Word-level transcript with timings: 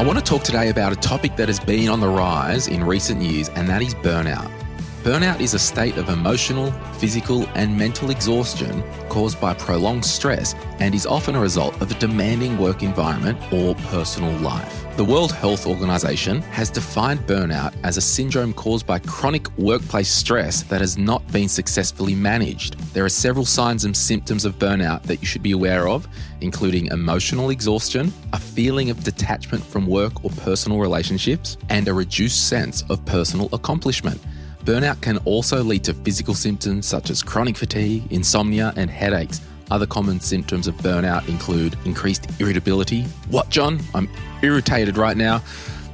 I 0.00 0.02
want 0.02 0.18
to 0.18 0.24
talk 0.24 0.44
today 0.44 0.70
about 0.70 0.94
a 0.94 0.96
topic 0.96 1.36
that 1.36 1.48
has 1.48 1.60
been 1.60 1.90
on 1.90 2.00
the 2.00 2.08
rise 2.08 2.68
in 2.68 2.82
recent 2.82 3.20
years, 3.20 3.50
and 3.50 3.68
that 3.68 3.82
is 3.82 3.94
burnout. 3.96 4.59
Burnout 5.02 5.40
is 5.40 5.54
a 5.54 5.58
state 5.58 5.96
of 5.96 6.10
emotional, 6.10 6.72
physical, 6.98 7.48
and 7.54 7.74
mental 7.74 8.10
exhaustion 8.10 8.84
caused 9.08 9.40
by 9.40 9.54
prolonged 9.54 10.04
stress 10.04 10.54
and 10.78 10.94
is 10.94 11.06
often 11.06 11.34
a 11.34 11.40
result 11.40 11.80
of 11.80 11.90
a 11.90 11.94
demanding 11.94 12.58
work 12.58 12.82
environment 12.82 13.38
or 13.50 13.74
personal 13.88 14.30
life. 14.40 14.84
The 14.98 15.04
World 15.06 15.32
Health 15.32 15.66
Organization 15.66 16.42
has 16.42 16.68
defined 16.68 17.20
burnout 17.20 17.72
as 17.82 17.96
a 17.96 18.02
syndrome 18.02 18.52
caused 18.52 18.86
by 18.86 18.98
chronic 18.98 19.48
workplace 19.56 20.10
stress 20.10 20.64
that 20.64 20.82
has 20.82 20.98
not 20.98 21.26
been 21.32 21.48
successfully 21.48 22.14
managed. 22.14 22.78
There 22.92 23.06
are 23.06 23.08
several 23.08 23.46
signs 23.46 23.86
and 23.86 23.96
symptoms 23.96 24.44
of 24.44 24.58
burnout 24.58 25.04
that 25.04 25.22
you 25.22 25.26
should 25.26 25.42
be 25.42 25.52
aware 25.52 25.88
of, 25.88 26.06
including 26.42 26.88
emotional 26.88 27.48
exhaustion, 27.48 28.12
a 28.34 28.38
feeling 28.38 28.90
of 28.90 29.02
detachment 29.02 29.64
from 29.64 29.86
work 29.86 30.22
or 30.22 30.30
personal 30.30 30.78
relationships, 30.78 31.56
and 31.70 31.88
a 31.88 31.94
reduced 31.94 32.50
sense 32.50 32.82
of 32.90 33.02
personal 33.06 33.48
accomplishment. 33.54 34.20
Burnout 34.64 35.00
can 35.00 35.16
also 35.18 35.62
lead 35.62 35.84
to 35.84 35.94
physical 35.94 36.34
symptoms 36.34 36.86
such 36.86 37.10
as 37.10 37.22
chronic 37.22 37.56
fatigue, 37.56 38.02
insomnia, 38.10 38.72
and 38.76 38.90
headaches. 38.90 39.40
Other 39.70 39.86
common 39.86 40.20
symptoms 40.20 40.66
of 40.66 40.74
burnout 40.76 41.28
include 41.28 41.76
increased 41.84 42.28
irritability. 42.40 43.02
What, 43.28 43.48
John? 43.48 43.80
I'm 43.94 44.08
irritated 44.42 44.96
right 44.96 45.16
now. 45.16 45.42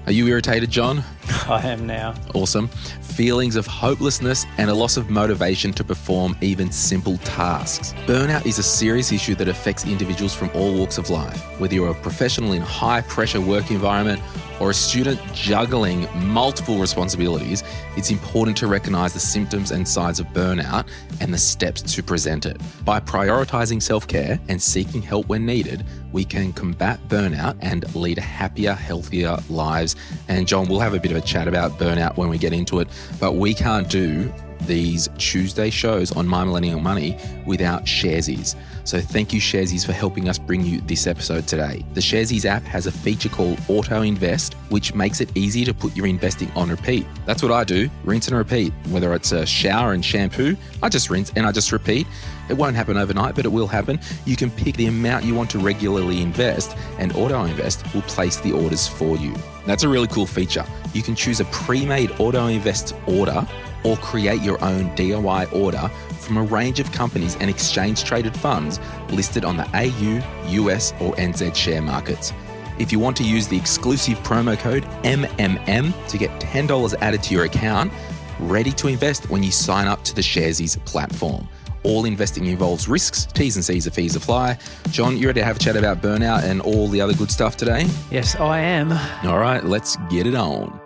Are 0.06 0.12
you 0.12 0.26
irritated, 0.28 0.70
John? 0.70 1.02
I 1.48 1.66
am 1.66 1.86
now. 1.86 2.14
Awesome. 2.32 2.68
Feelings 2.68 3.56
of 3.56 3.66
hopelessness 3.66 4.46
and 4.56 4.70
a 4.70 4.74
loss 4.74 4.96
of 4.96 5.10
motivation 5.10 5.72
to 5.72 5.82
perform 5.82 6.36
even 6.40 6.70
simple 6.70 7.18
tasks. 7.18 7.92
Burnout 8.06 8.46
is 8.46 8.58
a 8.58 8.62
serious 8.62 9.10
issue 9.10 9.34
that 9.34 9.48
affects 9.48 9.84
individuals 9.84 10.32
from 10.32 10.50
all 10.54 10.74
walks 10.78 10.96
of 10.96 11.10
life. 11.10 11.40
Whether 11.60 11.74
you're 11.74 11.90
a 11.90 11.94
professional 11.94 12.52
in 12.52 12.62
a 12.62 12.64
high 12.64 13.00
pressure 13.02 13.40
work 13.40 13.70
environment 13.70 14.22
or 14.60 14.70
a 14.70 14.74
student 14.74 15.20
juggling 15.32 16.08
multiple 16.26 16.78
responsibilities, 16.78 17.62
it's 17.96 18.10
important 18.10 18.56
to 18.58 18.66
recognize 18.66 19.12
the 19.12 19.20
symptoms 19.20 19.70
and 19.70 19.86
signs 19.86 20.20
of 20.20 20.26
burnout 20.28 20.88
and 21.20 21.32
the 21.32 21.38
steps 21.38 21.82
to 21.82 22.02
prevent 22.02 22.46
it. 22.46 22.60
By 22.84 23.00
prioritizing 23.00 23.82
self 23.82 24.06
care 24.06 24.40
and 24.48 24.60
seeking 24.60 25.02
help 25.02 25.28
when 25.28 25.46
needed, 25.46 25.84
we 26.12 26.24
can 26.24 26.52
combat 26.52 27.00
burnout 27.08 27.56
and 27.60 27.94
lead 27.94 28.18
happier, 28.18 28.72
healthier 28.72 29.36
lives. 29.48 29.96
And 30.28 30.46
John, 30.46 30.68
we'll 30.68 30.80
have 30.80 30.94
a 30.94 31.00
bit 31.00 31.10
of 31.10 31.16
a 31.16 31.20
chat 31.20 31.48
about 31.48 31.72
burnout 31.72 32.16
when 32.16 32.28
we 32.28 32.38
get 32.38 32.52
into 32.52 32.80
it, 32.80 32.88
but 33.20 33.34
we 33.34 33.54
can't 33.54 33.88
do 33.88 34.32
these 34.60 35.08
Tuesday 35.18 35.70
shows 35.70 36.12
on 36.12 36.26
My 36.26 36.44
Millennial 36.44 36.80
Money 36.80 37.18
without 37.46 37.84
Sharesies. 37.84 38.56
So 38.84 39.00
thank 39.00 39.32
you, 39.32 39.40
Sharesies, 39.40 39.84
for 39.84 39.92
helping 39.92 40.28
us 40.28 40.38
bring 40.38 40.62
you 40.62 40.80
this 40.82 41.08
episode 41.08 41.48
today. 41.48 41.84
The 41.94 42.00
Sharesies 42.00 42.44
app 42.44 42.62
has 42.62 42.86
a 42.86 42.92
feature 42.92 43.28
called 43.28 43.58
Auto 43.68 44.02
Invest, 44.02 44.54
which 44.68 44.94
makes 44.94 45.20
it 45.20 45.36
easy 45.36 45.64
to 45.64 45.74
put 45.74 45.96
your 45.96 46.06
investing 46.06 46.50
on 46.52 46.70
repeat. 46.70 47.04
That's 47.24 47.42
what 47.42 47.50
I 47.50 47.64
do, 47.64 47.90
rinse 48.04 48.28
and 48.28 48.36
repeat. 48.36 48.72
Whether 48.90 49.12
it's 49.14 49.32
a 49.32 49.44
shower 49.44 49.92
and 49.92 50.04
shampoo, 50.04 50.56
I 50.82 50.88
just 50.88 51.10
rinse 51.10 51.32
and 51.34 51.44
I 51.44 51.52
just 51.52 51.72
repeat. 51.72 52.06
It 52.48 52.54
won't 52.54 52.76
happen 52.76 52.96
overnight, 52.96 53.34
but 53.34 53.44
it 53.44 53.48
will 53.48 53.66
happen. 53.66 53.98
You 54.24 54.36
can 54.36 54.52
pick 54.52 54.76
the 54.76 54.86
amount 54.86 55.24
you 55.24 55.34
want 55.34 55.50
to 55.50 55.58
regularly 55.58 56.22
invest, 56.22 56.76
and 56.98 57.14
Auto 57.16 57.42
Invest 57.42 57.92
will 57.92 58.02
place 58.02 58.36
the 58.36 58.52
orders 58.52 58.86
for 58.86 59.16
you. 59.16 59.34
That's 59.66 59.82
a 59.82 59.88
really 59.88 60.06
cool 60.06 60.26
feature. 60.26 60.64
You 60.94 61.02
can 61.02 61.16
choose 61.16 61.40
a 61.40 61.44
pre 61.46 61.84
made 61.84 62.12
Auto 62.20 62.46
Invest 62.46 62.94
order 63.06 63.46
or 63.86 63.96
create 63.98 64.42
your 64.42 64.62
own 64.64 64.90
DIY 64.96 65.52
order 65.52 65.88
from 66.18 66.38
a 66.38 66.42
range 66.42 66.80
of 66.80 66.90
companies 66.90 67.36
and 67.36 67.48
exchange 67.48 68.02
traded 68.02 68.36
funds 68.36 68.80
listed 69.10 69.44
on 69.44 69.56
the 69.56 69.64
AU, 69.74 70.20
US, 70.62 70.92
or 71.00 71.14
NZ 71.14 71.54
share 71.54 71.80
markets. 71.80 72.32
If 72.78 72.90
you 72.90 72.98
want 72.98 73.16
to 73.18 73.24
use 73.24 73.46
the 73.46 73.56
exclusive 73.56 74.18
promo 74.18 74.58
code 74.58 74.82
MMM 75.04 76.08
to 76.08 76.18
get 76.18 76.30
$10 76.40 76.94
added 77.00 77.22
to 77.22 77.34
your 77.34 77.44
account, 77.44 77.92
ready 78.40 78.72
to 78.72 78.88
invest 78.88 79.30
when 79.30 79.42
you 79.42 79.52
sign 79.52 79.86
up 79.86 80.02
to 80.04 80.14
the 80.14 80.20
Sharesies 80.20 80.84
platform. 80.84 81.48
All 81.84 82.04
investing 82.04 82.46
involves 82.46 82.88
risks, 82.88 83.26
T's 83.26 83.54
and 83.54 83.64
C's 83.64 83.88
fees 83.88 84.16
apply. 84.16 84.58
John, 84.90 85.16
you 85.16 85.28
ready 85.28 85.40
to 85.40 85.46
have 85.46 85.56
a 85.56 85.60
chat 85.60 85.76
about 85.76 86.02
burnout 86.02 86.42
and 86.42 86.60
all 86.60 86.88
the 86.88 87.00
other 87.00 87.14
good 87.14 87.30
stuff 87.30 87.56
today? 87.56 87.86
Yes, 88.10 88.34
I 88.34 88.58
am. 88.58 88.92
All 89.24 89.38
right, 89.38 89.64
let's 89.64 89.96
get 90.10 90.26
it 90.26 90.34
on. 90.34 90.80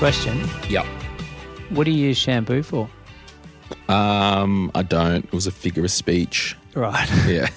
Question 0.00 0.48
Yep. 0.70 0.86
What 1.68 1.84
do 1.84 1.90
you 1.90 2.06
use 2.08 2.16
shampoo 2.16 2.62
for? 2.62 2.88
Um, 3.86 4.70
I 4.74 4.82
don't. 4.82 5.26
It 5.26 5.32
was 5.34 5.46
a 5.46 5.50
figure 5.50 5.84
of 5.84 5.90
speech. 5.90 6.56
Right. 6.74 7.06
Yeah. 7.28 7.48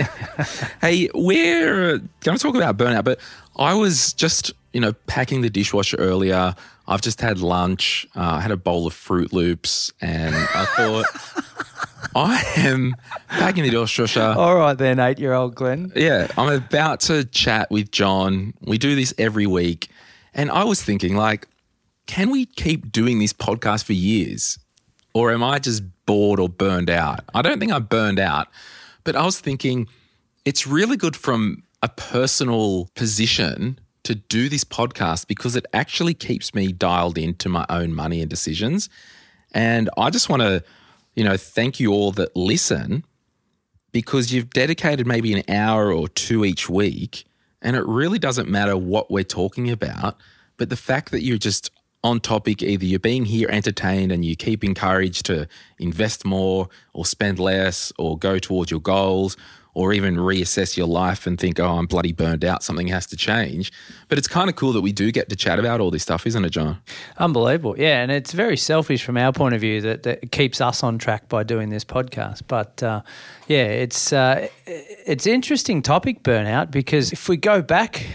hey, 0.80 1.08
we're 1.14 1.98
going 2.24 2.36
to 2.36 2.42
talk 2.42 2.56
about 2.56 2.76
burnout, 2.76 3.04
but 3.04 3.20
I 3.54 3.74
was 3.74 4.12
just, 4.14 4.52
you 4.72 4.80
know, 4.80 4.94
packing 5.06 5.42
the 5.42 5.48
dishwasher 5.48 5.96
earlier. 5.98 6.56
I've 6.88 7.02
just 7.02 7.20
had 7.20 7.38
lunch. 7.38 8.04
Uh, 8.16 8.32
I 8.32 8.40
had 8.40 8.50
a 8.50 8.56
bowl 8.56 8.88
of 8.88 8.92
Froot 8.92 9.32
Loops, 9.32 9.92
and 10.00 10.34
I 10.34 10.64
thought, 10.64 11.06
I 12.16 12.42
am 12.56 12.96
packing 13.28 13.62
the 13.62 13.70
dishwasher. 13.70 14.34
All 14.36 14.56
right, 14.56 14.76
then, 14.76 14.98
eight 14.98 15.20
year 15.20 15.34
old 15.34 15.54
Glen. 15.54 15.92
Yeah, 15.94 16.26
I'm 16.36 16.52
about 16.52 16.98
to 17.02 17.24
chat 17.26 17.70
with 17.70 17.92
John. 17.92 18.54
We 18.60 18.76
do 18.76 18.96
this 18.96 19.14
every 19.18 19.46
week. 19.46 19.88
And 20.34 20.50
I 20.50 20.64
was 20.64 20.82
thinking, 20.82 21.14
like, 21.16 21.46
can 22.06 22.30
we 22.30 22.46
keep 22.46 22.92
doing 22.92 23.18
this 23.18 23.32
podcast 23.32 23.84
for 23.84 23.92
years? 23.92 24.58
Or 25.14 25.32
am 25.32 25.42
I 25.42 25.58
just 25.58 25.82
bored 26.04 26.38
or 26.38 26.48
burned 26.48 26.90
out? 26.90 27.20
I 27.34 27.42
don't 27.42 27.58
think 27.58 27.72
I'm 27.72 27.84
burned 27.84 28.18
out, 28.18 28.48
but 29.04 29.16
I 29.16 29.24
was 29.24 29.40
thinking 29.40 29.88
it's 30.44 30.66
really 30.66 30.96
good 30.96 31.16
from 31.16 31.62
a 31.82 31.88
personal 31.88 32.88
position 32.94 33.78
to 34.04 34.14
do 34.14 34.48
this 34.48 34.62
podcast 34.62 35.26
because 35.26 35.56
it 35.56 35.66
actually 35.72 36.14
keeps 36.14 36.54
me 36.54 36.70
dialed 36.70 37.18
into 37.18 37.48
my 37.48 37.66
own 37.68 37.92
money 37.92 38.20
and 38.20 38.30
decisions. 38.30 38.88
And 39.52 39.90
I 39.96 40.10
just 40.10 40.28
want 40.28 40.42
to, 40.42 40.62
you 41.14 41.24
know, 41.24 41.36
thank 41.36 41.80
you 41.80 41.92
all 41.92 42.12
that 42.12 42.36
listen 42.36 43.04
because 43.90 44.32
you've 44.32 44.50
dedicated 44.50 45.06
maybe 45.06 45.32
an 45.32 45.42
hour 45.48 45.92
or 45.92 46.08
two 46.08 46.44
each 46.44 46.68
week. 46.68 47.24
And 47.62 47.74
it 47.74 47.84
really 47.86 48.18
doesn't 48.18 48.48
matter 48.48 48.76
what 48.76 49.10
we're 49.10 49.24
talking 49.24 49.70
about, 49.70 50.18
but 50.56 50.70
the 50.70 50.76
fact 50.76 51.10
that 51.10 51.22
you're 51.22 51.38
just 51.38 51.70
on 52.04 52.20
topic, 52.20 52.62
either 52.62 52.84
you're 52.84 52.98
being 52.98 53.24
here 53.24 53.48
entertained 53.50 54.12
and 54.12 54.24
you 54.24 54.36
keep 54.36 54.62
encouraged 54.62 55.26
to 55.26 55.48
invest 55.78 56.24
more 56.24 56.68
or 56.92 57.04
spend 57.04 57.38
less 57.38 57.92
or 57.98 58.16
go 58.16 58.38
towards 58.38 58.70
your 58.70 58.80
goals 58.80 59.36
or 59.74 59.92
even 59.92 60.16
reassess 60.16 60.74
your 60.74 60.86
life 60.86 61.26
and 61.26 61.38
think, 61.38 61.60
oh, 61.60 61.76
I'm 61.76 61.84
bloody 61.84 62.12
burned 62.12 62.46
out, 62.46 62.62
something 62.62 62.88
has 62.88 63.06
to 63.08 63.16
change. 63.16 63.70
But 64.08 64.16
it's 64.16 64.26
kind 64.26 64.48
of 64.48 64.56
cool 64.56 64.72
that 64.72 64.80
we 64.80 64.90
do 64.90 65.12
get 65.12 65.28
to 65.28 65.36
chat 65.36 65.58
about 65.58 65.82
all 65.82 65.90
this 65.90 66.02
stuff, 66.02 66.26
isn't 66.26 66.42
it, 66.46 66.50
John? 66.50 66.78
Unbelievable. 67.18 67.78
Yeah. 67.78 68.00
And 68.00 68.10
it's 68.10 68.32
very 68.32 68.56
selfish 68.56 69.04
from 69.04 69.18
our 69.18 69.32
point 69.32 69.54
of 69.54 69.60
view 69.60 69.82
that, 69.82 70.02
that 70.04 70.32
keeps 70.32 70.62
us 70.62 70.82
on 70.82 70.96
track 70.96 71.28
by 71.28 71.42
doing 71.42 71.68
this 71.68 71.84
podcast. 71.84 72.44
But 72.48 72.82
uh, 72.82 73.02
yeah, 73.48 73.64
it's, 73.64 74.14
uh, 74.14 74.48
it's 74.64 75.26
interesting 75.26 75.82
topic, 75.82 76.22
burnout, 76.22 76.70
because 76.70 77.12
if 77.12 77.28
we 77.28 77.36
go 77.36 77.60
back 77.60 78.06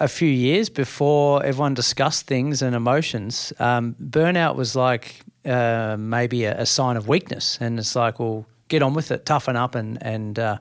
a 0.00 0.08
few 0.08 0.28
years 0.28 0.68
before 0.68 1.44
everyone 1.44 1.74
discussed 1.74 2.26
things 2.26 2.62
and 2.62 2.74
emotions, 2.74 3.52
um, 3.58 3.94
burnout 4.02 4.56
was 4.56 4.74
like 4.74 5.20
uh, 5.44 5.96
maybe 5.98 6.44
a, 6.44 6.60
a, 6.60 6.66
sign 6.66 6.96
of 6.96 7.06
weakness, 7.06 7.58
and 7.60 7.78
it's 7.78 7.94
like, 7.94 8.18
well, 8.18 8.46
get 8.68 8.82
on 8.82 8.94
with 8.94 9.10
it, 9.10 9.26
toughen 9.26 9.56
up, 9.56 9.74
and 9.74 10.02
and 10.02 10.38
uh, 10.38 10.58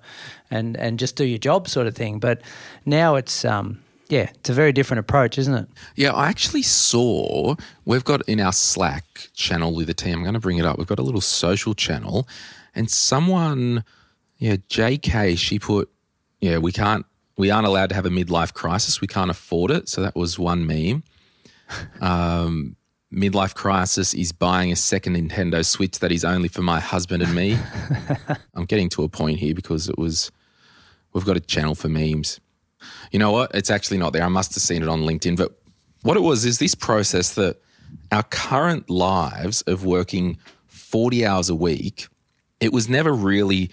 and 0.52 0.78
and 0.78 1.00
just 1.00 1.16
do 1.16 1.26
your 1.26 1.40
job, 1.40 1.68
sort 1.68 1.88
of 1.88 1.96
thing. 1.96 2.20
But 2.20 2.42
now 2.86 3.16
it's. 3.16 3.46
Um, 3.46 3.80
yeah, 4.10 4.30
it's 4.36 4.50
a 4.50 4.54
very 4.54 4.74
different 4.74 5.00
approach, 5.00 5.40
isn't 5.40 5.56
it? 5.56 5.68
Yeah, 5.96 6.12
I 6.12 6.28
actually 6.28 6.62
saw 6.62 7.56
we've 7.86 8.04
got 8.04 8.22
in 8.28 8.40
our 8.40 8.52
Slack 8.52 9.30
channel 9.34 9.74
with 9.74 9.88
the 9.88 9.94
team. 9.96 10.18
I'm 10.18 10.24
going 10.24 10.36
to 10.36 10.42
bring 10.42 10.58
it 10.58 10.66
up. 10.66 10.78
We've 10.78 10.86
got 10.86 11.00
a 11.00 11.04
little 11.04 11.22
social 11.22 11.74
channel, 11.74 12.28
and 12.76 12.92
someone, 12.92 13.84
yeah, 14.38 14.58
JK, 14.70 15.38
she 15.38 15.58
put, 15.58 15.90
yeah, 16.42 16.60
we 16.60 16.72
can't 16.72 17.08
we 17.38 17.50
aren't 17.50 17.68
allowed 17.68 17.90
to 17.90 17.96
have 17.96 18.06
a 18.06 18.10
midlife 18.10 18.54
crisis. 18.54 19.02
We 19.02 19.08
can't 19.08 19.32
afford 19.32 19.72
it. 19.72 19.90
So 19.90 20.02
that 20.02 20.16
was 20.16 20.38
one 20.38 20.66
meme. 20.66 21.04
Um, 22.02 22.76
midlife 23.12 23.56
crisis 23.56 24.14
is 24.14 24.32
buying 24.32 24.72
a 24.72 24.76
second 24.76 25.16
Nintendo 25.16 25.66
Switch 25.66 26.00
that 26.00 26.12
is 26.12 26.24
only 26.24 26.48
for 26.48 26.62
my 26.62 26.80
husband 26.80 27.24
and 27.24 27.34
me. 27.34 27.58
I'm 28.54 28.66
getting 28.66 28.90
to 28.90 29.04
a 29.04 29.10
point 29.10 29.40
here 29.40 29.56
because 29.56 29.90
it 29.90 29.98
was, 29.98 30.32
we've 31.14 31.26
got 31.26 31.38
a 31.38 31.40
channel 31.40 31.74
for 31.74 31.90
memes. 31.90 32.40
You 33.12 33.18
know 33.18 33.32
what? 33.32 33.56
It's 33.56 33.72
actually 33.72 33.98
not 33.98 34.14
there. 34.14 34.24
I 34.24 34.28
must 34.28 34.54
have 34.54 34.62
seen 34.62 34.84
it 34.84 34.90
on 34.90 35.02
LinkedIn. 35.02 35.38
But 35.38 35.58
what 36.04 36.18
it 36.18 36.22
was 36.22 36.46
is 36.46 36.60
this 36.60 36.76
process 36.76 37.34
that 37.36 37.62
our 38.12 38.24
current 38.24 38.90
lives 38.90 39.62
of 39.64 39.86
working 39.86 40.38
40 40.68 41.26
hours 41.26 41.50
a 41.50 41.56
week, 41.56 42.08
it 42.60 42.74
was 42.74 42.90
never 42.90 43.14
really 43.14 43.72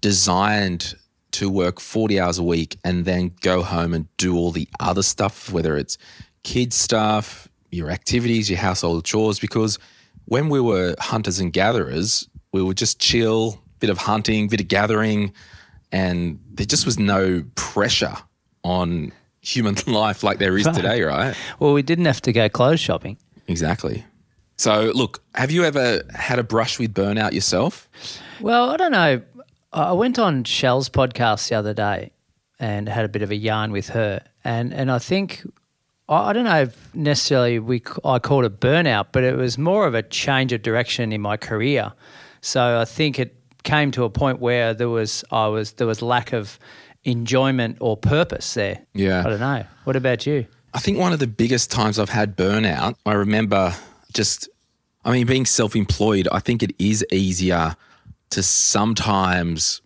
designed 0.00 0.94
to 1.32 1.48
work 1.50 1.80
40 1.80 2.18
hours 2.20 2.38
a 2.38 2.42
week 2.42 2.78
and 2.84 3.04
then 3.04 3.32
go 3.40 3.62
home 3.62 3.94
and 3.94 4.06
do 4.16 4.36
all 4.36 4.50
the 4.50 4.68
other 4.80 5.02
stuff, 5.02 5.50
whether 5.52 5.76
it's 5.76 5.96
kids 6.42 6.76
stuff, 6.76 7.48
your 7.70 7.90
activities, 7.90 8.50
your 8.50 8.58
household 8.58 9.04
chores, 9.04 9.38
because 9.38 9.78
when 10.26 10.48
we 10.48 10.60
were 10.60 10.94
hunters 10.98 11.38
and 11.38 11.52
gatherers, 11.52 12.28
we 12.52 12.62
would 12.62 12.76
just 12.76 12.98
chill, 13.00 13.60
bit 13.78 13.90
of 13.90 13.98
hunting, 13.98 14.48
bit 14.48 14.60
of 14.60 14.68
gathering, 14.68 15.32
and 15.92 16.38
there 16.52 16.66
just 16.66 16.84
was 16.86 16.98
no 16.98 17.44
pressure 17.54 18.14
on 18.62 19.12
human 19.40 19.74
life 19.86 20.22
like 20.22 20.38
there 20.38 20.56
is 20.56 20.66
Right. 20.66 20.74
today, 20.74 21.02
right? 21.02 21.34
Well, 21.58 21.72
we 21.72 21.82
didn't 21.82 22.04
have 22.06 22.20
to 22.22 22.32
go 22.32 22.48
clothes 22.48 22.80
shopping. 22.80 23.16
Exactly. 23.48 24.04
So, 24.56 24.92
look, 24.94 25.22
have 25.34 25.50
you 25.50 25.64
ever 25.64 26.02
had 26.14 26.38
a 26.38 26.42
brush 26.44 26.78
with 26.78 26.92
burnout 26.92 27.32
yourself? 27.32 27.88
Well, 28.40 28.68
I 28.70 28.76
don't 28.76 28.92
know. 28.92 29.22
I 29.72 29.92
went 29.92 30.18
on 30.18 30.44
Shell's 30.44 30.88
podcast 30.88 31.48
the 31.48 31.54
other 31.56 31.74
day 31.74 32.12
and 32.58 32.88
had 32.88 33.04
a 33.04 33.08
bit 33.08 33.22
of 33.22 33.30
a 33.30 33.36
yarn 33.36 33.72
with 33.72 33.90
her, 33.90 34.22
and 34.44 34.72
and 34.74 34.90
I 34.90 34.98
think 34.98 35.42
I 36.08 36.30
I 36.30 36.32
don't 36.32 36.44
know 36.44 36.62
if 36.62 36.94
necessarily 36.94 37.58
we 37.58 37.82
I 38.04 38.18
called 38.18 38.44
it 38.44 38.60
burnout, 38.60 39.06
but 39.12 39.22
it 39.22 39.36
was 39.36 39.58
more 39.58 39.86
of 39.86 39.94
a 39.94 40.02
change 40.02 40.52
of 40.52 40.62
direction 40.62 41.12
in 41.12 41.20
my 41.20 41.36
career. 41.36 41.92
So 42.40 42.80
I 42.80 42.84
think 42.84 43.18
it 43.18 43.36
came 43.62 43.90
to 43.92 44.04
a 44.04 44.10
point 44.10 44.40
where 44.40 44.74
there 44.74 44.88
was 44.88 45.24
I 45.30 45.46
was 45.46 45.72
there 45.72 45.86
was 45.86 46.02
lack 46.02 46.32
of 46.32 46.58
enjoyment 47.04 47.78
or 47.80 47.96
purpose 47.96 48.54
there. 48.54 48.80
Yeah. 48.94 49.20
I 49.20 49.30
don't 49.30 49.40
know. 49.40 49.64
What 49.84 49.96
about 49.96 50.26
you? 50.26 50.46
I 50.74 50.80
think 50.80 50.98
one 50.98 51.12
of 51.12 51.18
the 51.18 51.26
biggest 51.26 51.70
times 51.70 51.98
I've 51.98 52.10
had 52.10 52.36
burnout, 52.36 52.94
I 53.04 53.14
remember 53.14 53.74
just, 54.12 54.48
I 55.04 55.12
mean, 55.12 55.26
being 55.26 55.46
self 55.46 55.74
employed, 55.74 56.28
I 56.30 56.38
think 56.38 56.62
it 56.62 56.72
is 56.78 57.04
easier 57.10 57.76
to 58.30 58.42
sometimes 58.42 59.80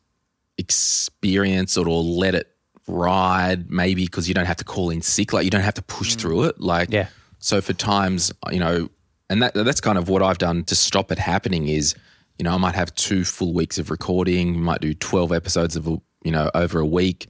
experience 0.58 1.76
it 1.76 1.87
or 1.87 2.02
let 2.02 2.35
it 2.35 2.49
ride, 2.87 3.70
maybe 3.70 4.05
because 4.05 4.29
you 4.29 4.35
don't 4.35 4.44
have 4.46 4.56
to 4.58 4.64
call 4.64 4.91
in 4.91 5.02
sick. 5.02 5.32
Like 5.32 5.44
you 5.44 5.50
don't 5.50 5.62
have 5.62 5.75
to 5.75 5.82
push 5.82 6.14
through 6.17 6.44
it. 6.44 6.61
Like, 6.61 6.91
Yeah. 6.91 7.08
so 7.38 7.61
for 7.61 7.73
times, 7.73 8.32
you 8.50 8.58
know, 8.58 8.91
and 9.31 9.43
that 9.43 9.55
that's 9.55 9.81
kind 9.81 9.96
of 9.99 10.08
what 10.08 10.23
I've 10.23 10.38
done 10.38 10.64
to 10.64 10.75
stop 10.75 11.11
it 11.11 11.19
happening 11.19 11.67
is, 11.69 11.94
you 12.38 12.44
know, 12.44 12.52
I 12.52 12.58
might 12.58 12.75
have 12.75 12.94
two 12.94 13.25
full 13.25 13.55
weeks 13.55 13.79
of 13.79 13.91
recording, 13.91 14.61
might 14.61 14.81
do 14.81 14.93
12 14.93 15.32
episodes 15.32 15.76
of, 15.76 15.87
you 15.87 16.31
know, 16.31 16.50
over 16.55 16.79
a 16.79 16.87
week, 16.87 17.29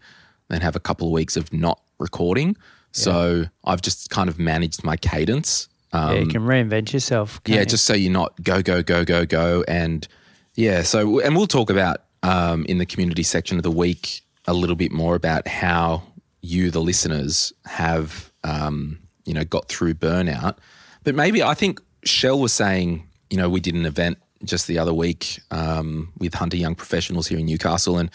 then 0.48 0.60
have 0.60 0.74
a 0.76 0.80
couple 0.80 1.06
of 1.06 1.12
weeks 1.12 1.36
of 1.36 1.52
not 1.52 1.80
recording. 1.98 2.56
So 2.90 3.46
I've 3.64 3.82
just 3.82 4.10
kind 4.10 4.28
of 4.28 4.38
managed 4.38 4.84
my 4.84 4.96
cadence. 4.96 5.68
Um, 5.92 6.14
yeah, 6.14 6.20
you 6.22 6.26
can 6.28 6.42
reinvent 6.42 6.92
yourself. 6.92 7.40
yeah, 7.46 7.60
you? 7.60 7.66
just 7.66 7.84
so 7.86 7.94
you're 7.94 8.12
not 8.12 8.40
go, 8.42 8.62
go, 8.62 8.82
go, 8.82 9.04
go, 9.04 9.24
go. 9.26 9.64
And 9.66 10.06
yeah, 10.54 10.82
so, 10.82 11.20
and 11.20 11.36
we'll 11.36 11.46
talk 11.46 11.70
about 11.70 11.98
um, 12.22 12.64
in 12.66 12.78
the 12.78 12.86
community 12.86 13.22
section 13.22 13.56
of 13.56 13.62
the 13.62 13.70
week 13.70 14.22
a 14.46 14.54
little 14.54 14.76
bit 14.76 14.92
more 14.92 15.14
about 15.14 15.48
how 15.48 16.02
you, 16.40 16.70
the 16.70 16.80
listeners, 16.80 17.52
have, 17.64 18.32
um, 18.44 18.98
you 19.24 19.34
know, 19.34 19.44
got 19.44 19.68
through 19.68 19.94
burnout. 19.94 20.58
But 21.02 21.14
maybe 21.14 21.42
I 21.42 21.54
think 21.54 21.80
Shell 22.04 22.38
was 22.38 22.52
saying, 22.52 23.08
you 23.30 23.36
know, 23.36 23.48
we 23.48 23.60
did 23.60 23.74
an 23.74 23.86
event 23.86 24.18
just 24.44 24.66
the 24.66 24.78
other 24.78 24.92
week 24.92 25.40
um, 25.50 26.12
with 26.18 26.34
Hunter 26.34 26.56
Young 26.56 26.74
Professionals 26.74 27.26
here 27.26 27.38
in 27.38 27.46
Newcastle, 27.46 27.98
and 27.98 28.10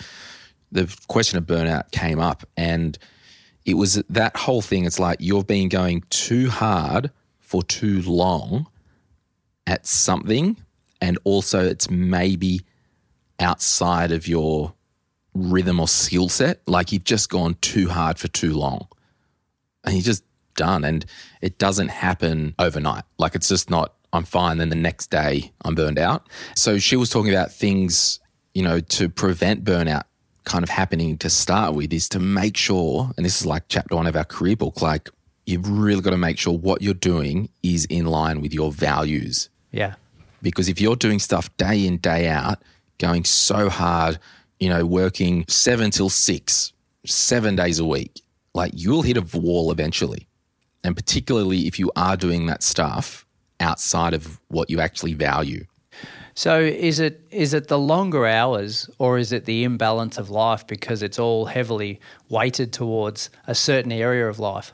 the 0.71 0.95
question 1.07 1.37
of 1.37 1.45
burnout 1.45 1.91
came 1.91 2.19
up. 2.19 2.45
And 2.55 2.97
it 3.65 3.73
was 3.73 3.95
that 4.09 4.37
whole 4.37 4.61
thing. 4.61 4.85
It's 4.85 4.99
like 4.99 5.19
you've 5.19 5.47
been 5.47 5.69
going 5.69 6.03
too 6.09 6.49
hard 6.49 7.11
for 7.39 7.63
too 7.63 8.01
long 8.03 8.67
at 9.65 9.85
something, 9.87 10.57
and 11.01 11.17
also 11.23 11.63
it's 11.65 11.89
maybe 11.89 12.61
outside 13.39 14.11
of 14.11 14.27
your 14.27 14.73
rhythm 15.33 15.79
or 15.79 15.87
skill 15.87 16.29
set. 16.29 16.61
Like 16.67 16.91
you've 16.91 17.03
just 17.03 17.29
gone 17.29 17.55
too 17.61 17.89
hard 17.89 18.19
for 18.19 18.27
too 18.27 18.53
long, 18.53 18.87
and 19.83 19.93
you're 19.95 20.03
just 20.03 20.23
done. 20.55 20.83
And 20.83 21.05
it 21.41 21.57
doesn't 21.57 21.89
happen 21.89 22.55
overnight. 22.59 23.03
Like 23.17 23.35
it's 23.35 23.47
just 23.47 23.69
not. 23.69 23.93
I'm 24.11 24.23
fine. 24.25 24.57
Then 24.57 24.69
the 24.69 24.75
next 24.75 25.11
day 25.11 25.51
I'm 25.63 25.75
burned 25.75 25.99
out. 25.99 26.27
So 26.55 26.79
she 26.79 26.95
was 26.95 27.11
talking 27.11 27.31
about 27.31 27.51
things, 27.51 28.19
you 28.55 28.63
know, 28.63 28.79
to 28.79 29.07
prevent 29.07 29.63
burnout 29.63 30.03
kind 30.45 30.63
of 30.63 30.69
happening 30.69 31.15
to 31.19 31.29
start 31.29 31.75
with 31.75 31.93
is 31.93 32.09
to 32.09 32.19
make 32.19 32.57
sure, 32.57 33.11
and 33.15 33.25
this 33.25 33.39
is 33.39 33.45
like 33.45 33.63
chapter 33.67 33.95
one 33.95 34.07
of 34.07 34.15
our 34.15 34.23
career 34.23 34.55
book, 34.55 34.81
like 34.81 35.09
you've 35.45 35.69
really 35.69 36.01
got 36.01 36.09
to 36.09 36.17
make 36.17 36.39
sure 36.39 36.57
what 36.57 36.81
you're 36.81 36.93
doing 36.93 37.49
is 37.61 37.85
in 37.85 38.05
line 38.07 38.41
with 38.41 38.53
your 38.53 38.71
values. 38.71 39.49
yeah. 39.71 39.95
Because 40.41 40.69
if 40.69 40.79
you're 40.79 40.95
doing 40.95 41.19
stuff 41.19 41.55
day 41.57 41.85
in, 41.85 41.97
day 41.97 42.27
out, 42.27 42.61
going 42.97 43.25
so 43.25 43.69
hard, 43.69 44.19
you 44.59 44.69
know, 44.69 44.85
working 44.85 45.45
seven 45.47 45.91
till 45.91 46.09
six, 46.09 46.73
seven 47.05 47.55
days 47.55 47.79
a 47.79 47.85
week, 47.85 48.21
like 48.53 48.71
you'll 48.75 49.01
hit 49.01 49.17
a 49.17 49.37
wall 49.37 49.71
eventually. 49.71 50.27
And 50.83 50.95
particularly 50.95 51.67
if 51.67 51.79
you 51.79 51.91
are 51.95 52.15
doing 52.15 52.45
that 52.47 52.63
stuff 52.63 53.25
outside 53.59 54.13
of 54.13 54.39
what 54.47 54.69
you 54.69 54.79
actually 54.79 55.13
value. 55.13 55.65
So 56.35 56.61
is 56.61 56.99
it 56.99 57.21
is 57.31 57.53
it 57.53 57.67
the 57.67 57.77
longer 57.77 58.25
hours 58.25 58.89
or 58.97 59.17
is 59.17 59.33
it 59.33 59.43
the 59.43 59.65
imbalance 59.65 60.17
of 60.17 60.29
life 60.29 60.65
because 60.65 61.03
it's 61.03 61.19
all 61.19 61.45
heavily 61.45 61.99
weighted 62.29 62.71
towards 62.71 63.29
a 63.45 63.53
certain 63.53 63.91
area 63.91 64.27
of 64.27 64.39
life? 64.39 64.71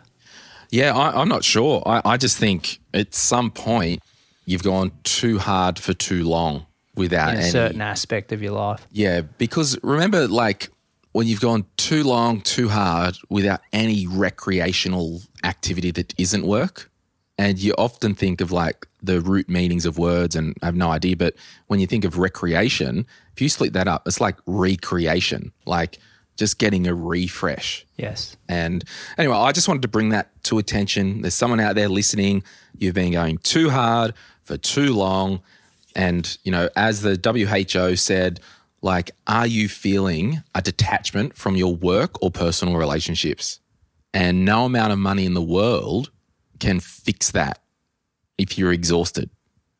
Yeah, 0.69 0.95
I, 0.95 1.19
I'm 1.19 1.27
not 1.27 1.44
sure. 1.44 1.81
I, 1.85 2.01
I 2.06 2.17
just 2.17 2.38
think 2.38 2.79
at 2.94 3.15
some 3.15 3.50
point 3.50 4.03
you've 4.45 4.63
gone 4.63 4.92
too 5.03 5.39
hard 5.39 5.77
for 5.80 5.94
too 5.94 6.24
long 6.24 6.65
without 6.95 7.31
In 7.31 7.38
a 7.38 7.42
any. 7.42 7.50
certain 7.51 7.81
aspect 7.81 8.31
of 8.31 8.42
your 8.42 8.53
life. 8.53 8.88
Yeah, 8.92 9.21
because 9.21 9.77
remember, 9.83 10.27
like 10.27 10.69
when 11.12 11.27
you've 11.27 11.42
gone 11.42 11.65
too 11.77 12.03
long, 12.03 12.42
too 12.42 12.69
hard 12.69 13.18
without 13.30 13.62
any 13.74 14.07
recreational 14.07 15.21
activity 15.44 15.91
that 15.91 16.13
isn't 16.17 16.46
work, 16.46 16.89
and 17.38 17.60
you 17.60 17.74
often 17.77 18.15
think 18.15 18.39
of 18.39 18.51
like 18.51 18.88
the 19.03 19.19
root 19.22 19.50
meanings 19.50 19.86
of 19.86 19.98
words, 19.98 20.36
and 20.36 20.55
I 20.62 20.67
have 20.67 20.75
no 20.75 20.89
idea, 20.89 21.17
but 21.17 21.36
when 21.67 21.79
you 21.79 21.88
think 21.88 22.05
of 22.05 22.17
recreation, 22.17 23.05
if 23.34 23.41
you 23.41 23.50
split 23.50 23.74
that 23.74 23.88
up, 23.88 24.08
it's 24.08 24.22
like 24.22 24.38
recreation, 24.46 25.51
like 25.65 26.00
just 26.38 26.60
getting 26.60 26.88
a 26.88 26.93
refresh. 26.93 27.86
Yes. 27.98 28.36
And 28.50 28.84
anyway, 29.17 29.36
I 29.36 29.51
just 29.51 29.67
wanted 29.67 29.81
to 29.84 29.88
bring 29.88 30.10
that 30.10 30.31
to 30.46 30.58
attention. 30.58 31.22
There's 31.22 31.34
someone 31.34 31.60
out 31.60 31.75
there 31.75 31.88
listening. 31.89 32.43
You've 32.77 32.96
been 32.96 33.12
going 33.13 33.38
too 33.39 33.69
hard 33.69 34.13
for 34.45 34.57
too 34.57 34.93
long. 34.93 35.41
And, 35.95 36.37
you 36.43 36.51
know, 36.51 36.69
as 36.75 37.01
the 37.01 37.19
WHO 37.21 37.95
said, 37.97 38.39
like, 38.81 39.11
are 39.27 39.47
you 39.47 39.67
feeling 39.67 40.43
a 40.53 40.61
detachment 40.61 41.35
from 41.35 41.55
your 41.55 41.75
work 41.75 42.21
or 42.21 42.31
personal 42.31 42.77
relationships? 42.77 43.59
And 44.13 44.45
no 44.45 44.65
amount 44.65 44.93
of 44.93 44.99
money 44.99 45.25
in 45.25 45.33
the 45.33 45.41
world 45.41 46.11
can 46.59 46.79
fix 46.79 47.31
that 47.31 47.61
if 48.37 48.57
you're 48.57 48.71
exhausted. 48.71 49.29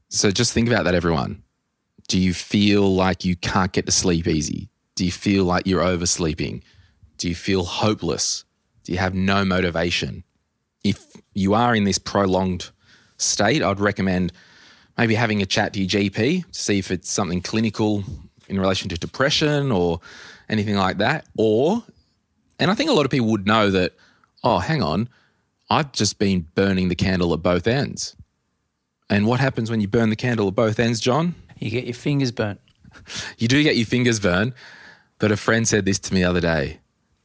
So 0.10 0.32
just 0.32 0.54
think 0.54 0.68
about 0.68 0.86
that, 0.86 0.96
everyone. 0.96 1.44
Do 2.08 2.20
you 2.20 2.34
feel 2.34 2.94
like 2.94 3.26
you 3.26 3.36
can't 3.36 3.72
get 3.72 3.86
to 3.86 3.92
sleep 3.92 4.28
easy? 4.28 4.70
Do 4.96 5.06
you 5.06 5.12
feel 5.12 5.44
like 5.46 5.68
you're 5.68 5.84
oversleeping? 5.84 6.64
Do 7.18 7.30
you 7.30 7.36
feel 7.36 7.64
hopeless? 7.64 8.44
Do 8.84 8.92
you 8.92 8.98
have 8.98 9.14
no 9.14 9.44
motivation? 9.44 10.24
If 10.84 11.04
you 11.34 11.54
are 11.54 11.76
in 11.76 11.84
this 11.84 11.98
prolonged 11.98 12.70
state, 13.18 13.62
I'd 13.62 13.80
recommend 13.80 14.32
maybe 14.98 15.16
having 15.16 15.42
a 15.42 15.46
chat 15.46 15.74
to 15.74 15.80
your 15.82 15.90
GP 15.90 16.52
to 16.52 16.60
see 16.60 16.80
if 16.80 16.92
it's 16.92 17.10
something 17.10 17.42
clinical 17.42 18.04
in 18.48 18.60
relation 18.60 18.90
to 18.90 18.98
depression 18.98 19.72
or 19.72 20.00
anything 20.50 20.76
like 20.76 20.98
that. 20.98 21.26
Or, 21.38 21.84
and 22.60 22.72
I 22.72 22.76
think 22.76 22.90
a 22.90 22.94
lot 22.94 23.06
of 23.06 23.12
people 23.12 23.28
would 23.28 23.46
know 23.46 23.70
that, 23.72 23.94
oh, 24.44 24.60
hang 24.60 24.82
on, 24.82 25.10
I've 25.70 25.92
just 25.92 26.20
been 26.20 26.48
burning 26.56 26.90
the 26.90 26.96
candle 26.96 27.34
at 27.34 27.42
both 27.42 27.68
ends. 27.68 28.16
And 29.10 29.28
what 29.28 29.40
happens 29.40 29.70
when 29.70 29.82
you 29.82 29.88
burn 29.88 30.10
the 30.10 30.16
candle 30.16 30.48
at 30.48 30.56
both 30.56 30.80
ends, 30.80 31.00
John? 31.00 31.36
You 31.60 31.70
get 31.70 31.86
your 31.86 31.94
fingers 31.94 32.32
burnt. 32.32 32.60
You 33.38 33.50
do 33.50 33.62
get 33.62 33.76
your 33.76 33.86
fingers 33.86 34.22
burned, 34.22 34.54
but 35.20 35.30
a 35.30 35.36
friend 35.36 35.68
said 35.68 35.84
this 35.84 36.00
to 36.00 36.14
me 36.14 36.22
the 36.22 36.30
other 36.30 36.40
day 36.40 36.80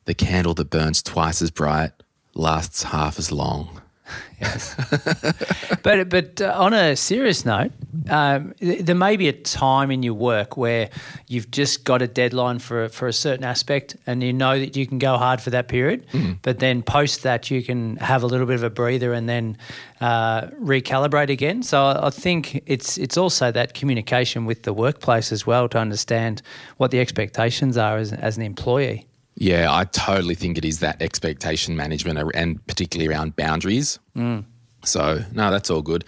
the 0.05 0.15
candle 0.15 0.53
that 0.55 0.69
burns 0.69 1.03
twice 1.03 1.41
as 1.41 1.53
bright 1.53 1.93
lasts 2.35 2.83
half 2.83 3.19
as 3.19 3.31
long. 3.31 3.80
Yes. 4.41 4.75
but 5.83 6.09
but 6.09 6.41
uh, 6.41 6.55
on 6.57 6.73
a 6.73 6.97
serious 6.97 7.45
note, 7.45 7.73
um, 8.09 8.55
th- 8.59 8.81
there 8.87 8.95
may 8.95 9.19
be 9.19 9.29
a 9.29 9.35
time 9.35 9.91
in 9.91 10.03
your 10.03 10.15
work 10.15 10.57
where 10.57 10.89
you've 11.29 11.51
just 11.51 11.85
got 11.85 12.01
a 12.01 12.07
deadline 12.07 12.59
for 12.59 12.89
for 12.89 13.07
a 13.07 13.13
certain 13.13 13.45
aspect, 13.45 13.97
and 14.07 14.23
you 14.23 14.33
know 14.33 14.59
that 14.59 14.77
you 14.77 14.87
can 14.87 14.99
go 14.99 15.19
hard 15.19 15.43
for 15.43 15.51
that 15.51 15.69
period. 15.69 16.07
But 16.41 16.59
then 16.59 16.83
post 16.83 17.23
that, 17.23 17.51
you 17.51 17.63
can 17.63 17.97
have 17.97 18.23
a 18.23 18.27
little 18.27 18.47
bit 18.47 18.55
of 18.55 18.63
a 18.63 18.71
breather 18.71 19.13
and 19.13 19.29
then 19.29 19.59
uh, 20.01 20.47
recalibrate 20.63 21.29
again. 21.29 21.63
So 21.63 21.85
I 21.85 22.07
I 22.07 22.11
think 22.11 22.63
it's 22.65 22.97
it's 22.97 23.19
also 23.19 23.53
that 23.53 23.75
communication 23.75 24.47
with 24.47 24.63
the 24.63 24.73
workplace 24.73 25.33
as 25.33 25.47
well 25.47 25.69
to 25.69 25.79
understand 25.79 26.41
what 26.79 26.91
the 26.91 26.99
expectations 27.01 27.77
are 27.77 27.99
as, 27.99 28.13
as 28.13 28.39
an 28.39 28.43
employee. 28.43 29.07
Yeah, 29.37 29.69
I 29.71 29.85
totally 29.85 30.35
think 30.35 30.59
it 30.59 30.65
is 30.65 30.81
that 30.81 31.01
expectation 31.01 31.77
management 31.77 32.19
and 32.35 32.65
particularly 32.67 33.13
around 33.13 33.37
boundaries. 33.37 33.99
Mm. 34.17 34.45
So, 34.85 35.25
no, 35.33 35.51
that's 35.51 35.71
all 35.71 35.83
good. 35.83 36.05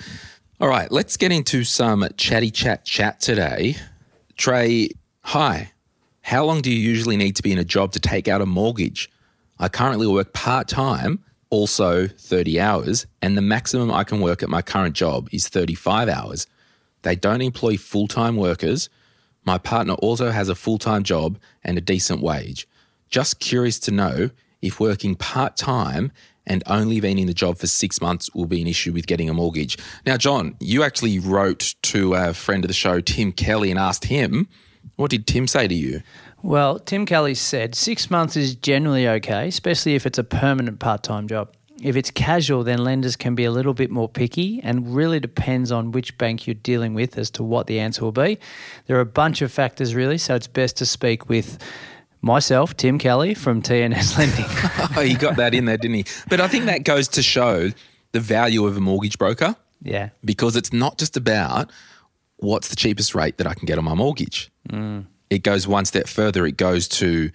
All 0.60 0.68
right, 0.68 0.90
let's 0.92 1.16
get 1.16 1.32
into 1.32 1.64
some 1.64 2.06
chatty 2.16 2.50
chat 2.50 2.84
chat 2.84 3.20
today. 3.20 3.76
Trey, 4.36 4.90
hi. 5.22 5.72
How 6.22 6.44
long 6.44 6.62
do 6.62 6.70
you 6.70 6.78
usually 6.78 7.16
need 7.16 7.36
to 7.36 7.42
be 7.42 7.52
in 7.52 7.58
a 7.58 7.64
job 7.64 7.92
to 7.92 8.00
take 8.00 8.28
out 8.28 8.40
a 8.40 8.46
mortgage? 8.46 9.10
I 9.58 9.68
currently 9.68 10.06
work 10.06 10.32
part 10.32 10.68
time, 10.68 11.24
also 11.50 12.06
30 12.06 12.60
hours, 12.60 13.06
and 13.20 13.36
the 13.36 13.42
maximum 13.42 13.90
I 13.90 14.04
can 14.04 14.20
work 14.20 14.42
at 14.42 14.48
my 14.48 14.62
current 14.62 14.94
job 14.94 15.28
is 15.32 15.48
35 15.48 16.08
hours. 16.08 16.46
They 17.02 17.16
don't 17.16 17.42
employ 17.42 17.76
full 17.76 18.08
time 18.08 18.36
workers. 18.36 18.88
My 19.44 19.58
partner 19.58 19.94
also 19.94 20.30
has 20.30 20.48
a 20.48 20.54
full 20.54 20.78
time 20.78 21.02
job 21.02 21.38
and 21.64 21.76
a 21.76 21.80
decent 21.80 22.22
wage. 22.22 22.68
Just 23.12 23.40
curious 23.40 23.78
to 23.80 23.90
know 23.90 24.30
if 24.62 24.80
working 24.80 25.14
part 25.14 25.54
time 25.54 26.12
and 26.46 26.62
only 26.66 26.98
being 26.98 27.18
in 27.18 27.26
the 27.26 27.34
job 27.34 27.58
for 27.58 27.66
six 27.66 28.00
months 28.00 28.32
will 28.34 28.46
be 28.46 28.62
an 28.62 28.66
issue 28.66 28.90
with 28.90 29.06
getting 29.06 29.28
a 29.28 29.34
mortgage. 29.34 29.76
Now, 30.06 30.16
John, 30.16 30.56
you 30.60 30.82
actually 30.82 31.18
wrote 31.18 31.74
to 31.82 32.14
a 32.14 32.32
friend 32.32 32.64
of 32.64 32.68
the 32.68 32.74
show, 32.74 33.00
Tim 33.00 33.30
Kelly, 33.30 33.70
and 33.70 33.78
asked 33.78 34.06
him, 34.06 34.48
what 34.96 35.10
did 35.10 35.26
Tim 35.26 35.46
say 35.46 35.68
to 35.68 35.74
you? 35.74 36.00
Well, 36.42 36.78
Tim 36.78 37.04
Kelly 37.04 37.34
said 37.34 37.74
six 37.74 38.10
months 38.10 38.34
is 38.34 38.54
generally 38.54 39.06
okay, 39.06 39.46
especially 39.46 39.94
if 39.94 40.06
it's 40.06 40.18
a 40.18 40.24
permanent 40.24 40.80
part 40.80 41.02
time 41.02 41.28
job. 41.28 41.52
If 41.82 41.96
it's 41.96 42.10
casual, 42.10 42.64
then 42.64 42.82
lenders 42.82 43.16
can 43.16 43.34
be 43.34 43.44
a 43.44 43.50
little 43.50 43.74
bit 43.74 43.90
more 43.90 44.08
picky 44.08 44.60
and 44.62 44.94
really 44.94 45.20
depends 45.20 45.70
on 45.70 45.92
which 45.92 46.16
bank 46.16 46.46
you're 46.46 46.54
dealing 46.54 46.94
with 46.94 47.18
as 47.18 47.28
to 47.32 47.42
what 47.42 47.66
the 47.66 47.78
answer 47.78 48.04
will 48.04 48.12
be. 48.12 48.38
There 48.86 48.96
are 48.96 49.00
a 49.00 49.06
bunch 49.06 49.42
of 49.42 49.52
factors, 49.52 49.94
really, 49.94 50.16
so 50.16 50.34
it's 50.34 50.46
best 50.46 50.78
to 50.78 50.86
speak 50.86 51.28
with 51.28 51.58
myself, 52.22 52.76
Tim 52.76 52.98
Kelly 52.98 53.34
from 53.34 53.60
TNS 53.60 54.18
Lending. 54.18 54.96
oh, 54.96 55.02
he 55.02 55.14
got 55.14 55.36
that 55.36 55.54
in 55.54 55.66
there, 55.66 55.76
didn't 55.76 55.96
he? 55.96 56.04
But 56.28 56.40
I 56.40 56.48
think 56.48 56.66
that 56.66 56.84
goes 56.84 57.08
to 57.08 57.22
show 57.22 57.70
the 58.12 58.20
value 58.20 58.66
of 58.66 58.76
a 58.76 58.80
mortgage 58.80 59.18
broker 59.18 59.56
yeah. 59.82 60.10
because 60.24 60.56
it's 60.56 60.72
not 60.72 60.98
just 60.98 61.16
about 61.16 61.70
what's 62.36 62.68
the 62.68 62.76
cheapest 62.76 63.14
rate 63.14 63.38
that 63.38 63.46
I 63.46 63.54
can 63.54 63.66
get 63.66 63.78
on 63.78 63.84
my 63.84 63.94
mortgage. 63.94 64.50
Mm. 64.68 65.06
It 65.30 65.42
goes 65.42 65.66
one 65.66 65.84
step 65.84 66.06
further. 66.06 66.46
It 66.46 66.56
goes 66.56 66.88
to 66.88 67.30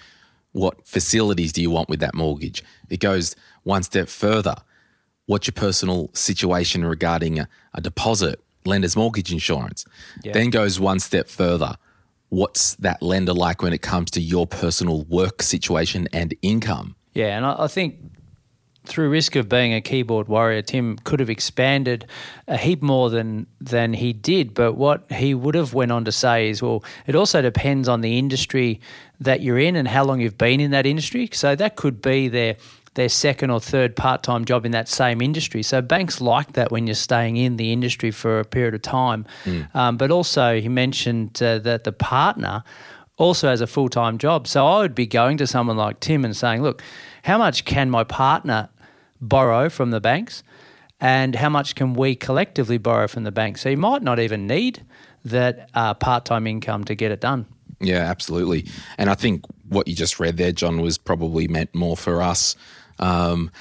what 0.52 0.86
facilities 0.86 1.54
do 1.54 1.62
you 1.62 1.70
want 1.70 1.90
with 1.90 2.00
that 2.00 2.16
mortgage? 2.16 2.64
It 2.90 3.00
goes 3.00 3.36
one 3.64 3.84
step 3.84 4.08
further. 4.08 4.56
What's 5.26 5.48
your 5.48 5.54
personal 5.54 6.10
situation 6.14 6.86
regarding 6.86 7.40
a, 7.40 7.50
a 7.74 7.82
deposit, 7.82 8.40
lender's 8.66 8.96
mortgage 8.96 9.32
insurance? 9.32 9.86
Yeah. 10.24 10.34
Then 10.34 10.50
goes 10.50 10.80
one 10.80 11.00
step 11.00 11.28
further. 11.28 11.78
What's 12.30 12.76
that 12.76 13.02
lender 13.02 13.34
like 13.34 13.62
when 13.62 13.74
it 13.74 13.82
comes 13.82 14.12
to 14.12 14.22
your 14.22 14.46
personal 14.46 15.04
work 15.04 15.42
situation 15.42 16.08
and 16.12 16.34
income? 16.42 16.96
Yeah, 17.14 17.38
and 17.38 17.46
I, 17.46 17.68
think 17.68 17.96
through 18.86 19.10
risk 19.10 19.36
of 19.36 19.50
being 19.50 19.74
a 19.74 19.82
keyboard 19.82 20.28
warrior, 20.28 20.62
Tim 20.62 20.98
could 20.98 21.20
have 21.20 21.30
expanded 21.30 22.06
a 22.48 22.58
heap 22.58 22.82
more 22.82 23.10
than 23.10 23.48
than 23.60 23.94
he 23.94 24.14
did. 24.14 24.54
But 24.54 24.74
what 24.74 25.10
he 25.12 25.34
would 25.34 25.56
have 25.56 25.74
went 25.74 25.92
on 25.92 26.06
to 26.06 26.12
say 26.12 26.50
is, 26.50 26.62
well, 26.62 26.84
it 27.06 27.16
also 27.16 27.42
depends 27.42 27.88
on 27.88 28.02
the 28.02 28.18
industry 28.18 28.80
that 29.20 29.42
you're 29.42 29.60
in 29.60 29.76
and 29.76 29.88
how 29.88 30.04
long 30.04 30.22
you've 30.22 30.38
been 30.38 30.60
in 30.60 30.72
that 30.72 30.86
industry. 30.86 31.30
So 31.34 31.56
that 31.56 31.76
could 31.76 32.02
be 32.02 32.28
their 32.28 32.58
their 32.98 33.08
second 33.08 33.52
or 33.52 33.62
third 33.62 33.96
part 33.96 34.24
time 34.24 34.44
job 34.44 34.66
in 34.66 34.72
that 34.72 34.90
same 34.90 35.22
industry. 35.22 35.62
So 35.62 35.82
banks 35.82 36.20
like 36.20 36.54
that 36.54 36.72
when 36.72 36.88
you're 36.88 36.96
staying 36.96 37.38
in 37.38 37.58
the 37.58 37.72
industry 37.72 38.10
for 38.10 38.40
a 38.40 38.44
period 38.44 38.74
of 38.74 38.82
time. 38.82 39.26
Um, 39.76 39.98
but 39.98 40.10
also, 40.10 40.60
he 40.60 40.68
mentioned 40.68 41.42
uh, 41.42 41.60
that 41.60 41.84
the 41.84 41.92
partner 41.92 42.64
also 43.18 43.50
has 43.50 43.62
a 43.62 43.68
full 43.68 43.88
time 43.88 44.18
job. 44.18 44.48
So 44.48 44.66
I 44.66 44.80
would 44.80 44.96
be 44.96 45.06
going 45.06 45.38
to 45.38 45.48
someone 45.48 45.78
like 45.78 46.00
Tim 46.00 46.26
and 46.26 46.36
saying, 46.36 46.64
look, 46.64 46.82
how 47.24 47.38
much 47.38 47.66
can 47.66 47.90
my 47.92 48.04
partner 48.04 48.70
borrow 49.22 49.70
from 49.70 49.92
the 49.92 50.02
banks? 50.02 50.44
And 51.00 51.36
how 51.36 51.50
much 51.50 51.76
can 51.76 51.94
we 51.94 52.16
collectively 52.16 52.80
borrow 52.80 53.08
from 53.08 53.24
the 53.24 53.32
bank? 53.32 53.60
So 53.60 53.70
you 53.70 53.78
might 53.78 54.02
not 54.02 54.20
even 54.20 54.48
need 54.48 54.84
that 55.24 55.70
uh, 55.76 55.94
part 55.94 56.26
time 56.26 56.48
income 56.48 56.84
to 56.86 56.96
get 56.96 57.12
it 57.12 57.22
done. 57.22 57.46
Yeah, 57.80 58.00
absolutely. 58.00 58.66
And 58.98 59.08
I 59.08 59.14
think 59.14 59.46
what 59.70 59.88
you 59.88 59.94
just 59.94 60.20
read 60.20 60.38
there, 60.38 60.52
John, 60.52 60.82
was 60.82 60.98
probably 60.98 61.48
meant 61.48 61.76
more 61.76 61.96
for 61.96 62.24
us. 62.24 62.56
Um, 63.00 63.52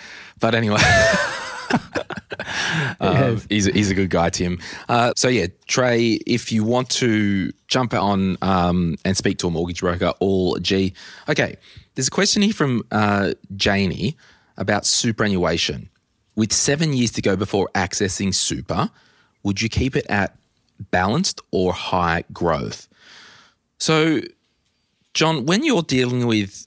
but 0.41 0.55
anyway, 0.55 0.81
um, 3.01 3.41
he's, 3.49 3.67
a, 3.67 3.73
he's 3.73 3.91
a 3.91 3.95
good 3.95 4.11
guy, 4.11 4.31
Tim. 4.31 4.59
Uh, 4.89 5.13
so, 5.17 5.29
yeah, 5.29 5.47
Trey, 5.67 6.19
if 6.27 6.53
you 6.53 6.65
want 6.65 6.91
to 6.91 7.53
jump 7.69 7.95
on 7.95 8.37
um, 8.43 8.97
and 9.05 9.17
speak 9.17 9.39
to 9.39 9.49
a 9.49 9.51
mortgage 9.51 9.81
broker, 9.81 10.13
all 10.21 10.59
G. 10.59 10.93
Okay, 11.29 11.57
there's 11.95 12.09
a 12.09 12.13
question 12.13 12.43
here 12.43 12.53
from 12.53 12.83
uh, 12.91 13.33
Janie 13.57 14.17
about 14.57 14.87
superannuation. 14.87 15.89
With 16.35 16.53
seven 16.53 16.93
years 16.93 17.13
to 17.13 17.23
go 17.23 17.35
before 17.35 17.71
accessing 17.75 18.35
super, 18.35 18.91
would 19.43 19.63
you 19.63 19.69
keep 19.69 19.97
it 19.97 20.05
at 20.11 20.37
balanced 20.91 21.41
or 21.51 21.73
high 21.73 22.25
growth? 22.33 22.89
So, 23.79 24.21
John, 25.15 25.47
when 25.47 25.65
you're 25.65 25.83
dealing 25.83 26.27
with 26.27 26.67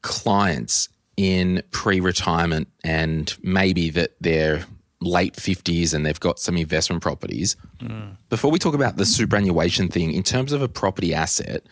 clients 0.00 0.88
in 1.16 1.62
pre 1.70 2.00
retirement 2.00 2.68
and 2.84 3.36
maybe 3.42 3.90
that 3.90 4.16
they're 4.20 4.66
late 5.00 5.34
50s 5.34 5.94
and 5.94 6.04
they've 6.04 6.20
got 6.20 6.38
some 6.38 6.56
investment 6.56 7.02
properties, 7.02 7.56
mm. 7.78 8.16
before 8.28 8.50
we 8.50 8.58
talk 8.58 8.74
about 8.74 8.96
the 8.96 9.06
superannuation 9.06 9.88
thing, 9.88 10.12
in 10.12 10.22
terms 10.22 10.52
of 10.52 10.62
a 10.62 10.68
property 10.68 11.14
asset, 11.14 11.62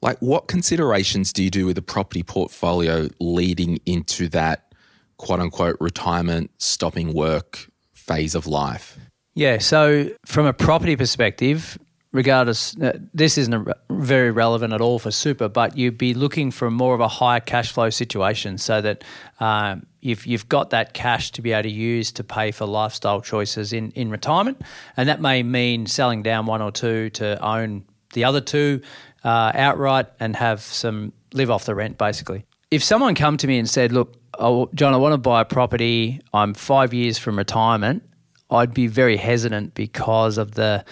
like 0.00 0.18
what 0.20 0.48
considerations 0.48 1.32
do 1.32 1.42
you 1.42 1.50
do 1.50 1.66
with 1.66 1.76
a 1.76 1.82
property 1.82 2.22
portfolio 2.22 3.08
leading 3.18 3.80
into 3.86 4.28
that 4.28 4.72
quote 5.16 5.40
unquote 5.40 5.76
retirement, 5.80 6.50
stopping 6.58 7.12
work 7.12 7.68
phase 7.92 8.34
of 8.34 8.46
life? 8.46 8.98
Yeah. 9.34 9.58
So, 9.58 10.10
from 10.24 10.46
a 10.46 10.52
property 10.52 10.96
perspective, 10.96 11.78
regardless, 12.12 12.76
uh, 12.78 12.98
this 13.12 13.36
isn't 13.36 13.68
very 13.90 14.30
relevant 14.30 14.72
at 14.72 14.80
all 14.80 14.98
for 14.98 15.10
super, 15.10 15.48
but 15.48 15.76
you'd 15.76 15.98
be 15.98 16.14
looking 16.14 16.50
for 16.50 16.70
more 16.70 16.94
of 16.94 17.00
a 17.00 17.08
higher 17.08 17.40
cash 17.40 17.72
flow 17.72 17.90
situation 17.90 18.56
so 18.58 18.80
that 18.80 19.04
um, 19.40 19.86
you've, 20.00 20.26
you've 20.26 20.48
got 20.48 20.70
that 20.70 20.94
cash 20.94 21.30
to 21.32 21.42
be 21.42 21.52
able 21.52 21.64
to 21.64 21.70
use 21.70 22.10
to 22.12 22.24
pay 22.24 22.50
for 22.50 22.66
lifestyle 22.66 23.20
choices 23.20 23.72
in, 23.72 23.90
in 23.92 24.10
retirement. 24.10 24.62
And 24.96 25.08
that 25.08 25.20
may 25.20 25.42
mean 25.42 25.86
selling 25.86 26.22
down 26.22 26.46
one 26.46 26.62
or 26.62 26.72
two 26.72 27.10
to 27.10 27.42
own 27.44 27.84
the 28.14 28.24
other 28.24 28.40
two 28.40 28.80
uh, 29.24 29.52
outright 29.54 30.06
and 30.18 30.34
have 30.36 30.60
some 30.60 31.12
live 31.34 31.50
off 31.50 31.66
the 31.66 31.74
rent, 31.74 31.98
basically. 31.98 32.46
If 32.70 32.82
someone 32.82 33.14
come 33.14 33.36
to 33.38 33.46
me 33.46 33.58
and 33.58 33.68
said, 33.68 33.92
look, 33.92 34.14
oh, 34.38 34.70
John, 34.74 34.94
I 34.94 34.96
want 34.96 35.12
to 35.12 35.18
buy 35.18 35.42
a 35.42 35.44
property. 35.44 36.20
I'm 36.32 36.54
five 36.54 36.94
years 36.94 37.18
from 37.18 37.36
retirement. 37.36 38.02
I'd 38.50 38.72
be 38.72 38.86
very 38.86 39.16
hesitant 39.16 39.74
because 39.74 40.38
of 40.38 40.52
the 40.52 40.84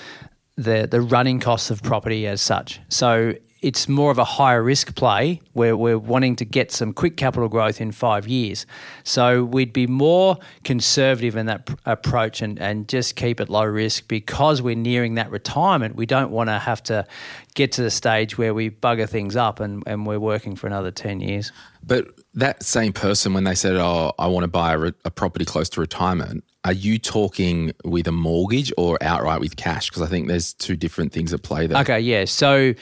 the 0.57 0.89
the 0.91 1.01
running 1.01 1.41
costs 1.41 1.71
of 1.71 1.83
property 1.83 2.27
as 2.27 2.41
such. 2.41 2.81
So 2.89 3.35
it's 3.63 3.89
more 3.89 4.11
of 4.11 4.19
a 4.19 4.25
higher 4.25 4.63
risk 4.63 4.95
play 4.95 5.41
where 5.55 5.77
we're 5.77 5.99
wanting 5.99 6.37
to 6.37 6.45
get 6.45 6.71
some 6.71 6.93
quick 6.93 7.17
capital 7.17 7.49
growth 7.49 7.81
in 7.81 7.91
five 7.91 8.29
years. 8.29 8.67
So 9.03 9.45
we'd 9.45 9.73
be 9.73 9.87
more 9.87 10.37
conservative 10.63 11.37
in 11.37 11.47
that 11.47 11.67
pr- 11.67 11.75
approach 11.87 12.43
and, 12.43 12.61
and 12.61 12.87
just 12.87 13.17
keep 13.17 13.41
it 13.41 13.49
low 13.49 13.65
risk 13.65 14.09
because 14.09 14.61
we're 14.61 14.77
nearing 14.77 15.15
that 15.15 15.31
retirement. 15.31 15.97
We 15.97 16.07
don't 16.07 16.31
want 16.31 16.51
to 16.51 16.59
have 16.59 16.83
to 16.85 17.07
get 17.55 17.73
to 17.73 17.83
the 17.83 17.91
stage 17.91 18.37
where 18.37 18.53
we 18.53 18.71
bugger 18.71 19.09
things 19.09 19.37
up 19.37 19.59
and, 19.59 19.83
and 19.87 20.07
we're 20.07 20.21
working 20.21 20.55
for 20.55 20.67
another 20.67 20.91
10 20.91 21.21
years. 21.21 21.51
But 21.83 22.09
that 22.37 22.63
same 22.63 22.93
person, 22.93 23.35
when 23.35 23.45
they 23.45 23.55
said, 23.55 23.77
"Oh, 23.77 24.13
I 24.19 24.27
want 24.29 24.45
to 24.45 24.49
buy 24.49 24.75
a, 24.75 24.79
re- 24.79 24.93
a 25.05 25.11
property 25.11 25.45
close 25.45 25.69
to 25.71 25.81
retirement," 25.81 26.45
are 26.65 26.73
you 26.73 26.99
talking 26.99 27.73
with 27.85 28.07
a 28.07 28.13
mortgage 28.13 28.73
or 28.77 28.99
outright 29.01 29.41
with 29.41 29.57
cash? 29.57 29.89
Because 29.89 30.03
I 30.03 30.07
think 30.07 30.29
there's 30.29 30.53
two 30.53 30.77
different 30.77 31.13
things 31.13 31.33
at 31.33 31.43
play 31.43 31.67
there. 31.67 31.81
Okay, 31.83 32.01
yeah. 32.01 32.25
So 32.27 32.75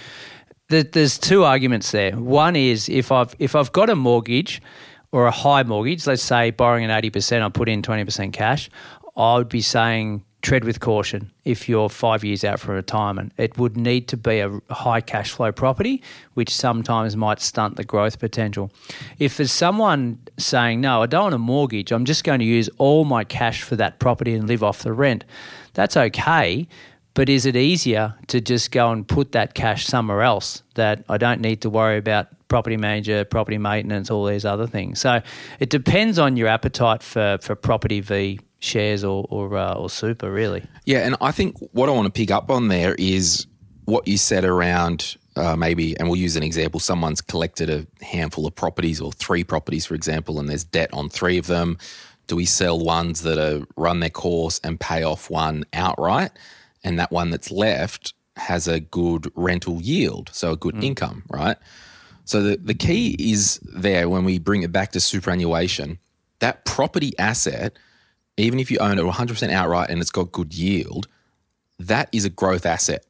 th- 0.71 0.91
there's 0.93 1.19
two 1.19 1.45
arguments 1.45 1.93
there. 1.93 2.13
One 2.13 2.57
is 2.57 2.89
if 2.89 3.13
I've 3.13 3.35
if 3.39 3.55
I've 3.55 3.73
got 3.73 3.91
a 3.91 3.95
mortgage 3.95 4.61
or 5.13 5.27
a 5.27 5.31
high 5.31 5.63
mortgage, 5.63 6.07
let's 6.07 6.23
say 6.23 6.51
borrowing 6.51 6.85
at 6.85 6.99
eighty 6.99 7.11
percent, 7.11 7.45
I 7.45 7.49
put 7.49 7.69
in 7.69 7.83
twenty 7.83 8.05
percent 8.05 8.33
cash. 8.33 8.69
I 9.17 9.37
would 9.37 9.49
be 9.49 9.61
saying 9.61 10.25
tread 10.45 10.63
with 10.63 10.79
caution 10.79 11.33
if 11.45 11.69
you're 11.69 11.89
five 11.89 12.23
years 12.23 12.45
out 12.45 12.61
from 12.61 12.75
retirement. 12.75 13.33
It 13.39 13.57
would 13.57 13.77
need 13.77 14.07
to 14.09 14.17
be 14.17 14.41
a 14.41 14.61
high 14.71 15.01
cash 15.01 15.33
flow 15.33 15.51
property, 15.51 16.03
which 16.35 16.55
sometimes 16.55 17.17
might 17.17 17.41
stunt 17.41 17.77
the 17.77 17.85
growth 17.85 18.19
potential. 18.19 18.71
If 19.19 19.39
there's 19.39 19.51
someone 19.51 20.19
saying, 20.37 20.83
no, 20.83 21.03
I 21.03 21.07
don't 21.07 21.25
want 21.25 21.35
a 21.35 21.39
mortgage, 21.39 21.91
I'm 21.91 22.05
just 22.05 22.25
going 22.25 22.41
to 22.41 22.45
use 22.45 22.69
all 22.77 23.05
my 23.05 23.25
cash 23.25 23.63
for 23.63 23.75
that 23.77 23.99
property 23.99 24.35
and 24.35 24.47
live 24.47 24.63
off 24.63 24.83
the 24.83 24.93
rent, 24.93 25.25
that's 25.73 25.97
okay. 25.97 26.69
But 27.15 27.29
is 27.29 27.47
it 27.47 27.57
easier 27.57 28.15
to 28.27 28.41
just 28.41 28.71
go 28.71 28.91
and 28.91 29.07
put 29.09 29.33
that 29.33 29.55
cash 29.55 29.87
somewhere 29.87 30.23
else 30.23 30.63
that 30.75 31.05
I 31.09 31.17
don't 31.17 31.41
need 31.41 31.63
to 31.63 31.71
worry 31.71 31.97
about 31.97 32.27
property 32.49 32.77
manager, 32.77 33.25
property 33.25 33.57
maintenance, 33.57 34.11
all 34.11 34.27
these 34.27 34.45
other 34.45 34.67
things? 34.67 35.01
So 35.01 35.23
it 35.59 35.71
depends 35.71 36.19
on 36.19 36.37
your 36.37 36.49
appetite 36.49 37.03
for, 37.03 37.39
for 37.41 37.55
property 37.55 38.01
v 38.01 38.41
shares 38.65 39.05
or 39.05 39.27
or, 39.31 39.57
uh, 39.57 39.75
or 39.75 39.91
super, 39.91 40.31
really. 40.31 40.65
Yeah, 40.85 41.07
and 41.07 41.17
I 41.21 41.33
think 41.33 41.57
what 41.73 41.89
I 41.89 41.93
want 41.93 42.07
to 42.07 42.13
pick 42.13 42.31
up 42.31 42.51
on 42.51 42.69
there 42.69 42.95
is 42.99 43.47
what 43.85 44.09
you 44.09 44.17
said 44.17 44.45
around 44.45 45.17
uh, 45.37 45.57
maybe, 45.57 45.99
and 45.99 46.09
we'll 46.09 46.21
use 46.21 46.37
an 46.37 46.43
example. 46.43 46.81
Someone's 46.81 47.21
collected 47.21 47.69
a 47.69 47.87
handful 48.05 48.47
of 48.47 48.55
properties 48.55 49.01
or 49.01 49.13
three 49.13 49.45
properties, 49.45 49.85
for 49.85 49.95
example, 49.95 50.39
and 50.39 50.49
there's 50.49 50.65
debt 50.65 50.91
on 50.93 51.09
three 51.09 51.39
of 51.39 51.47
them. 51.47 51.79
Do 52.27 52.37
we 52.37 52.47
sell 52.47 52.79
ones 52.79 53.23
that 53.23 53.39
are 53.39 53.67
run 53.77 54.01
their 54.01 54.11
course 54.11 54.61
and 54.65 54.81
pay 54.81 55.03
off 55.03 55.31
one 55.31 55.65
outright, 55.73 56.31
and 56.83 56.99
that 56.99 57.11
one 57.11 57.31
that's 57.31 57.51
left 57.51 58.15
has 58.37 58.67
a 58.67 58.81
good 58.81 59.31
rental 59.35 59.81
yield, 59.81 60.31
so 60.33 60.53
a 60.53 60.57
good 60.57 60.75
mm. 60.75 60.85
income, 60.85 61.25
right? 61.29 61.57
So 62.25 62.43
the, 62.43 62.57
the 62.57 62.75
key 62.75 63.17
is 63.19 63.61
there 63.63 64.09
when 64.09 64.25
we 64.25 64.39
bring 64.39 64.63
it 64.63 64.73
back 64.73 64.93
to 64.93 65.01
superannuation, 65.01 65.99
that 66.39 66.65
property 66.65 67.13
asset 67.19 67.79
even 68.37 68.59
if 68.59 68.71
you 68.71 68.79
own 68.79 68.99
it 68.99 69.05
100% 69.05 69.51
outright 69.51 69.91
and 69.91 70.01
it's 70.01 70.11
got 70.11 70.33
good 70.33 70.55
yield, 70.55 71.07
that 71.79 72.09
is 72.13 72.25
a 72.25 72.31
growth 72.31 72.67
asset. 72.67 73.05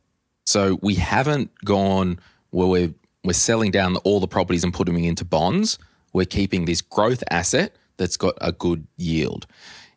So 0.44 0.78
we 0.82 0.96
haven't 0.96 1.50
gone 1.64 2.18
where 2.50 2.66
we're, 2.66 2.94
we're 3.24 3.32
selling 3.32 3.70
down 3.70 3.96
all 3.98 4.20
the 4.20 4.28
properties 4.28 4.64
and 4.64 4.72
putting 4.72 4.94
them 4.94 5.04
into 5.04 5.24
bonds. 5.24 5.78
We're 6.12 6.26
keeping 6.26 6.66
this 6.66 6.80
growth 6.80 7.24
asset 7.30 7.74
that's 7.96 8.16
got 8.16 8.34
a 8.40 8.52
good 8.52 8.86
yield. 8.96 9.46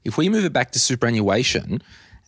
If 0.04 0.18
we 0.18 0.30
move 0.30 0.46
it 0.46 0.54
back 0.54 0.72
to 0.72 0.80
superannuation, 0.80 1.82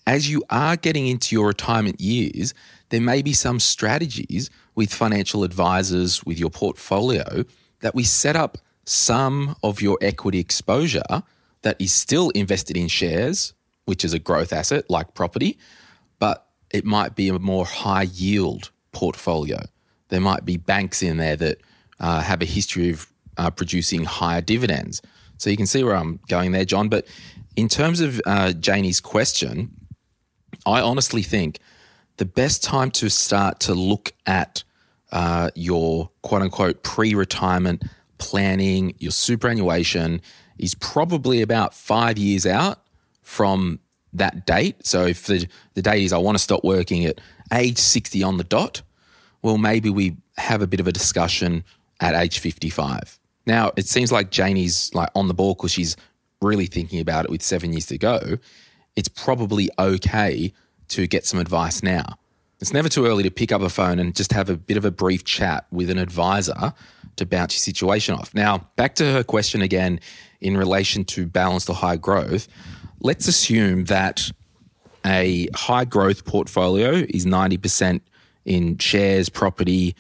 as 0.06 0.30
you 0.30 0.44
are 0.50 0.76
getting 0.76 1.08
into 1.08 1.36
your 1.36 1.48
retirement 1.48 2.02
years, 2.02 2.54
there 2.90 3.02
may 3.02 3.22
be 3.22 3.34
some 3.34 3.60
strategies 3.60 4.50
with 4.76 4.94
financial 4.94 5.44
advisors, 5.44 6.24
with 6.26 6.40
your 6.40 6.50
portfolio, 6.50 7.46
that 7.82 7.96
we 7.96 8.04
set 8.04 8.36
up 8.36 8.58
some 8.86 9.56
of 9.64 9.82
your 9.82 9.98
equity 10.02 10.40
exposure 10.40 11.24
that 11.62 11.80
is 11.80 11.94
still 11.94 12.30
invested 12.32 12.78
in 12.78 12.88
shares, 12.88 13.54
which 13.86 14.06
is 14.06 14.14
a 14.14 14.20
growth 14.20 14.54
asset 14.54 14.90
like 14.90 15.14
property, 15.14 15.58
but 16.20 16.48
it 16.72 16.86
might 16.86 17.16
be 17.16 17.30
a 17.30 17.40
more 17.40 17.66
high 17.66 18.04
yield 18.04 18.72
portfolio. 18.92 19.64
There 20.10 20.22
might 20.22 20.46
be 20.46 20.58
banks 20.58 21.02
in 21.02 21.18
there 21.18 21.36
that 21.36 21.58
uh, 22.00 22.22
have 22.22 22.42
a 22.42 22.46
history 22.46 22.92
of 22.92 23.12
uh, 23.38 23.50
producing 23.50 24.04
higher 24.04 24.42
dividends. 24.42 25.02
So 25.38 25.50
you 25.50 25.58
can 25.58 25.68
see 25.68 25.84
where 25.84 25.96
I'm 25.96 26.20
going 26.28 26.52
there, 26.52 26.66
John. 26.66 26.90
But 26.90 27.08
in 27.56 27.68
terms 27.68 28.02
of 28.02 28.22
uh, 28.26 28.54
Janie's 28.54 29.00
question, 29.00 29.72
I 30.66 30.82
honestly 30.82 31.24
think 31.24 31.60
the 32.18 32.26
best 32.26 32.64
time 32.64 32.92
to 32.92 33.10
start 33.10 33.60
to 33.62 33.74
look 33.74 34.14
at 34.26 34.64
uh, 35.12 35.50
your 35.56 36.12
quote 36.22 36.42
unquote 36.42 36.84
pre 36.84 37.16
retirement 37.16 37.84
planning, 38.18 38.94
your 39.00 39.12
superannuation, 39.12 40.22
is 40.60 40.76
probably 40.76 41.42
about 41.42 41.74
five 41.74 42.18
years 42.18 42.46
out 42.46 42.80
from 43.22 43.80
that 44.14 44.46
date. 44.46 44.86
So 44.86 45.06
if 45.06 45.26
the, 45.26 45.48
the 45.74 45.82
date 45.82 46.04
is 46.04 46.14
I 46.14 46.18
want 46.18 46.38
to 46.38 46.44
stop 46.44 46.64
working 46.64 47.06
at 47.06 47.22
age 47.54 47.78
60 47.78 48.24
on 48.24 48.38
the 48.38 48.44
dot, 48.44 48.82
well, 49.42 49.58
maybe 49.58 49.90
we 49.90 50.18
have 50.38 50.62
a 50.62 50.68
bit 50.68 50.80
of 50.80 50.88
a 50.88 50.92
discussion 50.92 51.64
at 52.00 52.16
age 52.16 52.40
55. 52.40 53.20
Now, 53.46 53.72
it 53.76 53.88
seems 53.88 54.12
like 54.12 54.32
Janie's 54.32 54.94
like 54.94 55.10
on 55.16 55.28
the 55.28 55.34
ball 55.34 55.56
because 55.56 55.72
she's 55.72 55.96
really 56.42 56.66
thinking 56.66 57.00
about 57.00 57.26
it 57.26 57.32
with 57.32 57.42
seven 57.42 57.74
years 57.74 57.88
to 57.88 57.98
go. 57.98 58.38
It's 58.96 59.10
probably 59.10 59.70
okay 59.78 60.54
to 60.90 61.08
get 61.08 61.26
some 61.26 61.40
advice 61.40 61.84
now. 61.84 62.18
It's 62.60 62.74
never 62.74 62.90
too 62.90 63.06
early 63.06 63.24
to 63.24 63.32
pick 63.32 63.52
up 63.52 63.62
a 63.62 63.70
phone 63.70 64.00
and 64.00 64.16
just 64.16 64.34
have 64.34 64.50
a 64.50 64.58
bit 64.58 64.76
of 64.76 64.84
a 64.84 64.92
brief 64.92 65.24
chat 65.24 65.66
with 65.72 65.90
an 65.90 65.98
advisor 65.98 66.74
to 67.20 67.26
bounce 67.26 67.54
your 67.54 67.60
situation 67.60 68.16
off. 68.16 68.34
Now, 68.34 68.70
back 68.76 68.96
to 68.96 69.12
her 69.12 69.24
question 69.24 69.62
again 69.62 70.00
in 70.42 70.58
relation 70.58 71.06
to 71.06 71.26
balance 71.26 71.70
or 71.70 71.76
high 71.76 71.98
growth. 71.98 72.48
Let's 73.00 73.28
assume 73.28 73.86
that 73.86 74.32
a 75.06 75.48
high 75.56 75.86
growth 75.86 76.26
portfolio 76.26 77.06
is 77.10 77.26
90% 77.26 78.02
in 78.46 78.78
shares, 78.78 79.30
property, 79.30 79.96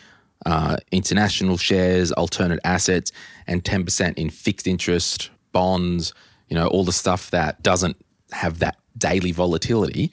uh, 0.45 0.77
international 0.91 1.57
shares, 1.57 2.11
alternate 2.13 2.59
assets, 2.63 3.11
and 3.47 3.63
10% 3.63 4.17
in 4.17 4.29
fixed 4.29 4.67
interest, 4.67 5.29
bonds, 5.51 6.13
you 6.49 6.55
know, 6.55 6.67
all 6.67 6.83
the 6.83 6.93
stuff 6.93 7.31
that 7.31 7.61
doesn't 7.61 7.97
have 8.31 8.59
that 8.59 8.77
daily 8.97 9.31
volatility. 9.31 10.11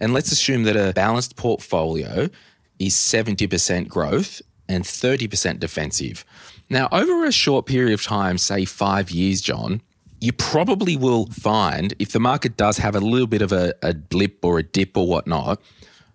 And 0.00 0.12
let's 0.12 0.32
assume 0.32 0.64
that 0.64 0.76
a 0.76 0.92
balanced 0.92 1.36
portfolio 1.36 2.28
is 2.78 2.94
70% 2.94 3.88
growth 3.88 4.40
and 4.68 4.84
30% 4.84 5.58
defensive. 5.58 6.24
Now, 6.70 6.88
over 6.92 7.24
a 7.24 7.32
short 7.32 7.66
period 7.66 7.94
of 7.94 8.02
time, 8.02 8.38
say 8.38 8.64
five 8.64 9.10
years, 9.10 9.40
John, 9.40 9.80
you 10.20 10.32
probably 10.32 10.96
will 10.96 11.26
find 11.26 11.94
if 11.98 12.12
the 12.12 12.20
market 12.20 12.56
does 12.56 12.78
have 12.78 12.94
a 12.94 13.00
little 13.00 13.26
bit 13.26 13.42
of 13.42 13.52
a, 13.52 13.74
a 13.82 13.94
blip 13.94 14.44
or 14.44 14.58
a 14.58 14.62
dip 14.62 14.96
or 14.96 15.06
whatnot, 15.06 15.60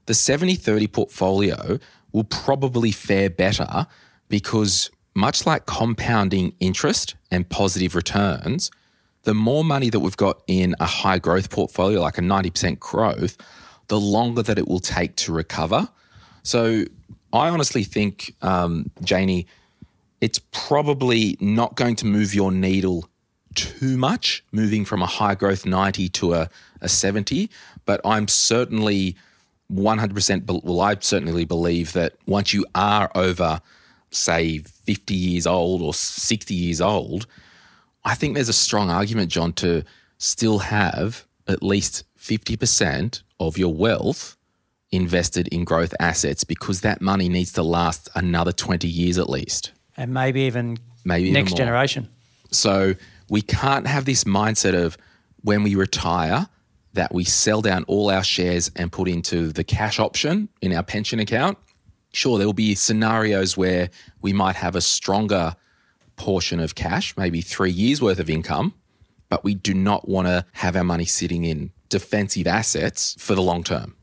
the 0.05 0.13
70 0.13 0.55
30 0.55 0.87
portfolio 0.87 1.79
will 2.11 2.25
probably 2.25 2.91
fare 2.91 3.29
better 3.29 3.87
because, 4.29 4.91
much 5.15 5.45
like 5.45 5.65
compounding 5.65 6.53
interest 6.59 7.15
and 7.31 7.47
positive 7.49 7.95
returns, 7.95 8.69
the 9.23 9.33
more 9.33 9.63
money 9.63 9.89
that 9.89 10.01
we've 10.01 10.17
got 10.17 10.41
in 10.47 10.75
a 10.79 10.85
high 10.85 11.17
growth 11.17 11.49
portfolio, 11.49 12.01
like 12.01 12.17
a 12.17 12.21
90% 12.21 12.79
growth, 12.79 13.37
the 13.87 13.99
longer 13.99 14.43
that 14.43 14.57
it 14.57 14.67
will 14.67 14.79
take 14.79 15.15
to 15.15 15.31
recover. 15.31 15.87
So 16.43 16.85
I 17.33 17.49
honestly 17.49 17.83
think, 17.83 18.35
um, 18.43 18.91
Janie, 19.03 19.47
it's 20.21 20.39
probably 20.51 21.35
not 21.41 21.75
going 21.75 21.95
to 21.97 22.05
move 22.05 22.33
your 22.35 22.51
needle 22.51 23.09
too 23.55 23.97
much, 23.97 24.43
moving 24.51 24.85
from 24.85 25.01
a 25.01 25.07
high 25.07 25.35
growth 25.35 25.65
90 25.65 26.09
to 26.09 26.33
a, 26.35 26.49
a 26.79 26.87
70. 26.87 27.49
But 27.85 27.99
I'm 28.05 28.27
certainly 28.27 29.15
100%, 29.73 30.63
well, 30.63 30.81
I 30.81 30.95
certainly 30.99 31.43
believe 31.43 31.93
that 31.93 32.13
once 32.27 32.53
you 32.53 32.65
are 32.75 33.11
over, 33.15 33.61
say, 34.11 34.59
50 34.59 35.13
years 35.15 35.47
old 35.47 35.81
or 35.81 35.93
60 35.93 36.53
years 36.53 36.81
old, 36.81 37.25
I 38.05 38.13
think 38.13 38.35
there's 38.35 38.49
a 38.49 38.53
strong 38.53 38.91
argument, 38.91 39.31
John, 39.31 39.53
to 39.53 39.83
still 40.19 40.59
have 40.59 41.25
at 41.47 41.63
least 41.63 42.03
50% 42.19 43.23
of 43.39 43.57
your 43.57 43.73
wealth 43.73 44.37
invested 44.93 45.47
in 45.49 45.63
growth 45.63 45.93
assets 45.99 46.43
because 46.43 46.81
that 46.81 47.01
money 47.01 47.27
needs 47.27 47.51
to 47.53 47.63
last 47.63 48.09
another 48.15 48.51
20 48.51 48.87
years 48.87 49.17
at 49.17 49.29
least. 49.29 49.71
And 49.97 50.13
maybe 50.13 50.41
even 50.41 50.77
maybe 51.03 51.31
next 51.31 51.49
even 51.49 51.57
generation. 51.57 52.09
So 52.51 52.93
we 53.29 53.41
can't 53.41 53.87
have 53.87 54.05
this 54.05 54.23
mindset 54.23 54.75
of 54.75 54.97
when 55.41 55.63
we 55.63 55.75
retire 55.75 56.47
that 56.93 57.11
we 57.11 57.23
sell 57.23 57.61
down 57.61 57.83
all 57.85 58.11
our 58.11 58.23
shares 58.23 58.69
and 58.75 58.91
put 58.91 59.07
into 59.07 59.51
the 59.51 59.63
cash 59.63 59.99
option 59.99 60.47
in 60.61 60.71
our 60.71 60.83
pension 60.83 61.19
account. 61.19 61.57
Sure, 62.13 62.37
there 62.37 62.45
will 62.45 62.53
be 62.53 62.75
scenarios 62.75 63.57
where 63.57 63.89
we 64.21 64.31
might 64.31 64.55
have 64.55 64.75
a 64.75 64.81
stronger 64.81 65.55
portion 66.15 66.59
of 66.59 66.75
cash, 66.75 67.17
maybe 67.17 67.41
three 67.41 67.71
years 67.71 67.99
worth 67.99 68.19
of 68.19 68.29
income, 68.29 68.75
but 69.29 69.43
we 69.43 69.55
do 69.55 69.73
not 69.73 70.07
want 70.07 70.27
to 70.27 70.45
have 70.53 70.75
our 70.75 70.83
money 70.83 71.05
sitting 71.05 71.43
in 71.43 71.71
defensive 71.89 72.45
assets 72.45 73.15
for 73.17 73.33
the 73.33 73.41
long 73.41 73.63
term. 73.63 73.95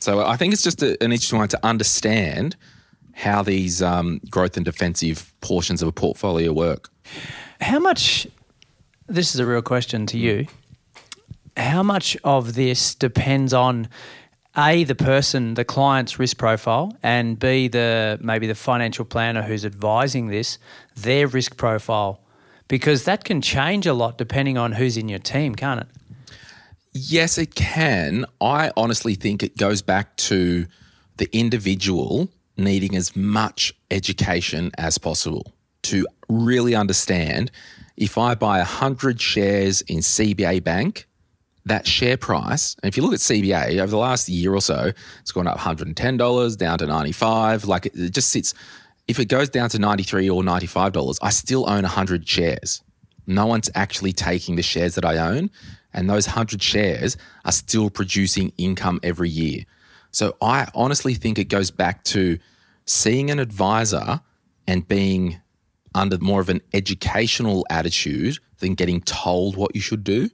So 0.00 0.24
I 0.24 0.36
think 0.36 0.52
it's 0.52 0.62
just 0.62 0.82
a, 0.82 0.92
an 1.02 1.12
interesting 1.12 1.38
one 1.38 1.48
to 1.48 1.60
understand 1.64 2.56
how 3.12 3.42
these 3.42 3.82
um, 3.82 4.20
growth 4.30 4.56
and 4.56 4.64
defensive 4.64 5.32
portions 5.42 5.82
of 5.82 5.88
a 5.88 5.92
portfolio 5.92 6.52
work. 6.52 6.90
How 7.60 7.78
much, 7.78 8.26
this 9.06 9.34
is 9.34 9.40
a 9.40 9.46
real 9.46 9.60
question 9.60 10.06
to 10.06 10.18
you, 10.18 10.46
how 11.56 11.82
much 11.82 12.16
of 12.24 12.54
this 12.54 12.94
depends 12.94 13.52
on 13.52 13.88
a 14.56 14.84
the 14.84 14.94
person 14.94 15.54
the 15.54 15.64
client's 15.64 16.18
risk 16.18 16.36
profile 16.36 16.92
and 17.04 17.38
b 17.38 17.68
the 17.68 18.18
maybe 18.20 18.48
the 18.48 18.54
financial 18.54 19.04
planner 19.04 19.42
who's 19.42 19.64
advising 19.64 20.28
this 20.28 20.58
their 20.96 21.26
risk 21.26 21.56
profile? 21.56 22.20
Because 22.68 23.04
that 23.04 23.24
can 23.24 23.42
change 23.42 23.86
a 23.86 23.92
lot 23.92 24.16
depending 24.16 24.56
on 24.56 24.72
who's 24.72 24.96
in 24.96 25.08
your 25.08 25.18
team 25.18 25.54
can't 25.54 25.82
it 25.82 25.88
Yes, 26.92 27.38
it 27.38 27.54
can. 27.54 28.26
I 28.40 28.72
honestly 28.76 29.14
think 29.14 29.42
it 29.42 29.56
goes 29.56 29.80
back 29.82 30.16
to 30.16 30.66
the 31.18 31.28
individual 31.32 32.28
needing 32.56 32.96
as 32.96 33.14
much 33.14 33.72
education 33.90 34.70
as 34.76 34.98
possible 34.98 35.52
to 35.82 36.06
really 36.28 36.74
understand 36.74 37.50
if 37.96 38.18
I 38.18 38.34
buy 38.34 38.58
100 38.58 39.20
shares 39.20 39.82
in 39.82 39.98
CBA 39.98 40.64
Bank 40.64 41.06
that 41.66 41.86
share 41.86 42.16
price, 42.16 42.74
and 42.82 42.88
if 42.88 42.96
you 42.96 43.02
look 43.02 43.12
at 43.12 43.20
CBA 43.20 43.78
over 43.78 43.90
the 43.90 43.98
last 43.98 44.28
year 44.28 44.54
or 44.54 44.62
so, 44.62 44.92
it's 45.20 45.30
gone 45.30 45.46
up 45.46 45.58
$110 45.58 46.56
down 46.56 46.78
to 46.78 46.86
95. 46.86 47.64
Like 47.66 47.86
it, 47.86 48.10
just 48.10 48.30
sits. 48.30 48.54
If 49.06 49.18
it 49.18 49.26
goes 49.26 49.50
down 49.50 49.68
to 49.70 49.78
93 49.78 50.30
or 50.30 50.42
$95, 50.42 51.18
I 51.20 51.30
still 51.30 51.68
own 51.68 51.82
100 51.82 52.26
shares. 52.26 52.82
No 53.26 53.46
one's 53.46 53.68
actually 53.74 54.12
taking 54.12 54.56
the 54.56 54.62
shares 54.62 54.94
that 54.94 55.04
I 55.04 55.18
own, 55.18 55.50
and 55.92 56.08
those 56.08 56.26
100 56.26 56.62
shares 56.62 57.16
are 57.44 57.52
still 57.52 57.90
producing 57.90 58.52
income 58.58 59.00
every 59.02 59.28
year. 59.28 59.64
So 60.10 60.36
I 60.40 60.68
honestly 60.74 61.14
think 61.14 61.38
it 61.38 61.44
goes 61.44 61.70
back 61.70 62.04
to 62.04 62.38
seeing 62.84 63.30
an 63.30 63.38
advisor 63.38 64.20
and 64.66 64.86
being 64.86 65.40
under 65.94 66.18
more 66.18 66.40
of 66.40 66.48
an 66.48 66.60
educational 66.72 67.66
attitude 67.70 68.38
than 68.58 68.74
getting 68.74 69.00
told 69.00 69.56
what 69.56 69.74
you 69.74 69.80
should 69.80 70.04
do. 70.04 70.30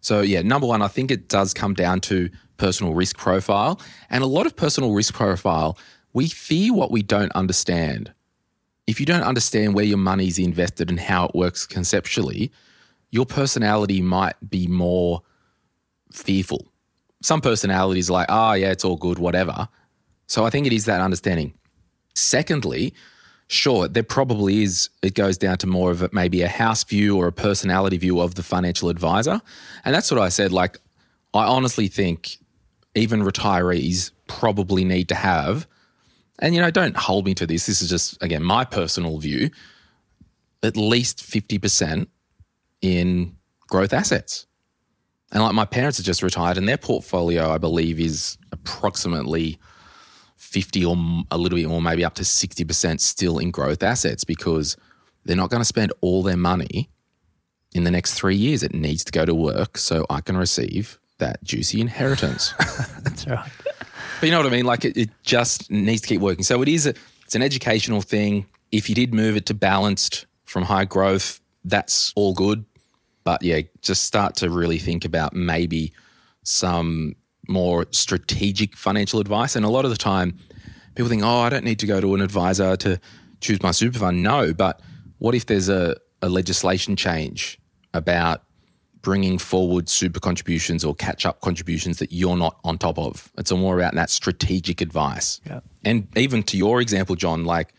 So, 0.00 0.20
yeah, 0.20 0.42
number 0.42 0.66
one, 0.66 0.82
I 0.82 0.88
think 0.88 1.10
it 1.10 1.28
does 1.28 1.54
come 1.54 1.74
down 1.74 2.00
to 2.02 2.28
personal 2.56 2.94
risk 2.94 3.16
profile. 3.16 3.80
And 4.10 4.22
a 4.22 4.26
lot 4.26 4.46
of 4.46 4.54
personal 4.54 4.92
risk 4.92 5.14
profile, 5.14 5.78
we 6.12 6.28
fear 6.28 6.72
what 6.72 6.90
we 6.90 7.02
don't 7.02 7.32
understand. 7.32 8.12
If 8.86 9.00
you 9.00 9.06
don't 9.06 9.22
understand 9.22 9.74
where 9.74 9.84
your 9.84 9.98
money 9.98 10.26
is 10.26 10.38
invested 10.38 10.90
and 10.90 11.00
how 11.00 11.26
it 11.26 11.34
works 11.34 11.66
conceptually, 11.66 12.52
your 13.14 13.24
personality 13.24 14.02
might 14.02 14.34
be 14.50 14.66
more 14.66 15.22
fearful. 16.10 16.66
Some 17.22 17.40
personalities 17.40 18.10
are 18.10 18.14
like, 18.14 18.26
oh, 18.28 18.54
yeah, 18.54 18.72
it's 18.72 18.84
all 18.84 18.96
good, 18.96 19.20
whatever. 19.20 19.68
So 20.26 20.44
I 20.44 20.50
think 20.50 20.66
it 20.66 20.72
is 20.72 20.86
that 20.86 21.00
understanding. 21.00 21.54
Secondly, 22.16 22.92
sure, 23.46 23.86
there 23.86 24.02
probably 24.02 24.64
is, 24.64 24.90
it 25.00 25.14
goes 25.14 25.38
down 25.38 25.58
to 25.58 25.68
more 25.68 25.92
of 25.92 26.02
a, 26.02 26.10
maybe 26.12 26.42
a 26.42 26.48
house 26.48 26.82
view 26.82 27.16
or 27.16 27.28
a 27.28 27.32
personality 27.32 27.98
view 27.98 28.20
of 28.20 28.34
the 28.34 28.42
financial 28.42 28.88
advisor. 28.88 29.40
And 29.84 29.94
that's 29.94 30.10
what 30.10 30.20
I 30.20 30.28
said. 30.28 30.50
Like, 30.50 30.80
I 31.32 31.44
honestly 31.44 31.86
think 31.86 32.38
even 32.96 33.22
retirees 33.22 34.10
probably 34.26 34.84
need 34.84 35.08
to 35.10 35.14
have, 35.14 35.68
and 36.40 36.52
you 36.52 36.60
know, 36.60 36.72
don't 36.72 36.96
hold 36.96 37.26
me 37.26 37.34
to 37.34 37.46
this. 37.46 37.66
This 37.66 37.80
is 37.80 37.88
just, 37.88 38.20
again, 38.20 38.42
my 38.42 38.64
personal 38.64 39.18
view, 39.18 39.50
at 40.64 40.76
least 40.76 41.18
50% 41.18 42.08
in 42.84 43.34
growth 43.68 43.94
assets. 43.94 44.46
And 45.32 45.42
like 45.42 45.54
my 45.54 45.64
parents 45.64 45.98
are 45.98 46.04
just 46.04 46.22
retired 46.22 46.58
and 46.58 46.68
their 46.68 46.76
portfolio, 46.76 47.50
I 47.50 47.58
believe, 47.58 47.98
is 47.98 48.36
approximately 48.52 49.58
50 50.36 50.84
or 50.84 50.96
a 51.30 51.38
little 51.38 51.56
bit 51.56 51.66
more, 51.66 51.80
maybe 51.80 52.04
up 52.04 52.14
to 52.16 52.22
60% 52.22 53.00
still 53.00 53.38
in 53.38 53.50
growth 53.50 53.82
assets 53.82 54.22
because 54.22 54.76
they're 55.24 55.34
not 55.34 55.50
going 55.50 55.62
to 55.62 55.66
spend 55.66 55.92
all 56.02 56.22
their 56.22 56.36
money 56.36 56.90
in 57.74 57.84
the 57.84 57.90
next 57.90 58.14
three 58.14 58.36
years. 58.36 58.62
It 58.62 58.74
needs 58.74 59.02
to 59.04 59.12
go 59.12 59.24
to 59.24 59.34
work 59.34 59.78
so 59.78 60.04
I 60.10 60.20
can 60.20 60.36
receive 60.36 61.00
that 61.18 61.42
juicy 61.42 61.80
inheritance. 61.80 62.52
That's 63.02 63.26
right. 63.26 63.50
But 64.20 64.26
you 64.26 64.30
know 64.30 64.38
what 64.38 64.46
I 64.46 64.50
mean? 64.50 64.66
Like 64.66 64.84
it, 64.84 64.96
it 64.96 65.10
just 65.22 65.70
needs 65.70 66.02
to 66.02 66.08
keep 66.08 66.20
working. 66.20 66.44
So 66.44 66.60
it 66.60 66.68
is 66.68 66.86
a, 66.86 66.94
it's 67.24 67.34
an 67.34 67.42
educational 67.42 68.02
thing. 68.02 68.46
If 68.70 68.88
you 68.90 68.94
did 68.94 69.14
move 69.14 69.36
it 69.36 69.46
to 69.46 69.54
balanced 69.54 70.26
from 70.44 70.64
high 70.64 70.84
growth, 70.84 71.40
that's 71.64 72.12
all 72.14 72.34
good. 72.34 72.66
But 73.24 73.42
yeah, 73.42 73.62
just 73.80 74.04
start 74.04 74.36
to 74.36 74.50
really 74.50 74.78
think 74.78 75.04
about 75.04 75.34
maybe 75.34 75.92
some 76.42 77.16
more 77.48 77.86
strategic 77.90 78.76
financial 78.76 79.18
advice. 79.20 79.56
And 79.56 79.64
a 79.64 79.68
lot 79.70 79.84
of 79.84 79.90
the 79.90 79.96
time, 79.96 80.38
people 80.94 81.08
think, 81.08 81.22
oh, 81.22 81.40
I 81.40 81.48
don't 81.48 81.64
need 81.64 81.78
to 81.80 81.86
go 81.86 82.00
to 82.00 82.14
an 82.14 82.20
advisor 82.20 82.76
to 82.76 83.00
choose 83.40 83.62
my 83.62 83.70
super 83.70 83.98
fund. 83.98 84.22
No, 84.22 84.52
but 84.52 84.80
what 85.18 85.34
if 85.34 85.46
there's 85.46 85.68
a, 85.68 85.96
a 86.22 86.28
legislation 86.28 86.96
change 86.96 87.58
about 87.92 88.42
bringing 89.00 89.38
forward 89.38 89.88
super 89.88 90.18
contributions 90.20 90.82
or 90.84 90.94
catch 90.94 91.26
up 91.26 91.40
contributions 91.40 91.98
that 91.98 92.12
you're 92.12 92.36
not 92.36 92.58
on 92.64 92.78
top 92.78 92.98
of? 92.98 93.30
It's 93.38 93.52
more 93.52 93.78
about 93.78 93.94
that 93.94 94.10
strategic 94.10 94.80
advice. 94.80 95.40
Yeah. 95.46 95.60
And 95.84 96.08
even 96.16 96.42
to 96.44 96.56
your 96.56 96.80
example, 96.80 97.16
John, 97.16 97.44
like, 97.44 97.74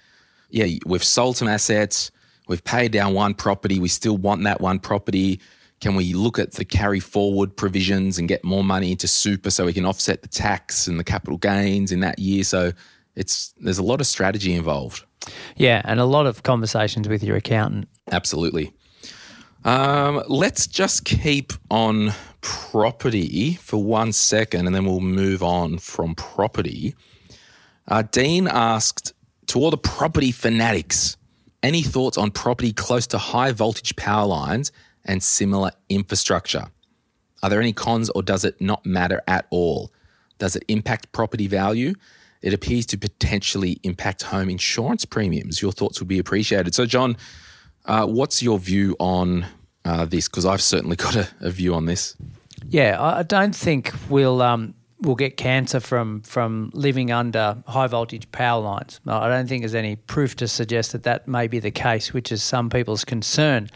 yeah, 0.50 0.78
we've 0.86 1.04
sold 1.04 1.38
some 1.38 1.48
assets, 1.48 2.12
we've 2.48 2.64
paid 2.64 2.92
down 2.92 3.14
one 3.14 3.34
property, 3.34 3.80
we 3.80 3.88
still 3.88 4.18
want 4.18 4.44
that 4.44 4.62
one 4.62 4.80
property 4.80 5.40
can 5.82 5.96
we 5.96 6.14
look 6.14 6.40
at 6.40 6.54
the 6.54 6.66
carry 6.66 7.00
forward 7.00 7.56
provisions 7.56 8.18
and 8.18 8.28
get 8.28 8.44
more 8.44 8.64
money 8.64 8.92
into 8.92 9.08
super 9.08 9.50
so 9.50 9.66
we 9.66 9.74
can 9.74 9.86
offset 9.86 10.22
the 10.22 10.28
tax 10.28 10.88
and 10.88 11.00
the 11.00 11.04
capital 11.04 11.38
gains 11.38 11.92
in 11.92 12.00
that 12.00 12.18
year? 12.18 12.44
So 12.44 12.72
it's 13.16 13.54
there's 13.60 13.78
a 13.78 13.84
lot 13.84 14.02
of 14.02 14.08
strategy 14.08 14.54
involved. 14.54 15.06
Yeah, 15.56 15.82
and 15.86 16.00
a 16.00 16.06
lot 16.06 16.28
of 16.28 16.44
conversations 16.44 17.08
with 17.08 17.24
your 17.24 17.36
accountant. 17.36 17.88
Absolutely. 18.12 18.72
Um, 19.64 20.24
let's 20.28 20.68
just 20.68 21.06
keep 21.06 21.52
on 21.72 22.14
property 22.42 23.56
for 23.56 23.84
one 23.84 24.12
second 24.12 24.68
and 24.68 24.76
then 24.76 24.86
we'll 24.86 25.00
move 25.00 25.42
on 25.42 25.80
from 25.80 26.14
property. 26.14 26.96
Uh, 27.88 28.04
Dean 28.04 28.48
asked 28.48 29.14
to 29.48 29.60
all 29.60 29.72
the 29.72 29.78
property 29.78 30.32
fanatics, 30.32 31.18
any 31.66 31.82
thoughts 31.82 32.16
on 32.16 32.30
property 32.30 32.72
close 32.72 33.08
to 33.08 33.18
high 33.18 33.52
voltage 33.52 33.96
power 33.96 34.28
lines 34.28 34.72
and 35.04 35.22
similar 35.22 35.72
infrastructure? 35.90 36.68
Are 37.42 37.50
there 37.50 37.60
any 37.60 37.74
cons 37.74 38.10
or 38.12 38.22
does 38.22 38.46
it 38.46 38.62
not 38.62 38.86
matter 38.86 39.24
at 39.28 39.48
all? 39.50 39.92
Does 40.38 40.56
it 40.56 40.64
impact 40.68 41.12
property 41.12 41.48
value? 41.48 41.96
It 42.44 42.54
appears 42.54 42.86
to 42.88 42.98
potentially 42.98 43.80
impact 43.82 44.22
home 44.24 44.48
insurance 44.48 45.06
premiums. 45.06 45.62
Your 45.62 45.72
thoughts 45.72 46.00
would 46.00 46.08
be 46.08 46.20
appreciated. 46.20 46.76
So, 46.76 46.86
John, 46.86 47.18
uh, 47.86 48.06
what's 48.06 48.44
your 48.44 48.60
view 48.60 48.96
on 49.00 49.48
uh, 49.84 50.06
this? 50.06 50.28
Because 50.28 50.46
I've 50.46 50.62
certainly 50.62 50.96
got 51.08 51.16
a, 51.16 51.28
a, 51.40 51.50
view 51.50 51.74
on 51.74 51.86
this. 51.86 52.16
Yeah, 52.68 53.02
I 53.02 53.24
don't 53.24 53.56
think 53.56 53.92
we'll 54.08 54.44
um, 54.44 54.76
we'll 55.06 55.16
get 55.16 55.38
cancer 55.38 55.80
from 55.80 56.22
from 56.22 56.72
living 56.74 57.12
under 57.12 57.58
high 57.68 57.88
voltage 57.88 58.30
power 58.32 58.62
lines. 58.62 59.00
I 59.08 59.28
don't 59.30 59.48
think 59.48 59.62
there's 59.62 59.76
any 59.76 59.96
proof 59.96 60.36
to 60.38 60.48
suggest 60.48 60.92
that 60.92 61.04
that 61.04 61.28
may 61.28 61.48
be 61.48 61.60
the 61.60 61.72
case, 61.72 62.14
which 62.14 62.32
is 62.32 62.44
some 62.44 62.70
people's 62.70 63.06
concern. 63.06 63.70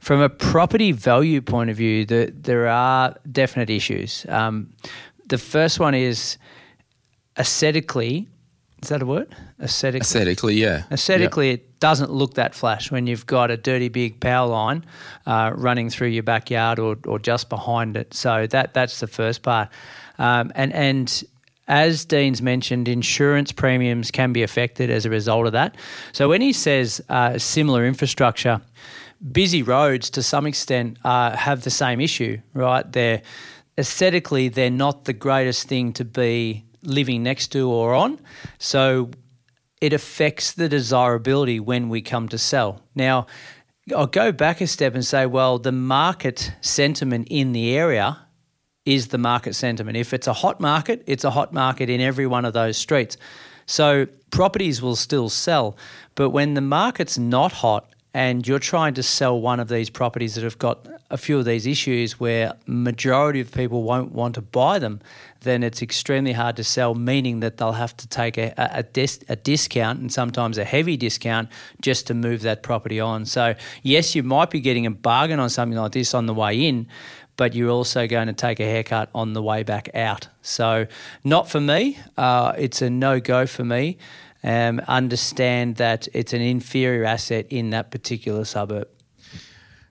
From 0.00 0.20
a 0.20 0.28
property 0.28 0.92
value 0.92 1.40
point 1.40 1.70
of 1.70 1.76
view, 1.76 2.04
the, 2.04 2.32
there 2.32 2.68
are 2.68 3.16
definite 3.32 3.70
issues. 3.70 4.26
Um, 4.28 4.72
the 5.28 5.38
first 5.38 5.80
one 5.80 5.94
is 5.94 6.38
aesthetically. 7.38 8.28
Is 8.82 8.90
that 8.90 9.02
a 9.02 9.06
word? 9.06 9.34
Aesthetically. 9.60 10.02
Aesthetically, 10.02 10.54
yeah. 10.54 10.84
Aesthetically, 10.92 11.50
yep. 11.50 11.60
it 11.60 11.80
doesn't 11.80 12.12
look 12.12 12.34
that 12.34 12.54
flash 12.54 12.90
when 12.90 13.06
you've 13.06 13.26
got 13.26 13.50
a 13.50 13.56
dirty 13.56 13.88
big 13.88 14.20
power 14.20 14.46
line 14.46 14.84
uh, 15.24 15.50
running 15.54 15.90
through 15.90 16.08
your 16.08 16.22
backyard 16.22 16.78
or, 16.78 16.96
or 17.06 17.18
just 17.18 17.48
behind 17.48 17.96
it. 17.96 18.14
So 18.14 18.46
that 18.48 18.74
that's 18.74 19.00
the 19.00 19.06
first 19.06 19.42
part. 19.42 19.70
Um, 20.18 20.52
and 20.54 20.72
and 20.72 21.24
as 21.68 22.04
Dean's 22.04 22.40
mentioned, 22.40 22.86
insurance 22.88 23.50
premiums 23.52 24.10
can 24.10 24.32
be 24.32 24.42
affected 24.42 24.88
as 24.88 25.04
a 25.04 25.10
result 25.10 25.46
of 25.46 25.52
that. 25.52 25.76
So 26.12 26.28
when 26.28 26.40
he 26.40 26.52
says 26.52 27.02
uh, 27.08 27.38
similar 27.38 27.84
infrastructure, 27.84 28.60
busy 29.32 29.62
roads 29.62 30.10
to 30.10 30.22
some 30.22 30.46
extent 30.46 30.98
uh, 31.04 31.36
have 31.36 31.62
the 31.62 31.70
same 31.70 32.00
issue, 32.00 32.40
right? 32.54 32.90
They're 32.90 33.22
aesthetically 33.78 34.48
they're 34.48 34.70
not 34.70 35.04
the 35.04 35.12
greatest 35.12 35.68
thing 35.68 35.92
to 35.94 36.04
be 36.04 36.64
living 36.82 37.22
next 37.22 37.48
to 37.48 37.68
or 37.68 37.94
on, 37.94 38.20
so 38.58 39.10
it 39.80 39.92
affects 39.92 40.52
the 40.52 40.68
desirability 40.68 41.60
when 41.60 41.88
we 41.88 42.00
come 42.00 42.28
to 42.28 42.38
sell. 42.38 42.80
Now, 42.94 43.26
I'll 43.94 44.06
go 44.06 44.32
back 44.32 44.60
a 44.60 44.66
step 44.66 44.94
and 44.94 45.04
say, 45.04 45.26
well, 45.26 45.58
the 45.58 45.72
market 45.72 46.52
sentiment 46.60 47.28
in 47.30 47.52
the 47.52 47.76
area 47.76 48.25
is 48.86 49.08
the 49.08 49.18
market 49.18 49.54
sentiment. 49.54 49.96
If 49.96 50.14
it's 50.14 50.26
a 50.26 50.32
hot 50.32 50.60
market, 50.60 51.02
it's 51.06 51.24
a 51.24 51.30
hot 51.30 51.52
market 51.52 51.90
in 51.90 52.00
every 52.00 52.26
one 52.26 52.44
of 52.44 52.54
those 52.54 52.78
streets. 52.78 53.18
So 53.66 54.06
properties 54.30 54.80
will 54.80 54.96
still 54.96 55.28
sell. 55.28 55.76
But 56.14 56.30
when 56.30 56.54
the 56.54 56.60
market's 56.60 57.18
not 57.18 57.52
hot 57.52 57.92
and 58.14 58.46
you're 58.46 58.60
trying 58.60 58.94
to 58.94 59.02
sell 59.02 59.38
one 59.38 59.60
of 59.60 59.68
these 59.68 59.90
properties 59.90 60.36
that 60.36 60.44
have 60.44 60.58
got 60.58 60.86
a 61.10 61.16
few 61.16 61.38
of 61.38 61.44
these 61.44 61.66
issues 61.66 62.18
where 62.18 62.54
majority 62.66 63.40
of 63.40 63.52
people 63.52 63.82
won't 63.82 64.12
want 64.12 64.34
to 64.36 64.40
buy 64.40 64.78
them, 64.78 65.00
then 65.40 65.62
it's 65.62 65.82
extremely 65.82 66.32
hard 66.32 66.56
to 66.56 66.64
sell, 66.64 66.94
meaning 66.94 67.40
that 67.40 67.58
they'll 67.58 67.72
have 67.72 67.96
to 67.96 68.08
take 68.08 68.38
a, 68.38 68.54
a, 68.56 68.82
dis, 68.82 69.20
a 69.28 69.36
discount 69.36 70.00
and 70.00 70.12
sometimes 70.12 70.58
a 70.58 70.64
heavy 70.64 70.96
discount 70.96 71.48
just 71.80 72.06
to 72.06 72.14
move 72.14 72.42
that 72.42 72.62
property 72.62 72.98
on. 72.98 73.26
So, 73.26 73.54
yes, 73.82 74.14
you 74.14 74.22
might 74.22 74.50
be 74.50 74.60
getting 74.60 74.86
a 74.86 74.90
bargain 74.90 75.38
on 75.38 75.50
something 75.50 75.78
like 75.78 75.92
this 75.92 76.14
on 76.14 76.26
the 76.26 76.34
way 76.34 76.66
in, 76.66 76.88
but 77.36 77.54
you're 77.54 77.70
also 77.70 78.06
going 78.06 78.26
to 78.26 78.32
take 78.32 78.60
a 78.60 78.64
haircut 78.64 79.10
on 79.14 79.32
the 79.32 79.42
way 79.42 79.62
back 79.62 79.90
out. 79.94 80.28
So, 80.42 80.86
not 81.24 81.48
for 81.48 81.60
me. 81.60 81.98
Uh, 82.16 82.54
it's 82.56 82.82
a 82.82 82.90
no 82.90 83.20
go 83.20 83.46
for 83.46 83.64
me 83.64 83.98
um, 84.46 84.80
understand 84.86 85.76
that 85.76 86.08
it's 86.14 86.32
an 86.32 86.40
inferior 86.40 87.04
asset 87.04 87.46
in 87.50 87.70
that 87.70 87.90
particular 87.90 88.44
suburb. 88.44 88.88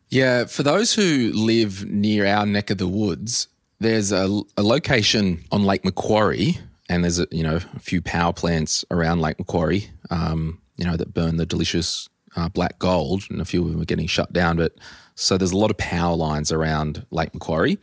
Yeah, 0.09 0.45
for 0.45 0.63
those 0.63 0.93
who 0.93 1.31
live 1.33 1.85
near 1.85 2.25
our 2.25 2.45
neck 2.45 2.69
of 2.69 2.77
the 2.77 2.87
woods, 2.87 3.49
there's 3.79 4.11
a, 4.11 4.41
a 4.55 4.63
location 4.63 5.43
on 5.51 5.65
Lake 5.65 5.83
Macquarie, 5.83 6.57
and 6.87 7.03
there's 7.03 7.19
a, 7.19 7.27
you 7.31 7.43
know 7.43 7.59
a 7.75 7.79
few 7.79 8.01
power 8.01 8.31
plants 8.31 8.85
around 8.91 9.19
Lake 9.19 9.37
Macquarie, 9.39 9.89
um, 10.09 10.61
you 10.77 10.85
know 10.85 10.95
that 10.95 11.13
burn 11.13 11.35
the 11.35 11.45
delicious 11.45 12.07
uh, 12.37 12.47
black 12.47 12.79
gold, 12.79 13.23
and 13.29 13.41
a 13.41 13.45
few 13.45 13.63
of 13.63 13.71
them 13.71 13.81
are 13.81 13.85
getting 13.85 14.07
shut 14.07 14.31
down. 14.31 14.55
But 14.55 14.73
so 15.15 15.37
there's 15.37 15.51
a 15.51 15.57
lot 15.57 15.71
of 15.71 15.77
power 15.77 16.15
lines 16.15 16.51
around 16.51 17.05
Lake 17.11 17.33
Macquarie, 17.33 17.77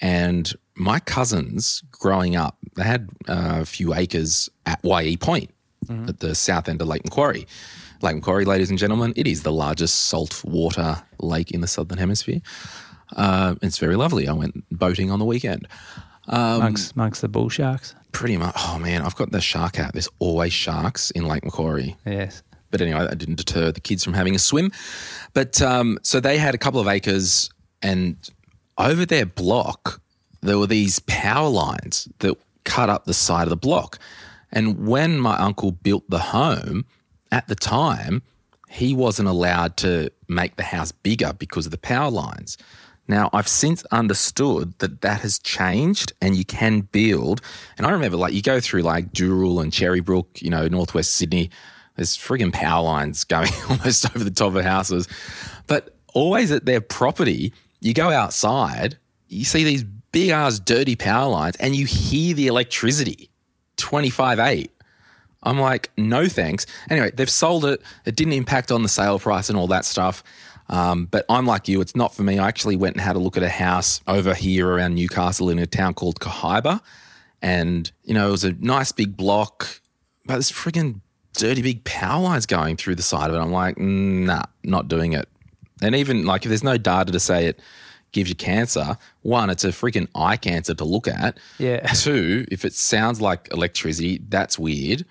And 0.00 0.52
my 0.74 0.98
cousins 1.00 1.82
growing 1.90 2.36
up, 2.36 2.56
they 2.76 2.84
had 2.84 3.10
uh, 3.28 3.58
a 3.60 3.64
few 3.66 3.92
acres 3.94 4.48
at 4.66 4.82
Wyee 4.82 5.18
Point 5.20 5.50
at 6.08 6.20
the 6.20 6.34
south 6.34 6.68
end 6.68 6.80
of 6.80 6.88
Lake 6.88 7.04
Macquarie. 7.04 7.46
Lake 8.02 8.14
Macquarie, 8.14 8.44
ladies 8.44 8.70
and 8.70 8.78
gentlemen, 8.78 9.12
it 9.16 9.26
is 9.26 9.42
the 9.42 9.50
largest 9.52 10.06
saltwater 10.06 11.02
lake 11.20 11.50
in 11.50 11.60
the 11.62 11.66
southern 11.66 11.98
hemisphere. 11.98 12.40
Uh, 13.16 13.56
it's 13.60 13.78
very 13.78 13.96
lovely. 13.96 14.28
I 14.28 14.32
went 14.32 14.64
boating 14.70 15.10
on 15.10 15.18
the 15.18 15.24
weekend. 15.24 15.66
amongst, 16.28 16.94
amongst 16.94 17.22
the 17.22 17.28
bull 17.28 17.48
sharks. 17.48 17.94
Pretty 18.12 18.36
much. 18.36 18.54
Oh 18.56 18.78
man, 18.78 19.02
I've 19.02 19.16
got 19.16 19.32
the 19.32 19.40
shark 19.40 19.78
out. 19.80 19.92
There's 19.94 20.08
always 20.18 20.52
sharks 20.52 21.10
in 21.10 21.26
Lake 21.26 21.44
Macquarie. 21.44 21.96
Yes. 22.06 22.42
But 22.70 22.80
anyway, 22.80 23.00
that 23.00 23.18
didn't 23.18 23.36
deter 23.36 23.72
the 23.72 23.80
kids 23.80 24.04
from 24.04 24.14
having 24.14 24.34
a 24.34 24.38
swim. 24.38 24.70
But 25.32 25.60
um, 25.60 25.98
so 26.02 26.20
they 26.20 26.38
had 26.38 26.54
a 26.54 26.58
couple 26.58 26.80
of 26.80 26.86
acres, 26.86 27.50
and 27.82 28.16
over 28.78 29.04
their 29.04 29.26
block, 29.26 30.00
there 30.40 30.58
were 30.58 30.66
these 30.66 31.00
power 31.00 31.48
lines 31.48 32.08
that 32.20 32.36
cut 32.64 32.88
up 32.88 33.04
the 33.04 33.14
side 33.14 33.44
of 33.44 33.50
the 33.50 33.56
block. 33.56 33.98
And 34.52 34.86
when 34.86 35.18
my 35.18 35.36
uncle 35.36 35.72
built 35.72 36.08
the 36.08 36.18
home, 36.18 36.84
at 37.32 37.46
the 37.48 37.54
time, 37.54 38.22
he 38.68 38.94
wasn't 38.94 39.28
allowed 39.28 39.76
to 39.78 40.10
make 40.28 40.56
the 40.56 40.62
house 40.62 40.92
bigger 40.92 41.32
because 41.32 41.66
of 41.66 41.72
the 41.72 41.78
power 41.78 42.10
lines. 42.10 42.56
Now, 43.06 43.28
I've 43.32 43.48
since 43.48 43.84
understood 43.90 44.78
that 44.78 45.00
that 45.00 45.22
has 45.22 45.38
changed 45.40 46.12
and 46.22 46.36
you 46.36 46.44
can 46.44 46.82
build. 46.82 47.40
And 47.76 47.86
I 47.86 47.90
remember, 47.90 48.16
like, 48.16 48.32
you 48.32 48.42
go 48.42 48.60
through 48.60 48.82
like 48.82 49.12
Dural 49.12 49.60
and 49.60 49.72
Cherrybrook, 49.72 50.40
you 50.40 50.50
know, 50.50 50.68
northwest 50.68 51.12
Sydney, 51.12 51.50
there's 52.00 52.16
frigging 52.16 52.50
power 52.50 52.82
lines 52.82 53.24
going 53.24 53.52
almost 53.68 54.06
over 54.16 54.24
the 54.24 54.30
top 54.30 54.54
of 54.54 54.64
houses. 54.64 55.06
But 55.66 55.94
always 56.14 56.50
at 56.50 56.64
their 56.64 56.80
property, 56.80 57.52
you 57.80 57.92
go 57.92 58.08
outside, 58.08 58.96
you 59.28 59.44
see 59.44 59.64
these 59.64 59.84
big 59.84 60.30
ass 60.30 60.58
dirty 60.58 60.96
power 60.96 61.30
lines 61.30 61.56
and 61.56 61.76
you 61.76 61.84
hear 61.84 62.34
the 62.34 62.46
electricity 62.46 63.28
25 63.76 64.38
8. 64.38 64.70
I'm 65.42 65.60
like, 65.60 65.90
no 65.98 66.26
thanks. 66.26 66.64
Anyway, 66.88 67.10
they've 67.12 67.28
sold 67.28 67.66
it. 67.66 67.82
It 68.06 68.16
didn't 68.16 68.32
impact 68.32 68.72
on 68.72 68.82
the 68.82 68.88
sale 68.88 69.18
price 69.18 69.50
and 69.50 69.58
all 69.58 69.66
that 69.66 69.84
stuff. 69.84 70.24
Um, 70.70 71.04
but 71.04 71.26
I'm 71.28 71.44
like 71.44 71.68
you, 71.68 71.82
it's 71.82 71.94
not 71.94 72.14
for 72.14 72.22
me. 72.22 72.38
I 72.38 72.48
actually 72.48 72.76
went 72.76 72.96
and 72.96 73.02
had 73.02 73.16
a 73.16 73.18
look 73.18 73.36
at 73.36 73.42
a 73.42 73.50
house 73.50 74.00
over 74.06 74.32
here 74.32 74.66
around 74.66 74.94
Newcastle 74.94 75.50
in 75.50 75.58
a 75.58 75.66
town 75.66 75.92
called 75.92 76.18
Kahibah. 76.18 76.80
And, 77.42 77.92
you 78.04 78.14
know, 78.14 78.28
it 78.28 78.30
was 78.30 78.44
a 78.44 78.54
nice 78.54 78.90
big 78.90 79.18
block, 79.18 79.82
but 80.24 80.36
this 80.36 80.50
friggin' 80.50 81.02
dirty 81.36 81.62
big 81.62 81.84
power 81.84 82.22
lines 82.22 82.46
going 82.46 82.76
through 82.76 82.96
the 82.96 83.02
side 83.02 83.30
of 83.30 83.36
it. 83.36 83.38
I'm 83.38 83.52
like, 83.52 83.76
"Mm, 83.76 84.24
nah, 84.26 84.42
not 84.64 84.88
doing 84.88 85.12
it. 85.12 85.28
And 85.82 85.94
even 85.94 86.24
like 86.24 86.44
if 86.44 86.48
there's 86.48 86.64
no 86.64 86.76
data 86.76 87.12
to 87.12 87.20
say 87.20 87.46
it 87.46 87.60
gives 88.12 88.28
you 88.28 88.34
cancer, 88.34 88.96
one, 89.22 89.50
it's 89.50 89.64
a 89.64 89.68
freaking 89.68 90.08
eye 90.14 90.36
cancer 90.36 90.74
to 90.74 90.84
look 90.84 91.08
at. 91.08 91.38
Yeah. 91.58 91.86
Two, 91.94 92.44
if 92.50 92.64
it 92.64 92.74
sounds 92.74 93.20
like 93.20 93.48
electricity, 93.52 94.20
that's 94.28 94.58
weird. 94.58 95.04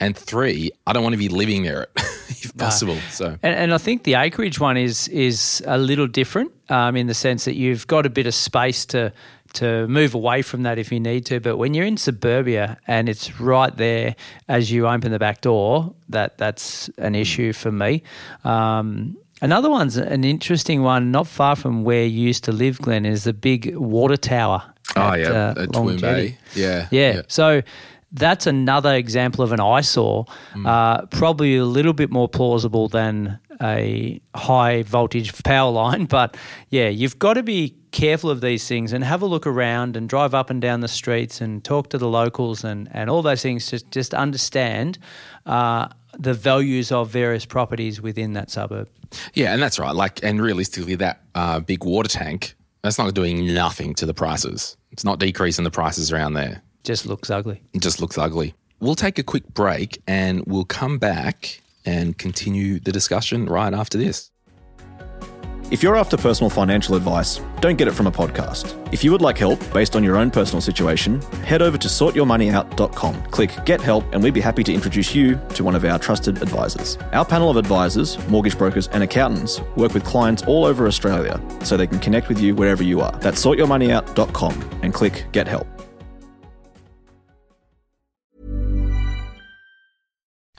And 0.00 0.16
three, 0.16 0.72
I 0.84 0.92
don't 0.92 1.04
want 1.04 1.12
to 1.12 1.18
be 1.18 1.28
living 1.28 1.62
near 1.62 1.82
it 1.82 1.90
if 2.28 2.56
possible. 2.56 2.96
So 3.10 3.38
And, 3.40 3.54
and 3.54 3.74
I 3.74 3.78
think 3.78 4.02
the 4.02 4.14
acreage 4.14 4.58
one 4.58 4.76
is 4.76 5.06
is 5.08 5.62
a 5.64 5.78
little 5.78 6.08
different 6.08 6.50
um, 6.68 6.96
in 6.96 7.06
the 7.06 7.14
sense 7.14 7.44
that 7.44 7.54
you've 7.54 7.86
got 7.86 8.04
a 8.04 8.10
bit 8.10 8.26
of 8.26 8.34
space 8.34 8.84
to 8.86 9.12
to 9.54 9.86
move 9.88 10.14
away 10.14 10.42
from 10.42 10.62
that 10.62 10.78
if 10.78 10.90
you 10.92 11.00
need 11.00 11.26
to. 11.26 11.40
But 11.40 11.56
when 11.56 11.74
you're 11.74 11.86
in 11.86 11.96
suburbia 11.96 12.78
and 12.86 13.08
it's 13.08 13.40
right 13.40 13.74
there 13.76 14.16
as 14.48 14.70
you 14.70 14.88
open 14.88 15.12
the 15.12 15.18
back 15.18 15.40
door, 15.40 15.94
that 16.08 16.38
that's 16.38 16.88
an 16.98 17.14
issue 17.14 17.52
for 17.52 17.72
me. 17.72 18.02
Um, 18.44 19.16
another 19.40 19.70
one's 19.70 19.96
an 19.96 20.24
interesting 20.24 20.82
one, 20.82 21.10
not 21.10 21.26
far 21.26 21.56
from 21.56 21.84
where 21.84 22.04
you 22.04 22.20
used 22.20 22.44
to 22.44 22.52
live, 22.52 22.78
Glen, 22.78 23.06
is 23.06 23.24
the 23.24 23.32
big 23.32 23.76
water 23.76 24.16
tower. 24.16 24.62
Oh 24.96 25.14
yeah, 25.14 25.30
uh, 25.56 25.62
at 25.62 25.72
Twin. 25.72 25.98
Bay. 25.98 26.38
Yeah, 26.54 26.88
Yeah. 26.90 27.22
So 27.28 27.62
that's 28.12 28.46
another 28.46 28.94
example 28.94 29.42
of 29.42 29.52
an 29.52 29.60
eyesore, 29.60 30.26
Mm. 30.54 30.66
uh, 30.66 31.06
probably 31.06 31.56
a 31.56 31.64
little 31.64 31.92
bit 31.92 32.10
more 32.10 32.28
plausible 32.28 32.88
than 32.88 33.38
a 33.62 34.20
high 34.34 34.82
voltage 34.82 35.42
power 35.44 35.70
line. 35.70 36.06
But 36.10 36.36
yeah, 36.70 36.88
you've 36.88 37.18
got 37.18 37.34
to 37.34 37.42
be 37.42 37.74
careful 37.90 38.30
of 38.30 38.40
these 38.40 38.66
things 38.66 38.92
and 38.92 39.04
have 39.04 39.22
a 39.22 39.26
look 39.26 39.46
around 39.46 39.96
and 39.96 40.08
drive 40.08 40.34
up 40.34 40.50
and 40.50 40.60
down 40.60 40.80
the 40.80 40.88
streets 40.88 41.40
and 41.40 41.62
talk 41.64 41.90
to 41.90 41.98
the 41.98 42.08
locals 42.08 42.64
and, 42.64 42.88
and 42.92 43.08
all 43.10 43.22
those 43.22 43.42
things. 43.42 43.70
Just, 43.70 43.90
just 43.90 44.14
understand 44.14 44.98
uh, 45.46 45.88
the 46.18 46.34
values 46.34 46.90
of 46.92 47.10
various 47.10 47.44
properties 47.46 48.00
within 48.00 48.32
that 48.34 48.50
suburb. 48.50 48.88
Yeah, 49.34 49.52
and 49.52 49.62
that's 49.62 49.78
right. 49.78 49.94
Like, 49.94 50.22
and 50.24 50.40
realistically, 50.40 50.94
that 50.96 51.20
uh, 51.34 51.60
big 51.60 51.84
water 51.84 52.08
tank 52.08 52.54
that's 52.82 52.98
not 52.98 53.14
doing 53.14 53.54
nothing 53.54 53.94
to 53.94 54.06
the 54.06 54.14
prices. 54.14 54.76
It's 54.90 55.04
not 55.04 55.18
decreasing 55.20 55.64
the 55.64 55.70
prices 55.70 56.10
around 56.12 56.34
there. 56.34 56.62
Just 56.84 57.06
looks 57.06 57.30
ugly. 57.30 57.62
It 57.72 57.82
just 57.82 58.00
looks 58.00 58.18
ugly. 58.18 58.54
We'll 58.80 58.96
take 58.96 59.18
a 59.18 59.22
quick 59.22 59.54
break 59.54 60.02
and 60.06 60.44
we'll 60.46 60.64
come 60.64 60.98
back 60.98 61.60
and 61.84 62.16
continue 62.18 62.80
the 62.80 62.92
discussion 62.92 63.46
right 63.46 63.72
after 63.72 63.98
this. 63.98 64.30
If 65.72 65.82
you're 65.82 65.96
after 65.96 66.18
personal 66.18 66.50
financial 66.50 66.96
advice, 66.96 67.40
don't 67.62 67.76
get 67.76 67.88
it 67.88 67.92
from 67.92 68.06
a 68.06 68.12
podcast. 68.12 68.76
If 68.92 69.02
you 69.02 69.10
would 69.10 69.22
like 69.22 69.38
help 69.38 69.58
based 69.72 69.96
on 69.96 70.04
your 70.04 70.18
own 70.18 70.30
personal 70.30 70.60
situation, 70.60 71.22
head 71.44 71.62
over 71.62 71.78
to 71.78 71.88
sortyourmoneyout.com. 71.88 73.22
Click 73.30 73.52
Get 73.64 73.80
Help, 73.80 74.04
and 74.12 74.22
we'd 74.22 74.34
be 74.34 74.42
happy 74.42 74.62
to 74.64 74.74
introduce 74.74 75.14
you 75.14 75.40
to 75.54 75.64
one 75.64 75.74
of 75.74 75.86
our 75.86 75.98
trusted 75.98 76.42
advisors. 76.42 76.98
Our 77.14 77.24
panel 77.24 77.48
of 77.48 77.56
advisors, 77.56 78.18
mortgage 78.28 78.58
brokers, 78.58 78.88
and 78.88 79.02
accountants 79.02 79.62
work 79.76 79.94
with 79.94 80.04
clients 80.04 80.42
all 80.42 80.66
over 80.66 80.86
Australia 80.86 81.40
so 81.64 81.78
they 81.78 81.86
can 81.86 82.00
connect 82.00 82.28
with 82.28 82.38
you 82.38 82.54
wherever 82.54 82.82
you 82.82 83.00
are. 83.00 83.12
That's 83.20 83.42
sortyourmoneyout.com 83.42 84.80
and 84.82 84.92
click 84.92 85.24
Get 85.32 85.48
Help. 85.48 85.81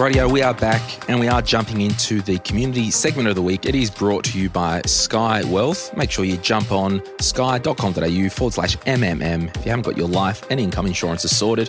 Radio, 0.00 0.26
we 0.26 0.40
are 0.40 0.54
back 0.54 1.10
and 1.10 1.20
we 1.20 1.28
are 1.28 1.42
jumping 1.42 1.82
into 1.82 2.22
the 2.22 2.38
community 2.38 2.90
segment 2.90 3.28
of 3.28 3.34
the 3.34 3.42
week. 3.42 3.66
It 3.66 3.74
is 3.74 3.90
brought 3.90 4.24
to 4.24 4.38
you 4.38 4.48
by 4.48 4.80
Skye 4.86 5.42
Wealth. 5.44 5.94
Make 5.94 6.10
sure 6.10 6.24
you 6.24 6.38
jump 6.38 6.72
on 6.72 7.02
sky.com.au 7.20 8.28
forward 8.30 8.54
slash 8.54 8.78
MMM. 8.78 9.54
If 9.54 9.66
you 9.66 9.70
haven't 9.70 9.84
got 9.84 9.98
your 9.98 10.08
life 10.08 10.42
and 10.50 10.58
income 10.58 10.86
insurance 10.86 11.24
sorted, 11.24 11.68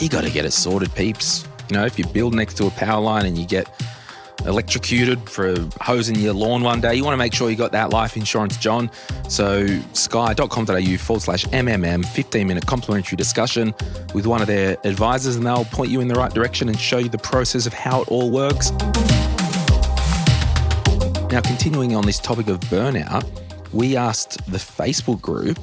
you 0.00 0.08
got 0.08 0.24
to 0.24 0.30
get 0.30 0.44
it 0.44 0.50
sorted, 0.50 0.92
peeps. 0.96 1.46
You 1.70 1.76
know, 1.76 1.84
if 1.84 2.00
you 2.00 2.06
build 2.06 2.34
next 2.34 2.56
to 2.56 2.66
a 2.66 2.70
power 2.70 3.00
line 3.00 3.26
and 3.26 3.38
you 3.38 3.46
get 3.46 3.68
electrocuted 4.46 5.28
for 5.28 5.54
hosing 5.80 6.16
your 6.16 6.32
lawn 6.32 6.62
one 6.62 6.80
day, 6.80 6.94
you 6.94 7.04
want 7.04 7.12
to 7.14 7.18
make 7.18 7.34
sure 7.34 7.50
you 7.50 7.56
got 7.56 7.72
that 7.72 7.90
life 7.90 8.16
insurance, 8.16 8.56
John. 8.56 8.90
So 9.28 9.66
sky.com.au 9.92 10.96
forward 10.98 11.22
slash 11.22 11.44
MMM, 11.46 12.04
15 12.06 12.46
minute 12.46 12.66
complimentary 12.66 13.16
discussion 13.16 13.74
with 14.14 14.26
one 14.26 14.40
of 14.40 14.46
their 14.46 14.76
advisors, 14.84 15.36
and 15.36 15.46
they'll 15.46 15.64
point 15.66 15.90
you 15.90 16.00
in 16.00 16.08
the 16.08 16.14
right 16.14 16.32
direction 16.32 16.68
and 16.68 16.78
show 16.78 16.98
you 16.98 17.08
the 17.08 17.18
process 17.18 17.66
of 17.66 17.72
how 17.72 18.02
it 18.02 18.08
all 18.08 18.30
works. 18.30 18.70
Now, 21.30 21.42
continuing 21.42 21.94
on 21.94 22.06
this 22.06 22.18
topic 22.18 22.48
of 22.48 22.58
burnout, 22.60 23.28
we 23.72 23.96
asked 23.96 24.50
the 24.50 24.56
Facebook 24.58 25.20
group, 25.20 25.58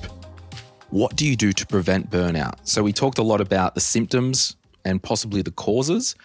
what 0.92 1.16
do 1.16 1.26
you 1.28 1.36
do 1.36 1.52
to 1.54 1.66
prevent 1.66 2.12
burnout? 2.12 2.56
So 2.64 2.84
we 2.84 2.94
talked 2.94 3.18
a 3.18 3.24
lot 3.24 3.42
about 3.42 3.74
the 3.74 3.82
symptoms 3.82 4.56
and 4.86 5.02
possibly 5.02 5.42
the 5.42 5.52
causes. 5.52 6.16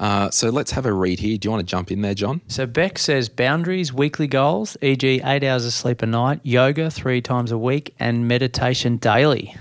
Uh, 0.00 0.30
so 0.30 0.48
let's 0.48 0.70
have 0.70 0.86
a 0.86 0.92
read 0.92 1.20
here. 1.20 1.36
Do 1.36 1.46
you 1.46 1.50
want 1.50 1.60
to 1.60 1.70
jump 1.70 1.90
in 1.92 2.00
there, 2.00 2.14
John? 2.14 2.40
So 2.48 2.66
Beck 2.66 2.98
says 2.98 3.28
boundaries, 3.28 3.92
weekly 3.92 4.26
goals, 4.26 4.76
e.g., 4.80 5.06
eight 5.22 5.44
hours 5.44 5.66
of 5.66 5.74
sleep 5.74 6.00
a 6.00 6.06
night, 6.06 6.40
yoga 6.42 6.90
three 6.90 7.20
times 7.20 7.52
a 7.52 7.58
week, 7.58 7.94
and 8.00 8.26
meditation 8.26 8.96
daily. 8.96 9.54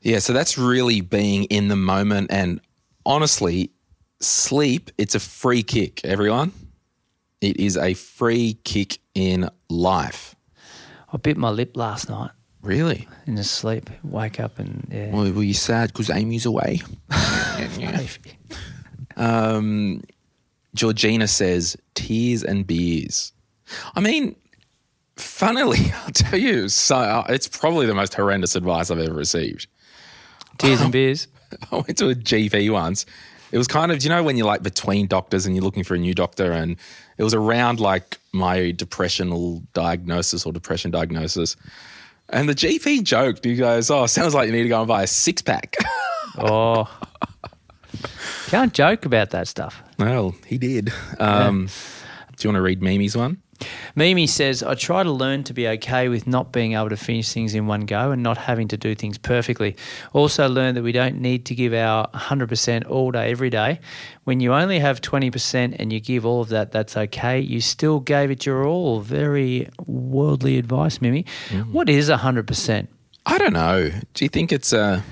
Yeah, 0.00 0.20
so 0.20 0.32
that's 0.32 0.56
really 0.56 1.00
being 1.00 1.44
in 1.44 1.66
the 1.66 1.74
moment. 1.76 2.30
And 2.30 2.60
honestly, 3.04 3.72
sleep, 4.20 4.92
it's 4.98 5.16
a 5.16 5.20
free 5.20 5.64
kick, 5.64 6.04
everyone. 6.04 6.52
It 7.40 7.56
is 7.58 7.76
a 7.76 7.94
free 7.94 8.60
kick 8.62 8.98
in 9.16 9.50
life. 9.68 10.36
I 11.12 11.16
bit 11.16 11.36
my 11.36 11.50
lip 11.50 11.76
last 11.76 12.08
night 12.08 12.30
Really? 12.62 13.08
in 13.26 13.34
the 13.34 13.42
sleep. 13.42 13.90
Wake 14.04 14.38
up 14.38 14.60
and 14.60 14.86
yeah. 14.92 15.10
Well, 15.12 15.30
were 15.32 15.42
you 15.42 15.54
sad 15.54 15.88
because 15.88 16.08
Amy's 16.08 16.46
away? 16.46 16.82
um, 19.16 20.02
Georgina 20.74 21.28
says 21.28 21.76
tears 21.94 22.42
and 22.42 22.66
beers. 22.66 23.32
I 23.94 24.00
mean, 24.00 24.36
funnily, 25.16 25.92
I'll 26.04 26.12
tell 26.12 26.38
you, 26.38 26.68
so 26.68 26.96
uh, 26.96 27.26
it's 27.28 27.48
probably 27.48 27.86
the 27.86 27.94
most 27.94 28.14
horrendous 28.14 28.56
advice 28.56 28.90
I've 28.90 28.98
ever 28.98 29.14
received. 29.14 29.66
Tears 30.58 30.80
and 30.80 30.92
beers. 30.92 31.28
I 31.72 31.76
went 31.76 31.98
to 31.98 32.08
a 32.10 32.14
GP 32.14 32.70
once. 32.72 33.06
It 33.50 33.58
was 33.58 33.66
kind 33.66 33.92
of, 33.92 34.02
you 34.02 34.08
know, 34.08 34.22
when 34.22 34.36
you're 34.36 34.46
like 34.46 34.62
between 34.62 35.06
doctors 35.06 35.44
and 35.44 35.54
you're 35.54 35.64
looking 35.64 35.84
for 35.84 35.94
a 35.94 35.98
new 35.98 36.14
doctor, 36.14 36.52
and 36.52 36.76
it 37.18 37.22
was 37.22 37.34
around 37.34 37.80
like 37.80 38.18
my 38.32 38.70
depressional 38.70 39.62
diagnosis 39.74 40.46
or 40.46 40.52
depression 40.52 40.90
diagnosis. 40.90 41.56
And 42.30 42.48
the 42.48 42.54
GP 42.54 43.02
joked, 43.02 43.44
he 43.44 43.56
goes, 43.56 43.90
Oh, 43.90 44.06
sounds 44.06 44.34
like 44.34 44.46
you 44.46 44.52
need 44.52 44.62
to 44.62 44.70
go 44.70 44.80
and 44.80 44.88
buy 44.88 45.02
a 45.02 45.06
six 45.06 45.42
pack. 45.42 45.76
Oh. 46.38 46.88
Can't 48.46 48.72
joke 48.72 49.04
about 49.06 49.30
that 49.30 49.48
stuff. 49.48 49.82
well, 49.98 50.34
he 50.46 50.58
did. 50.58 50.92
Um, 51.18 51.68
Do 52.36 52.48
you 52.48 52.50
want 52.50 52.56
to 52.56 52.62
read 52.62 52.82
Mimi's 52.82 53.16
one? 53.16 53.38
Mimi 53.94 54.26
says, 54.26 54.64
I 54.64 54.74
try 54.74 55.04
to 55.04 55.10
learn 55.12 55.44
to 55.44 55.54
be 55.54 55.68
okay 55.68 56.08
with 56.08 56.26
not 56.26 56.50
being 56.50 56.72
able 56.72 56.88
to 56.88 56.96
finish 56.96 57.32
things 57.32 57.54
in 57.54 57.68
one 57.68 57.82
go 57.82 58.10
and 58.10 58.20
not 58.20 58.36
having 58.36 58.66
to 58.68 58.76
do 58.76 58.96
things 58.96 59.18
perfectly. 59.18 59.76
Also, 60.12 60.48
learn 60.48 60.74
that 60.74 60.82
we 60.82 60.90
don't 60.90 61.20
need 61.20 61.46
to 61.46 61.54
give 61.54 61.72
our 61.72 62.08
100% 62.10 62.90
all 62.90 63.12
day, 63.12 63.30
every 63.30 63.50
day. 63.50 63.78
When 64.24 64.40
you 64.40 64.52
only 64.52 64.80
have 64.80 65.00
20% 65.00 65.76
and 65.78 65.92
you 65.92 66.00
give 66.00 66.26
all 66.26 66.40
of 66.40 66.48
that, 66.48 66.72
that's 66.72 66.96
okay. 66.96 67.38
You 67.38 67.60
still 67.60 68.00
gave 68.00 68.32
it 68.32 68.44
your 68.44 68.66
all. 68.66 68.98
Very 69.00 69.68
worldly 69.86 70.58
advice, 70.58 71.00
Mimi. 71.00 71.24
What 71.70 71.88
is 71.88 72.10
100%? 72.10 72.88
I 73.26 73.38
don't 73.38 73.52
know. 73.52 73.90
Do 74.14 74.24
you 74.24 74.28
think 74.28 74.50
it's 74.50 74.72
uh 74.72 75.02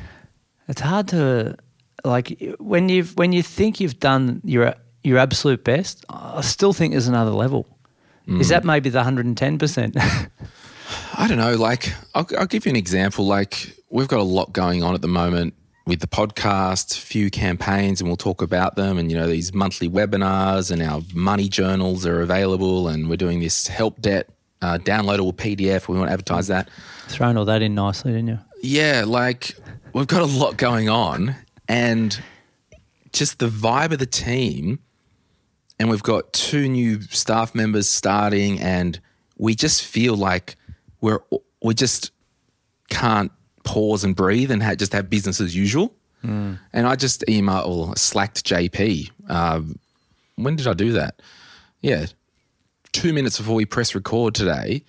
It's 0.67 0.81
hard 0.81 1.07
to 1.09 1.57
like 2.05 2.57
when 2.59 2.89
you've 2.89 3.17
when 3.17 3.33
you 3.33 3.43
think 3.43 3.81
you've 3.81 4.01
done 4.01 4.41
your 4.45 4.75
your 5.03 5.19
absolute 5.19 5.65
best. 5.65 6.05
I 6.09 6.41
still 6.43 6.73
think 6.73 6.93
there's 6.93 7.09
another 7.09 7.31
level. 7.31 7.67
Is 8.39 8.49
that 8.51 8.65
maybe 8.65 8.91
the 8.91 9.03
hundred 9.03 9.27
and 9.27 9.37
ten 9.37 9.59
percent? 9.59 9.97
I 11.17 11.27
don't 11.27 11.39
know. 11.39 11.57
Like, 11.57 11.93
I'll, 12.15 12.27
I'll 12.39 12.47
give 12.47 12.65
you 12.65 12.71
an 12.71 12.77
example. 12.77 13.27
Like, 13.27 13.75
we've 13.91 14.09
got 14.09 14.21
a 14.21 14.25
lot 14.25 14.53
going 14.53 14.83
on 14.83 14.95
at 14.95 15.03
the 15.03 15.09
moment 15.09 15.55
with 15.87 16.01
the 16.01 16.07
podcast, 16.07 16.97
few 16.99 17.31
campaigns, 17.31 18.01
and 18.01 18.09
we'll 18.09 18.17
talk 18.17 18.41
about 18.41 18.77
them. 18.77 18.99
And, 18.99 19.11
you 19.11 19.19
know, 19.19 19.27
these 19.27 19.53
monthly 19.53 19.89
webinars 19.89 20.71
and 20.71 20.81
our 20.81 21.03
money 21.13 21.49
journals 21.49 22.07
are 22.07 22.21
available. 22.21 22.87
And 22.87 23.09
we're 23.09 23.17
doing 23.17 23.41
this 23.41 23.67
help 23.67 24.01
debt 24.01 24.29
uh, 24.63 24.79
downloadable 24.79 25.35
PDF. 25.35 25.89
We 25.89 25.99
want 25.99 26.09
to 26.09 26.13
advertise 26.13 26.47
that. 26.47 26.69
Thrown 27.09 27.37
all 27.37 27.45
that 27.47 27.63
in 27.63 27.75
nicely, 27.75 28.13
didn't 28.13 28.29
you? 28.29 28.39
Yeah, 28.63 29.05
like, 29.07 29.57
we've 29.93 30.07
got 30.07 30.23
a 30.23 30.27
lot 30.27 30.57
going 30.57 30.89
on. 30.89 31.35
And 31.71 32.21
just 33.13 33.39
the 33.39 33.49
vibe 33.49 33.93
of 33.93 33.99
the 33.99 34.07
team 34.07 34.81
and 35.79 35.89
we've 35.89 36.03
got 36.03 36.33
two 36.33 36.69
new 36.69 37.01
staff 37.01 37.55
members 37.55 37.89
starting 37.89 38.61
and 38.61 39.01
we 39.39 39.55
just 39.55 39.85
feel 39.85 40.15
like 40.15 40.57
we're 41.01 41.21
we 41.63 41.75
just 41.75 42.13
can't 42.89 43.33
pause 43.65 44.05
and 44.05 44.15
breathe 44.15 44.51
and 44.51 44.63
ha- 44.63 44.75
just 44.75 44.93
have 44.93 45.09
business 45.09 45.41
as 45.41 45.57
usual. 45.57 45.95
And 46.23 46.87
i 46.87 46.97
just 46.97 47.25
emailed 47.29 47.67
or 47.67 47.97
slacked 47.97 48.45
jp 48.45 49.11
um, 49.29 49.79
when 50.37 50.57
did 50.57 50.67
i 50.67 50.75
do 50.75 50.93
that? 50.93 51.23
Yeah 51.81 52.07
two 52.93 53.13
minutes 53.13 53.39
before 53.39 53.55
we 53.55 53.65
press 53.65 53.95
record 53.95 54.35
today. 54.35 54.85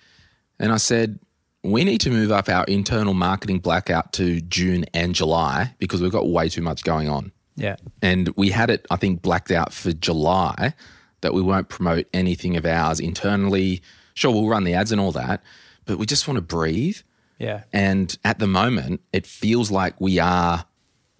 And 0.58 0.72
i 0.72 0.76
said 0.76 1.18
we 1.64 1.84
need 1.84 2.00
to 2.00 2.10
move 2.10 2.32
up 2.32 2.48
our 2.48 2.64
internal 2.64 3.14
marketing 3.14 3.58
blackout 3.60 4.12
to 4.14 4.40
june 4.42 4.84
and 4.92 5.14
july 5.14 5.74
because 5.78 6.00
we've 6.02 6.12
got 6.12 6.28
way 6.28 6.48
too 6.48 6.62
much 6.62 6.82
going 6.84 7.08
on 7.08 7.30
Yeah. 7.56 7.76
and 8.00 8.28
we 8.36 8.50
had 8.50 8.70
it, 8.70 8.86
I 8.90 8.96
think, 8.96 9.22
blacked 9.22 9.50
out 9.50 9.72
for 9.72 9.92
July 9.92 10.74
that 11.20 11.34
we 11.34 11.42
won't 11.42 11.68
promote 11.68 12.06
anything 12.12 12.56
of 12.56 12.66
ours 12.66 12.98
internally. 12.98 13.80
Sure, 14.14 14.32
we'll 14.32 14.48
run 14.48 14.64
the 14.64 14.74
ads 14.74 14.90
and 14.90 15.00
all 15.00 15.12
that, 15.12 15.40
but 15.84 15.98
we 15.98 16.06
just 16.06 16.26
want 16.26 16.36
to 16.36 16.42
breathe. 16.42 16.96
Yeah. 17.38 17.62
And 17.72 18.16
at 18.24 18.38
the 18.40 18.46
moment, 18.48 19.02
it 19.12 19.24
feels 19.26 19.70
like 19.70 19.94
we 20.00 20.18
are 20.18 20.64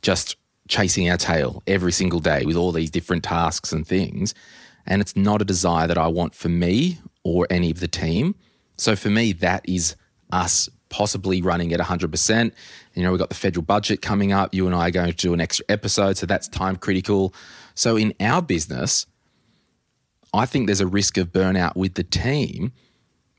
just 0.01 0.37
chasing 0.69 1.09
our 1.11 1.17
tail 1.19 1.63
every 1.69 1.93
single 1.93 2.19
day 2.21 2.45
with 2.45 2.57
all 2.57 2.73
these 2.73 2.91
different 2.91 3.23
tasks 3.23 3.73
and 3.73 3.87
things. 3.87 4.35
And 4.87 5.01
it's 5.01 5.15
not 5.15 5.41
a 5.41 5.45
desire 5.45 5.87
that 5.87 5.99
I 5.99 6.09
want 6.09 6.35
for 6.35 6.49
me 6.49 6.99
or 7.23 7.47
any 7.51 7.71
of 7.71 7.79
the 7.79 7.89
team. 7.89 8.35
So 8.77 8.97
for 8.97 9.11
me, 9.11 9.33
that 9.35 9.69
is 9.69 9.95
us 10.33 10.69
possibly 10.89 11.41
running 11.41 11.73
at 11.73 11.81
100%. 11.81 12.53
You 12.95 13.03
know, 13.03 13.11
we've 13.11 13.19
got 13.19 13.31
the 13.31 13.35
federal 13.35 13.65
budget 13.65 14.03
coming 14.03 14.33
up. 14.33 14.55
You 14.55 14.67
and 14.67 14.75
I 14.75 14.89
are 14.89 14.91
going 14.91 15.11
to 15.11 15.17
do 15.17 15.33
an 15.33 15.41
extra 15.41 15.65
episode. 15.69 16.17
So 16.17 16.27
that's 16.27 16.49
time 16.49 16.77
critical. 16.77 17.35
So 17.75 17.97
in 17.97 18.13
our 18.21 18.43
business, 18.43 19.07
I 20.35 20.47
think 20.47 20.67
there's 20.67 20.81
a 20.81 20.87
risk 20.87 21.17
of 21.17 21.33
burnout 21.33 21.77
with 21.77 21.95
the 21.95 22.05
team 22.05 22.73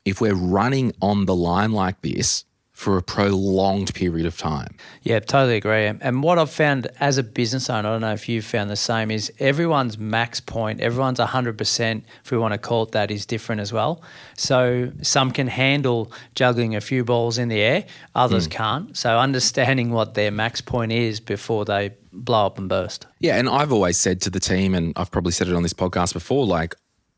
if 0.06 0.20
we're 0.20 0.36
running 0.36 0.94
on 1.02 1.26
the 1.26 1.36
line 1.36 1.72
like 1.72 2.02
this 2.02 2.46
for 2.84 2.98
a 2.98 3.02
prolonged 3.02 3.96
period 3.96 4.26
of 4.26 4.38
time. 4.38 4.76
Yeah, 5.04 5.20
totally 5.20 5.56
agree. 5.56 5.86
And- 5.86 6.22
what 6.22 6.38
I've 6.38 6.52
found 6.52 6.88
as 7.00 7.18
a 7.18 7.24
business 7.24 7.70
owner, 7.70 7.88
I 7.88 7.92
don't 7.94 8.02
know 8.02 8.14
if 8.14 8.28
you've 8.28 8.44
found 8.44 8.70
the 8.70 8.76
same, 8.76 9.10
is 9.10 9.32
everyone's 9.40 9.98
max 9.98 10.42
point, 10.42 10.82
everyone's 10.82 11.20
100%, 11.20 12.04
if 12.26 12.32
we 12.32 12.38
want 12.38 12.54
to 12.54 12.58
call 12.58 12.84
it 12.84 12.92
that, 12.92 13.10
is 13.10 13.26
different 13.26 13.62
as 13.62 13.72
well. 13.72 14.02
So 14.36 14.92
some 15.02 15.32
can 15.32 15.48
handle 15.48 16.12
juggling 16.36 16.76
a 16.76 16.82
few 16.82 17.06
balls 17.06 17.38
in 17.38 17.48
the 17.48 17.62
air, 17.62 17.86
others 18.16 18.46
hmm. 18.46 18.52
can't. 18.52 18.98
So 18.98 19.18
understanding 19.18 19.92
what 19.92 20.14
their 20.16 20.32
max 20.32 20.60
point 20.60 20.92
is 20.92 21.22
before 21.22 21.64
they 21.64 21.92
blow 22.12 22.46
up 22.46 22.58
and 22.58 22.68
burst. 22.68 23.08
Yeah, 23.20 23.38
and 23.38 23.48
I've 23.48 23.72
always 23.72 23.98
said 23.98 24.22
to 24.22 24.30
the 24.30 24.40
team, 24.40 24.76
and 24.76 24.94
I've 24.98 25.12
probably 25.12 25.32
said 25.32 25.48
it 25.48 25.56
on 25.56 25.64
this 25.64 25.74
podcast 25.74 26.14
before, 26.14 26.46
like 26.46 26.76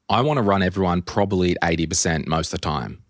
I 0.10 0.22
want 0.22 0.38
to 0.38 0.44
run 0.44 0.62
everyone 0.62 1.02
probably 1.02 1.52
at 1.52 1.58
eighty 1.64 1.88
percent 1.88 2.28
most 2.28 2.54
of 2.54 2.62
the 2.62 2.66
time, 2.66 3.04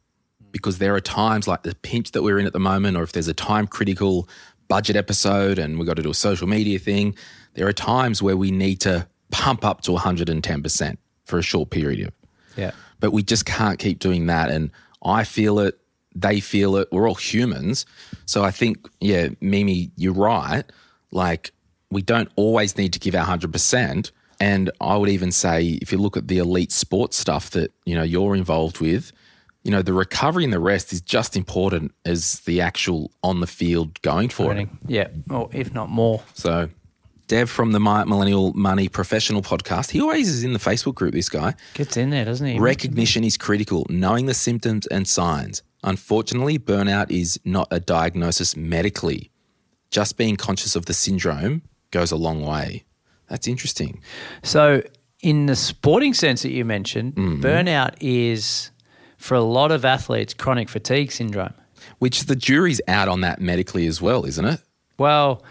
because 0.56 0.78
there 0.78 0.96
are 0.96 1.02
times 1.02 1.50
like 1.50 1.64
the 1.64 1.76
pinch 1.76 2.12
that 2.12 2.24
we're 2.24 2.40
in 2.40 2.46
at 2.46 2.54
the 2.54 2.62
moment, 2.62 2.96
or 2.96 3.04
if 3.04 3.12
there's 3.12 3.28
a 3.28 3.34
time 3.34 3.68
critical 3.68 4.30
budget 4.70 4.96
episode 4.96 5.60
and 5.60 5.78
we've 5.78 5.86
got 5.86 5.98
to 5.98 6.02
do 6.02 6.12
a 6.12 6.14
social 6.14 6.48
media 6.48 6.80
thing, 6.80 7.14
there 7.56 7.68
are 7.68 7.74
times 7.74 8.24
where 8.24 8.38
we 8.38 8.52
need 8.52 8.80
to 8.80 9.06
pump 9.32 9.66
up 9.66 9.82
to 9.82 9.92
one 9.92 10.02
hundred 10.02 10.30
and 10.30 10.42
ten 10.42 10.64
percent 10.64 10.98
for 11.26 11.38
a 11.38 11.42
short 11.42 11.72
period. 11.72 12.14
Yeah. 12.56 12.72
But 13.02 13.12
we 13.12 13.22
just 13.22 13.46
can't 13.46 13.78
keep 13.80 14.00
doing 14.00 14.28
that, 14.28 14.50
and 14.50 14.72
I 15.04 15.26
feel 15.26 15.60
it. 15.60 15.78
They 16.16 16.40
feel 16.40 16.78
it. 16.78 16.88
We're 16.90 17.10
all 17.10 17.16
humans, 17.16 17.86
so 18.26 18.42
I 18.42 18.52
think, 18.52 18.88
yeah, 19.02 19.28
Mimi, 19.42 19.92
you're 19.98 20.14
right. 20.14 20.64
Like 21.12 21.52
we 21.92 22.02
don't 22.02 22.32
always 22.38 22.78
need 22.78 22.94
to 22.94 23.00
give 23.00 23.14
our 23.14 23.26
100%. 23.26 24.12
And 24.40 24.72
I 24.80 24.96
would 24.96 25.10
even 25.10 25.34
say, 25.34 25.78
if 25.82 25.92
you 25.92 25.98
look 25.98 26.18
at 26.18 26.28
the 26.28 26.38
elite 26.40 26.72
sports 26.72 27.18
stuff 27.18 27.50
that, 27.52 27.74
you 27.86 27.96
know, 27.96 28.04
you're 28.04 28.36
involved 28.36 28.80
with, 28.80 29.12
you 29.66 29.72
know, 29.72 29.82
the 29.82 29.94
recovery 29.94 30.44
and 30.44 30.54
the 30.54 30.60
rest 30.60 30.94
is 30.94 31.02
just 31.02 31.36
important 31.36 31.92
as 32.06 32.40
the 32.42 32.62
actual 32.62 33.12
on 33.24 33.40
the 33.40 33.48
field 33.48 34.00
going 34.04 34.30
for 34.30 34.44
it. 34.44 34.48
Winning. 34.50 34.78
Yeah, 34.86 35.08
or 35.28 35.50
if 35.52 35.74
not 35.74 35.90
more. 35.90 36.22
So, 36.36 36.70
Dev 37.28 37.50
from 37.50 37.72
the 37.72 37.80
Millennial 37.80 38.54
Money 38.54 38.88
Professional 38.88 39.42
podcast, 39.42 39.90
he 39.90 40.00
always 40.00 40.30
is 40.30 40.44
in 40.44 40.54
the 40.54 40.60
Facebook 40.60 40.94
group, 40.94 41.16
this 41.16 41.30
guy. 41.30 41.56
Gets 41.74 41.98
in 41.98 42.12
there, 42.12 42.26
doesn't 42.26 42.46
he? 42.46 42.60
Recognition 42.60 43.24
is 43.24 43.38
critical, 43.38 43.88
knowing 43.90 44.28
the 44.28 44.36
symptoms 44.36 44.86
and 44.88 45.08
signs. 45.08 45.64
Unfortunately, 45.84 46.60
burnout 46.60 47.10
is 47.10 47.40
not 47.44 47.68
a 47.72 47.80
diagnosis 47.80 48.56
medically. 48.56 49.32
Just 49.90 50.16
being 50.16 50.36
conscious 50.36 50.76
of 50.76 50.86
the 50.86 50.94
syndrome 50.94 51.64
goes 51.90 52.12
a 52.12 52.16
long 52.16 52.46
way. 52.46 52.86
That's 53.30 53.48
interesting. 53.48 54.04
So, 54.44 54.84
in 55.24 55.48
the 55.48 55.56
sporting 55.56 56.14
sense 56.14 56.44
that 56.44 56.52
you 56.52 56.64
mentioned, 56.66 57.16
mm-hmm. 57.16 57.44
burnout 57.44 57.96
is 58.00 58.70
for 59.26 59.34
a 59.34 59.42
lot 59.42 59.72
of 59.72 59.84
athletes 59.84 60.36
chronic 60.36 60.70
fatigue 60.70 61.12
syndrome. 61.12 61.54
Which 61.98 62.26
the 62.26 62.36
jury's 62.36 62.80
out 62.88 63.08
on 63.08 63.22
that 63.22 63.42
medically 63.42 63.88
as 63.88 64.00
well, 64.00 64.24
isn't 64.24 64.46
it? 64.46 64.62
Well, 65.00 65.44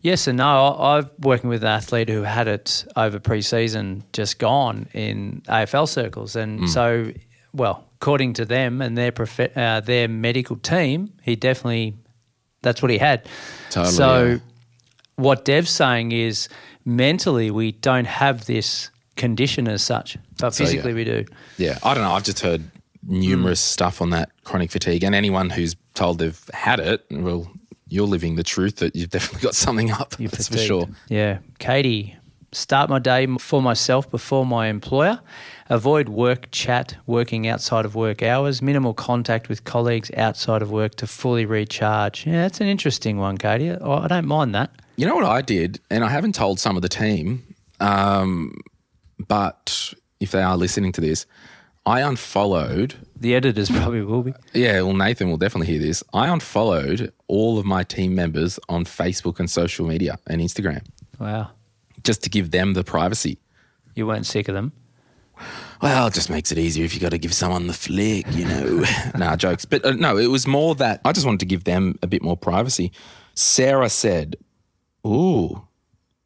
yes 0.00 0.26
and 0.26 0.38
no. 0.38 0.74
I've 0.78 1.10
working 1.18 1.50
with 1.50 1.62
an 1.62 1.68
athlete 1.68 2.08
who 2.08 2.22
had 2.22 2.48
it 2.48 2.86
over 2.96 3.20
pre-season, 3.20 4.02
just 4.14 4.38
gone 4.38 4.88
in 4.94 5.42
AFL 5.46 5.88
circles, 5.88 6.36
and 6.36 6.70
so 6.70 7.12
well, 7.52 7.84
according 8.00 8.32
to 8.34 8.46
them 8.46 8.80
and 8.80 8.96
their 8.96 9.12
prof- 9.12 9.54
uh, 9.56 9.80
their 9.80 10.08
medical 10.08 10.56
team, 10.56 11.12
he 11.22 11.36
definitely 11.36 11.96
that's 12.62 12.80
what 12.80 12.90
he 12.90 12.96
had. 12.98 13.26
Totally, 13.70 13.94
so, 13.94 14.24
yeah. 14.24 14.38
what 15.16 15.44
Dev's 15.44 15.70
saying 15.70 16.12
is 16.12 16.48
mentally 16.86 17.50
we 17.50 17.72
don't 17.72 18.06
have 18.06 18.46
this 18.46 18.90
condition 19.16 19.68
as 19.68 19.82
such, 19.82 20.16
but 20.38 20.54
So, 20.54 20.64
yeah. 20.64 20.70
physically 20.70 20.94
we 20.94 21.04
do. 21.04 21.24
Yeah, 21.58 21.78
I 21.82 21.92
don't 21.92 22.04
know. 22.04 22.12
I've 22.12 22.24
just 22.24 22.40
heard 22.40 22.64
numerous 23.08 23.60
Hmm. 23.60 23.72
stuff 23.72 24.00
on 24.02 24.10
that 24.10 24.30
chronic 24.44 24.70
fatigue, 24.70 25.02
and 25.02 25.14
anyone 25.14 25.50
who's 25.50 25.74
told 25.94 26.18
they've 26.18 26.40
had 26.54 26.78
it, 26.78 27.04
well, 27.10 27.50
you're 27.88 28.06
living 28.06 28.36
the 28.36 28.44
truth 28.44 28.76
that 28.76 28.94
you've 28.94 29.10
definitely 29.10 29.40
got 29.42 29.54
something 29.54 29.90
up. 29.90 30.14
You're 30.18 30.28
that's 30.30 30.48
for 30.48 30.58
sure. 30.58 30.88
Yeah. 31.08 31.38
Katie, 31.58 32.14
start 32.52 32.88
my 32.90 32.98
day 32.98 33.26
for 33.38 33.60
myself 33.62 34.10
before 34.10 34.44
my 34.46 34.68
employer. 34.68 35.20
Avoid 35.70 36.08
work 36.08 36.48
chat, 36.50 36.96
working 37.06 37.48
outside 37.48 37.84
of 37.84 37.94
work 37.94 38.22
hours, 38.22 38.60
minimal 38.62 38.94
contact 38.94 39.48
with 39.48 39.64
colleagues 39.64 40.10
outside 40.16 40.62
of 40.62 40.70
work 40.70 40.94
to 40.96 41.06
fully 41.06 41.44
recharge. 41.46 42.26
Yeah, 42.26 42.42
that's 42.42 42.60
an 42.60 42.66
interesting 42.68 43.16
one, 43.18 43.36
Katie. 43.38 43.70
I 43.70 43.76
I 44.04 44.06
don't 44.06 44.26
mind 44.26 44.54
that. 44.54 44.70
You 44.96 45.06
know 45.06 45.14
what 45.14 45.24
I 45.24 45.40
did, 45.42 45.80
and 45.90 46.04
I 46.04 46.08
haven't 46.10 46.34
told 46.34 46.58
some 46.60 46.76
of 46.76 46.82
the 46.82 46.88
team, 46.88 47.42
um, 47.80 48.54
but 49.28 49.94
if 50.20 50.30
they 50.32 50.42
are 50.42 50.56
listening 50.56 50.92
to 50.92 51.00
this, 51.00 51.26
I 51.88 52.00
unfollowed. 52.02 52.96
The 53.18 53.34
editors 53.34 53.70
probably 53.70 54.02
will 54.02 54.22
be. 54.22 54.34
Yeah, 54.52 54.82
well, 54.82 54.92
Nathan 54.92 55.30
will 55.30 55.38
definitely 55.38 55.68
hear 55.68 55.80
this. 55.80 56.04
I 56.12 56.28
unfollowed 56.28 57.12
all 57.28 57.58
of 57.58 57.64
my 57.64 57.82
team 57.82 58.14
members 58.14 58.60
on 58.68 58.84
Facebook 58.84 59.40
and 59.40 59.50
social 59.50 59.86
media 59.86 60.18
and 60.26 60.42
Instagram 60.42 60.84
Wow. 61.18 61.50
just 62.04 62.22
to 62.24 62.30
give 62.30 62.50
them 62.50 62.74
the 62.74 62.84
privacy. 62.84 63.38
You 63.94 64.06
weren't 64.06 64.26
sick 64.26 64.48
of 64.48 64.54
them. 64.54 64.72
Well, 65.80 66.08
it 66.08 66.14
just 66.14 66.28
makes 66.28 66.52
it 66.52 66.58
easier 66.58 66.84
if 66.84 66.92
you 66.94 67.00
got 67.00 67.12
to 67.12 67.18
give 67.18 67.32
someone 67.32 67.68
the 67.68 67.72
flick, 67.72 68.26
you 68.32 68.44
know. 68.44 68.84
nah, 69.16 69.36
jokes. 69.36 69.64
But 69.64 69.82
uh, 69.84 69.92
no, 69.92 70.18
it 70.18 70.26
was 70.26 70.46
more 70.46 70.74
that 70.74 71.00
I 71.06 71.12
just 71.12 71.24
wanted 71.24 71.40
to 71.40 71.46
give 71.46 71.64
them 71.64 71.98
a 72.02 72.06
bit 72.06 72.22
more 72.22 72.36
privacy. 72.36 72.92
Sarah 73.34 73.88
said, 73.88 74.36
Ooh. 75.06 75.62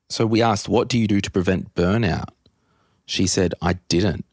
So 0.09 0.27
we 0.27 0.43
asked, 0.43 0.69
What 0.69 0.89
do 0.89 0.99
you 0.99 1.07
do 1.07 1.21
to 1.21 1.31
prevent 1.31 1.75
burnout? 1.75 2.31
She 3.07 3.27
said, 3.27 3.55
I 3.63 3.75
didn't. 3.89 4.25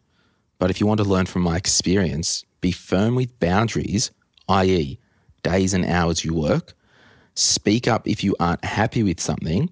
But 0.60 0.70
if 0.70 0.80
you 0.80 0.86
want 0.86 0.99
to 0.99 1.05
learn 1.05 1.26
from 1.26 1.41
my 1.41 1.57
experience, 1.57 2.45
be 2.62 2.72
firm 2.72 3.16
with 3.16 3.39
boundaries, 3.39 4.12
i.e., 4.49 4.99
days 5.41 5.74
and 5.74 5.86
hours 5.86 6.24
you 6.24 6.34
work. 6.34 6.74
Speak 7.34 7.88
up 7.88 8.07
if 8.07 8.24
you 8.24 8.36
aren't 8.39 8.66
happy 8.66 9.01
with 9.01 9.20
something, 9.20 9.72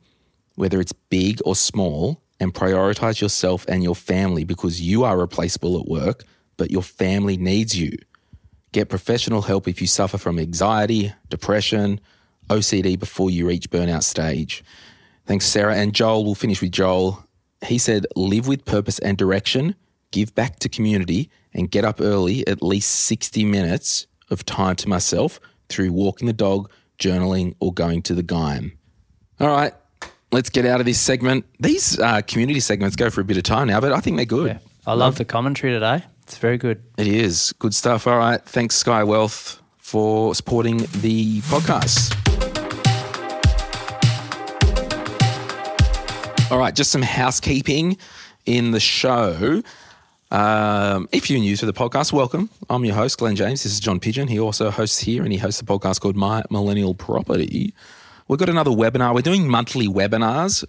whether 0.55 0.79
it's 0.79 0.93
big 0.93 1.39
or 1.45 1.55
small, 1.55 2.21
and 2.39 2.53
prioritize 2.53 3.19
yourself 3.19 3.65
and 3.67 3.83
your 3.83 3.95
family 3.95 4.43
because 4.43 4.79
you 4.79 5.03
are 5.03 5.17
replaceable 5.17 5.79
at 5.79 5.87
work, 5.87 6.23
but 6.55 6.71
your 6.71 6.83
family 6.83 7.35
needs 7.35 7.77
you. 7.77 7.91
Get 8.71 8.89
professional 8.89 9.41
help 9.41 9.67
if 9.67 9.81
you 9.81 9.87
suffer 9.87 10.17
from 10.17 10.39
anxiety, 10.39 11.13
depression, 11.29 11.99
OCD 12.49 12.97
before 12.97 13.29
you 13.29 13.47
reach 13.47 13.69
burnout 13.69 14.03
stage. 14.03 14.63
Thanks, 15.25 15.45
Sarah. 15.45 15.75
And 15.75 15.93
Joel, 15.93 16.23
we'll 16.23 16.35
finish 16.35 16.61
with 16.61 16.71
Joel. 16.71 17.25
He 17.65 17.77
said, 17.77 18.05
live 18.15 18.47
with 18.47 18.65
purpose 18.65 18.99
and 18.99 19.17
direction, 19.17 19.75
give 20.11 20.33
back 20.35 20.59
to 20.59 20.69
community, 20.69 21.29
and 21.53 21.71
get 21.71 21.85
up 21.85 21.99
early 21.99 22.45
at 22.47 22.61
least 22.61 22.91
60 22.91 23.43
minutes 23.45 24.07
of 24.29 24.45
time 24.45 24.75
to 24.77 24.89
myself 24.89 25.39
through 25.69 25.91
walking 25.91 26.27
the 26.27 26.33
dog, 26.33 26.69
journaling, 26.99 27.55
or 27.59 27.73
going 27.73 28.01
to 28.03 28.13
the 28.13 28.23
Gym. 28.23 28.77
All 29.39 29.47
right, 29.47 29.73
let's 30.31 30.49
get 30.49 30.65
out 30.65 30.79
of 30.79 30.85
this 30.85 30.99
segment. 30.99 31.45
These 31.59 31.99
uh, 31.99 32.21
community 32.21 32.59
segments 32.59 32.95
go 32.95 33.09
for 33.09 33.21
a 33.21 33.23
bit 33.23 33.37
of 33.37 33.43
time 33.43 33.67
now, 33.67 33.79
but 33.79 33.91
I 33.91 33.99
think 33.99 34.17
they're 34.17 34.25
good. 34.25 34.47
Yeah. 34.47 34.59
I 34.85 34.93
love 34.93 35.17
the 35.17 35.25
commentary 35.25 35.73
today. 35.73 36.03
It's 36.23 36.37
very 36.37 36.57
good. 36.57 36.81
It 36.97 37.07
is 37.07 37.53
good 37.59 37.73
stuff. 37.73 38.07
All 38.07 38.17
right. 38.17 38.41
Thanks, 38.41 38.75
Skye 38.75 39.03
Wealth, 39.03 39.61
for 39.77 40.33
supporting 40.33 40.77
the 41.01 41.41
podcast. 41.41 42.13
All 46.49 46.57
right, 46.57 46.73
just 46.73 46.91
some 46.91 47.01
housekeeping 47.01 47.97
in 48.45 48.71
the 48.71 48.79
show. 48.79 49.61
Um, 50.29 51.07
if 51.13 51.29
you're 51.29 51.39
new 51.39 51.55
to 51.55 51.65
the 51.65 51.73
podcast, 51.73 52.11
welcome. 52.11 52.49
I'm 52.69 52.83
your 52.83 52.95
host, 52.95 53.17
Glen 53.17 53.37
James. 53.37 53.63
This 53.63 53.73
is 53.73 53.79
John 53.79 53.99
Pidgeon. 53.99 54.27
He 54.27 54.39
also 54.39 54.69
hosts 54.69 54.99
here 54.99 55.23
and 55.23 55.31
he 55.31 55.37
hosts 55.37 55.61
a 55.61 55.65
podcast 55.65 56.01
called 56.01 56.17
My 56.17 56.43
Millennial 56.49 56.93
Property. 56.93 57.73
We've 58.27 58.37
got 58.37 58.49
another 58.49 58.71
webinar. 58.71 59.15
We're 59.15 59.21
doing 59.21 59.47
monthly 59.47 59.87
webinars 59.87 60.65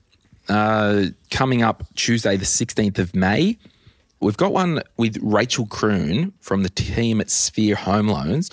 uh, 0.48 1.06
coming 1.32 1.62
up 1.62 1.82
Tuesday, 1.96 2.36
the 2.36 2.44
16th 2.44 3.00
of 3.00 3.16
May. 3.16 3.58
We've 4.20 4.36
got 4.36 4.52
one 4.52 4.80
with 4.96 5.18
Rachel 5.20 5.66
Kroon 5.66 6.32
from 6.38 6.62
the 6.62 6.68
team 6.68 7.20
at 7.20 7.28
Sphere 7.28 7.74
Home 7.74 8.06
Loans. 8.06 8.52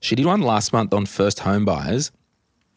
She 0.00 0.16
did 0.16 0.26
one 0.26 0.40
last 0.42 0.72
month 0.72 0.92
on 0.92 1.06
first 1.06 1.40
home 1.40 1.64
buyers. 1.64 2.10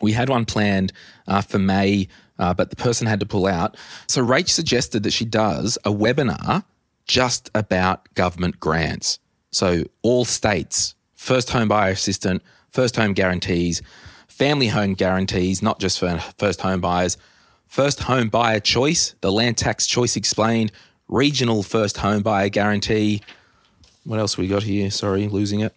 We 0.01 0.11
had 0.11 0.29
one 0.29 0.45
planned 0.45 0.93
uh, 1.27 1.41
for 1.41 1.57
May, 1.57 2.09
uh, 2.37 2.53
but 2.53 2.69
the 2.69 2.75
person 2.75 3.07
had 3.07 3.19
to 3.21 3.25
pull 3.25 3.47
out. 3.47 3.75
So 4.07 4.23
Rach 4.23 4.49
suggested 4.49 5.01
that 5.01 5.13
she 5.13 5.25
does 5.25 5.79
a 5.83 5.91
webinar 5.91 6.63
just 7.05 7.49
about 7.55 8.13
government 8.13 8.59
grants. 8.59 9.19
So 9.51 9.83
all 10.01 10.25
states, 10.25 10.95
first 11.13 11.51
home 11.51 11.67
buyer 11.67 11.91
assistant, 11.91 12.43
first 12.69 12.95
home 12.95 13.13
guarantees, 13.13 13.81
family 14.27 14.67
home 14.67 14.95
guarantees, 14.95 15.61
not 15.61 15.79
just 15.79 15.99
for 15.99 16.17
first 16.37 16.61
home 16.61 16.81
buyers, 16.81 17.17
first 17.65 18.01
home 18.01 18.29
buyer 18.29 18.59
choice, 18.59 19.15
the 19.21 19.31
land 19.31 19.57
tax 19.57 19.87
choice 19.87 20.15
explained, 20.15 20.71
regional 21.07 21.63
first 21.63 21.97
home 21.97 22.21
buyer 22.21 22.49
guarantee. 22.49 23.21
What 24.03 24.19
else 24.19 24.37
we 24.37 24.47
got 24.47 24.63
here? 24.63 24.91
Sorry, 24.91 25.27
losing 25.27 25.61
it. 25.61 25.73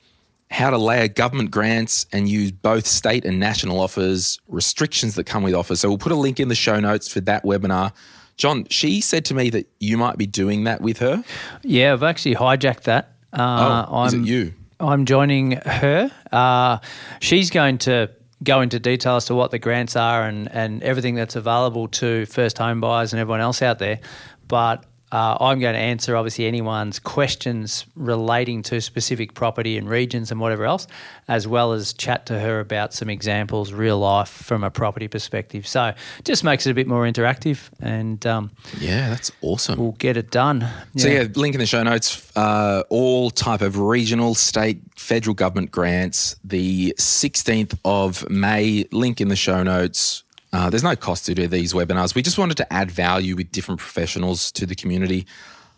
How 0.50 0.70
to 0.70 0.78
layer 0.78 1.08
government 1.08 1.50
grants 1.50 2.06
and 2.10 2.28
use 2.28 2.50
both 2.50 2.86
state 2.86 3.24
and 3.24 3.38
national 3.38 3.80
offers, 3.80 4.40
restrictions 4.48 5.14
that 5.16 5.24
come 5.24 5.42
with 5.42 5.54
offers. 5.54 5.80
So 5.80 5.88
we'll 5.88 5.98
put 5.98 6.12
a 6.12 6.16
link 6.16 6.40
in 6.40 6.48
the 6.48 6.54
show 6.54 6.80
notes 6.80 7.06
for 7.06 7.20
that 7.20 7.44
webinar. 7.44 7.92
John, 8.38 8.66
she 8.70 9.00
said 9.00 9.24
to 9.26 9.34
me 9.34 9.50
that 9.50 9.66
you 9.80 9.98
might 9.98 10.16
be 10.16 10.26
doing 10.26 10.64
that 10.64 10.80
with 10.80 10.98
her. 10.98 11.22
Yeah, 11.62 11.92
I've 11.92 12.02
actually 12.04 12.36
hijacked 12.36 12.82
that. 12.84 13.12
Uh, 13.32 13.84
oh, 13.88 14.04
is 14.04 14.14
it 14.14 14.18
I'm- 14.18 14.26
you? 14.26 14.54
I'm 14.80 15.06
joining 15.06 15.52
her. 15.66 16.08
Uh, 16.30 16.78
she's 17.20 17.50
going 17.50 17.78
to 17.78 18.10
go 18.44 18.60
into 18.60 18.78
detail 18.78 19.16
as 19.16 19.24
to 19.24 19.34
what 19.34 19.50
the 19.50 19.58
grants 19.58 19.96
are 19.96 20.22
and, 20.22 20.48
and 20.52 20.84
everything 20.84 21.16
that's 21.16 21.34
available 21.34 21.88
to 21.88 22.26
first 22.26 22.58
home 22.58 22.80
buyers 22.80 23.12
and 23.12 23.18
everyone 23.18 23.40
else 23.40 23.60
out 23.60 23.80
there. 23.80 23.98
But 24.46 24.84
uh, 25.10 25.36
I'm 25.40 25.58
going 25.58 25.74
to 25.74 25.80
answer 25.80 26.16
obviously 26.16 26.46
anyone's 26.46 26.98
questions 26.98 27.86
relating 27.96 28.62
to 28.64 28.80
specific 28.80 29.34
property 29.34 29.78
and 29.78 29.88
regions 29.88 30.30
and 30.30 30.40
whatever 30.40 30.64
else, 30.64 30.86
as 31.28 31.48
well 31.48 31.72
as 31.72 31.92
chat 31.94 32.26
to 32.26 32.38
her 32.38 32.60
about 32.60 32.92
some 32.92 33.08
examples, 33.08 33.72
real 33.72 33.98
life 33.98 34.28
from 34.28 34.62
a 34.64 34.70
property 34.70 35.08
perspective. 35.08 35.66
So 35.66 35.94
just 36.24 36.44
makes 36.44 36.66
it 36.66 36.70
a 36.70 36.74
bit 36.74 36.86
more 36.86 37.04
interactive 37.04 37.68
and 37.80 38.24
um, 38.26 38.50
Yeah, 38.78 39.08
that's 39.08 39.30
awesome. 39.40 39.78
we'll 39.78 39.92
get 39.92 40.16
it 40.16 40.30
done. 40.30 40.68
So 40.96 41.08
yeah, 41.08 41.26
link 41.34 41.54
in 41.54 41.60
the 41.60 41.66
show 41.66 41.82
notes. 41.82 42.30
Uh, 42.36 42.82
all 42.90 43.30
type 43.30 43.62
of 43.62 43.78
regional, 43.78 44.34
state, 44.34 44.80
federal 44.96 45.34
government 45.34 45.70
grants. 45.70 46.36
The 46.44 46.94
16th 46.98 47.78
of 47.84 48.28
May. 48.28 48.84
Link 48.92 49.20
in 49.20 49.28
the 49.28 49.36
show 49.36 49.62
notes. 49.62 50.22
Uh, 50.52 50.70
there's 50.70 50.82
no 50.82 50.96
cost 50.96 51.26
to 51.26 51.34
do 51.34 51.46
these 51.46 51.74
webinars. 51.74 52.14
We 52.14 52.22
just 52.22 52.38
wanted 52.38 52.56
to 52.58 52.72
add 52.72 52.90
value 52.90 53.36
with 53.36 53.52
different 53.52 53.80
professionals 53.80 54.50
to 54.52 54.66
the 54.66 54.74
community. 54.74 55.26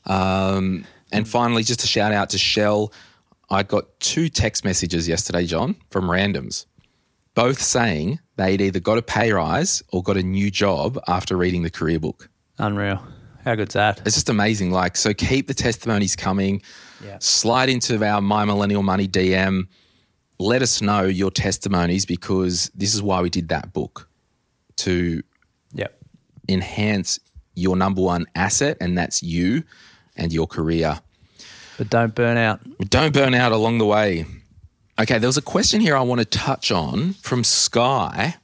Um, 0.07 0.85
and 1.13 1.27
finally, 1.29 1.63
just 1.63 1.83
a 1.83 1.87
shout 1.87 2.13
out 2.13 2.31
to 2.31 2.39
Shell. 2.39 2.93
I 3.51 3.65
got 3.65 3.99
two 3.99 4.29
text 4.29 4.65
messages 4.65 5.09
yesterday, 5.09 5.45
John, 5.45 5.75
from 5.91 6.05
randoms, 6.05 6.67
both 7.35 7.61
saying 7.61 8.21
they'd 8.37 8.61
either 8.61 8.79
got 8.79 8.97
a 8.97 9.03
pay 9.03 9.33
rise 9.33 9.83
or 9.93 10.05
got 10.05 10.17
a 10.17 10.23
new 10.23 10.51
job 10.53 11.01
after 11.09 11.37
reading 11.37 11.63
the 11.63 11.71
career 11.71 11.99
book. 11.99 12.29
Unreal. 12.59 13.03
How 13.45 13.57
good's 13.57 13.75
that? 13.75 14.03
It's 14.05 14.15
just 14.15 14.29
amazing. 14.29 14.71
Like, 14.71 14.97
so 14.97 15.13
keep 15.13 15.49
the 15.49 15.55
testimonies 15.55 16.15
coming. 16.15 16.63
Yeah. 17.05 17.17
Slide 17.21 17.71
into 17.71 18.05
our 18.05 18.21
My 18.21 18.45
Millennial 18.45 18.83
Money 18.83 19.09
DM. 19.09 19.67
Let 20.39 20.63
us 20.63 20.81
know 20.81 21.05
your 21.05 21.31
testimonies 21.31 22.07
because 22.07 22.71
this 22.75 22.95
is 22.95 23.03
why 23.03 23.21
we 23.21 23.31
did 23.31 23.49
that 23.49 23.73
book 23.73 24.10
to 24.87 25.23
Yep. 25.75 25.99
enhance 26.49 27.19
your 27.55 27.77
number 27.77 28.01
one 28.03 28.27
asset, 28.35 28.77
and 28.81 28.97
that's 28.97 29.23
you 29.23 29.63
and 30.17 30.33
your 30.33 30.47
career. 30.47 31.01
But 31.79 31.91
don't 31.91 32.15
burn 32.15 32.37
out. 32.37 32.61
Don't 32.91 33.13
burn 33.15 33.35
out 33.35 33.53
along 33.53 33.79
the 33.79 33.87
way. 33.87 34.27
Okay, 34.99 35.19
there 35.19 35.29
was 35.29 35.37
a 35.39 35.43
question 35.43 35.81
here 35.81 35.97
I 35.97 36.03
want 36.03 36.21
to 36.21 36.25
touch 36.27 36.71
on 36.71 37.15
from 37.23 37.43
Sky. 37.45 38.37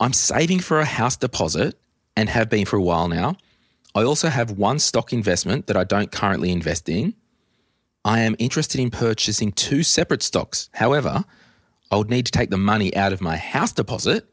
I'm 0.00 0.12
saving 0.12 0.60
for 0.60 0.78
a 0.80 0.84
house 0.84 1.16
deposit 1.16 1.78
and 2.16 2.28
have 2.28 2.48
been 2.50 2.66
for 2.66 2.76
a 2.76 2.82
while 2.82 3.08
now. 3.08 3.36
I 3.94 4.02
also 4.04 4.28
have 4.28 4.50
one 4.52 4.78
stock 4.78 5.12
investment 5.12 5.66
that 5.66 5.76
I 5.76 5.84
don't 5.84 6.12
currently 6.12 6.50
invest 6.52 6.88
in. 6.88 7.14
I 8.04 8.20
am 8.20 8.36
interested 8.38 8.80
in 8.80 8.90
purchasing 8.90 9.50
two 9.52 9.82
separate 9.82 10.22
stocks. 10.22 10.68
However, 10.74 11.24
I 11.90 11.96
would 11.96 12.10
need 12.10 12.26
to 12.26 12.32
take 12.32 12.50
the 12.50 12.58
money 12.58 12.94
out 12.94 13.12
of 13.12 13.20
my 13.20 13.36
house 13.36 13.72
deposit. 13.72 14.26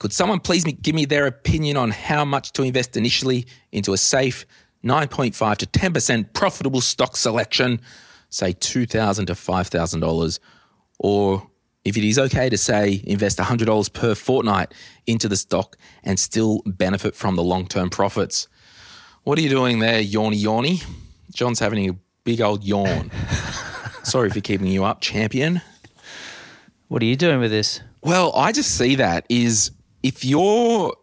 Could 0.00 0.12
someone 0.12 0.40
please 0.40 0.64
give 0.64 0.94
me 0.94 1.04
their 1.04 1.26
opinion 1.26 1.76
on 1.76 1.90
how 1.90 2.24
much 2.24 2.52
to 2.52 2.62
invest 2.62 2.96
initially 2.96 3.46
into 3.72 3.92
a 3.92 3.96
safe 3.96 4.44
9.5 4.84 5.56
to 5.58 5.66
10% 5.66 6.32
profitable 6.34 6.80
stock 6.80 7.16
selection 7.16 7.80
say 8.34 8.52
$2,000 8.52 9.26
to 9.26 9.32
$5,000, 9.32 10.38
or 10.98 11.48
if 11.84 11.96
it 11.96 12.04
is 12.04 12.18
okay 12.18 12.48
to 12.48 12.58
say 12.58 13.02
invest 13.06 13.38
$100 13.38 13.92
per 13.92 14.14
fortnight 14.14 14.74
into 15.06 15.28
the 15.28 15.36
stock 15.36 15.76
and 16.02 16.18
still 16.18 16.62
benefit 16.66 17.14
from 17.14 17.36
the 17.36 17.42
long 17.42 17.66
term 17.66 17.90
profits. 17.90 18.48
What 19.22 19.38
are 19.38 19.42
you 19.42 19.48
doing 19.48 19.78
there, 19.78 20.02
yawny 20.02 20.42
yawny? 20.42 20.84
John's 21.32 21.60
having 21.60 21.88
a 21.88 21.96
big 22.24 22.40
old 22.40 22.64
yawn. 22.64 23.10
Sorry 24.02 24.30
for 24.30 24.40
keeping 24.40 24.66
you 24.66 24.84
up, 24.84 25.00
champion. 25.00 25.62
What 26.88 27.02
are 27.02 27.06
you 27.06 27.16
doing 27.16 27.40
with 27.40 27.50
this? 27.50 27.80
Well, 28.02 28.32
I 28.34 28.52
just 28.52 28.76
see 28.76 28.96
that 28.96 29.24
is 29.28 29.70
if 30.04 30.22
you're 30.22 30.94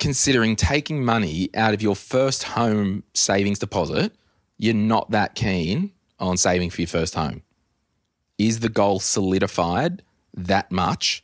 considering 0.00 0.56
taking 0.56 1.04
money 1.04 1.50
out 1.54 1.74
of 1.74 1.82
your 1.82 1.94
first 1.94 2.44
home 2.44 3.04
savings 3.12 3.58
deposit, 3.58 4.10
you're 4.56 4.72
not 4.72 5.10
that 5.10 5.34
keen 5.34 5.92
on 6.18 6.38
saving 6.38 6.70
for 6.70 6.80
your 6.80 6.88
first 6.88 7.14
home. 7.14 7.42
Is 8.38 8.60
the 8.60 8.70
goal 8.70 9.00
solidified 9.00 10.02
that 10.32 10.72
much? 10.72 11.22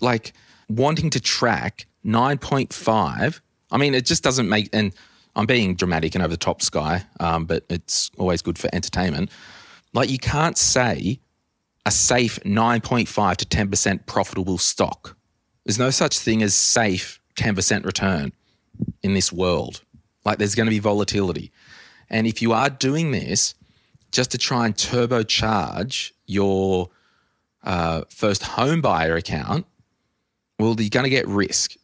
Like 0.00 0.34
wanting 0.68 1.10
to 1.10 1.20
track 1.20 1.86
9.5, 2.04 3.40
I 3.72 3.76
mean, 3.76 3.92
it 3.92 4.06
just 4.06 4.22
doesn't 4.22 4.48
make, 4.48 4.68
and 4.72 4.94
I'm 5.34 5.46
being 5.46 5.74
dramatic 5.74 6.14
and 6.14 6.22
over 6.22 6.30
the 6.30 6.36
top, 6.36 6.62
Sky, 6.62 7.04
um, 7.18 7.46
but 7.46 7.64
it's 7.68 8.12
always 8.18 8.40
good 8.40 8.56
for 8.56 8.70
entertainment. 8.72 9.32
Like 9.92 10.10
you 10.10 10.18
can't 10.18 10.56
say 10.56 11.18
a 11.84 11.90
safe 11.90 12.38
9.5 12.44 13.36
to 13.36 13.46
10% 13.46 14.06
profitable 14.06 14.58
stock. 14.58 15.15
There's 15.66 15.80
no 15.80 15.90
such 15.90 16.20
thing 16.20 16.44
as 16.44 16.54
safe 16.54 17.20
10% 17.34 17.84
return 17.84 18.32
in 19.02 19.14
this 19.14 19.32
world. 19.32 19.82
Like 20.24 20.38
there's 20.38 20.54
going 20.54 20.66
to 20.66 20.70
be 20.70 20.78
volatility. 20.78 21.50
And 22.08 22.28
if 22.28 22.40
you 22.40 22.52
are 22.52 22.70
doing 22.70 23.10
this 23.10 23.54
just 24.12 24.30
to 24.30 24.38
try 24.38 24.64
and 24.66 24.76
turbocharge 24.76 26.12
your 26.24 26.90
uh, 27.64 28.02
first 28.08 28.44
home 28.44 28.80
buyer 28.80 29.16
account, 29.16 29.66
well, 30.60 30.80
you're 30.80 30.88
going 30.88 31.02
to 31.02 31.10
get 31.10 31.26
risk. 31.26 31.74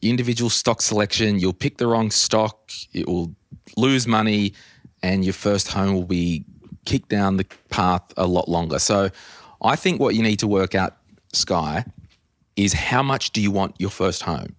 Individual 0.00 0.48
stock 0.48 0.80
selection, 0.80 1.40
you'll 1.40 1.52
pick 1.52 1.78
the 1.78 1.88
wrong 1.88 2.12
stock, 2.12 2.70
it 2.92 3.08
will 3.08 3.34
lose 3.76 4.06
money, 4.06 4.54
and 5.02 5.24
your 5.24 5.34
first 5.34 5.72
home 5.72 5.94
will 5.94 6.04
be 6.04 6.44
kicked 6.84 7.08
down 7.08 7.38
the 7.38 7.46
path 7.70 8.04
a 8.16 8.26
lot 8.26 8.48
longer. 8.48 8.78
So 8.78 9.10
I 9.60 9.74
think 9.74 10.00
what 10.00 10.14
you 10.14 10.22
need 10.22 10.38
to 10.38 10.46
work 10.46 10.76
out, 10.76 10.96
Sky, 11.32 11.84
is 12.56 12.72
how 12.72 13.02
much 13.02 13.30
do 13.32 13.40
you 13.40 13.50
want 13.50 13.74
your 13.78 13.90
first 13.90 14.22
home? 14.22 14.56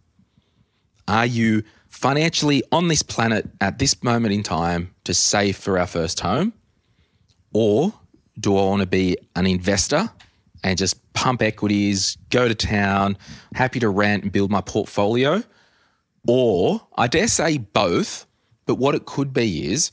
Are 1.07 1.25
you 1.25 1.63
financially 1.87 2.63
on 2.71 2.87
this 2.87 3.03
planet 3.03 3.49
at 3.61 3.79
this 3.79 4.03
moment 4.03 4.33
in 4.33 4.43
time 4.43 4.93
to 5.03 5.13
save 5.13 5.57
for 5.57 5.77
our 5.77 5.87
first 5.87 6.21
home? 6.21 6.53
Or 7.53 7.93
do 8.39 8.57
I 8.57 8.63
want 8.63 8.81
to 8.81 8.87
be 8.87 9.17
an 9.35 9.45
investor 9.45 10.09
and 10.63 10.77
just 10.77 11.13
pump 11.13 11.41
equities, 11.41 12.17
go 12.29 12.47
to 12.47 12.55
town, 12.55 13.17
happy 13.53 13.79
to 13.79 13.89
rent 13.89 14.23
and 14.23 14.31
build 14.31 14.49
my 14.49 14.61
portfolio? 14.61 15.43
Or 16.27 16.81
I 16.97 17.07
dare 17.07 17.27
say 17.27 17.57
both, 17.57 18.25
but 18.65 18.75
what 18.75 18.95
it 18.95 19.05
could 19.05 19.33
be 19.33 19.71
is 19.71 19.91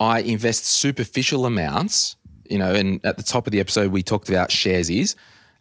I 0.00 0.20
invest 0.20 0.64
superficial 0.64 1.46
amounts, 1.46 2.16
you 2.48 2.58
know, 2.58 2.72
and 2.72 3.04
at 3.04 3.16
the 3.16 3.22
top 3.22 3.46
of 3.46 3.52
the 3.52 3.60
episode, 3.60 3.90
we 3.90 4.02
talked 4.02 4.28
about 4.28 4.50
Sharesies. 4.50 5.14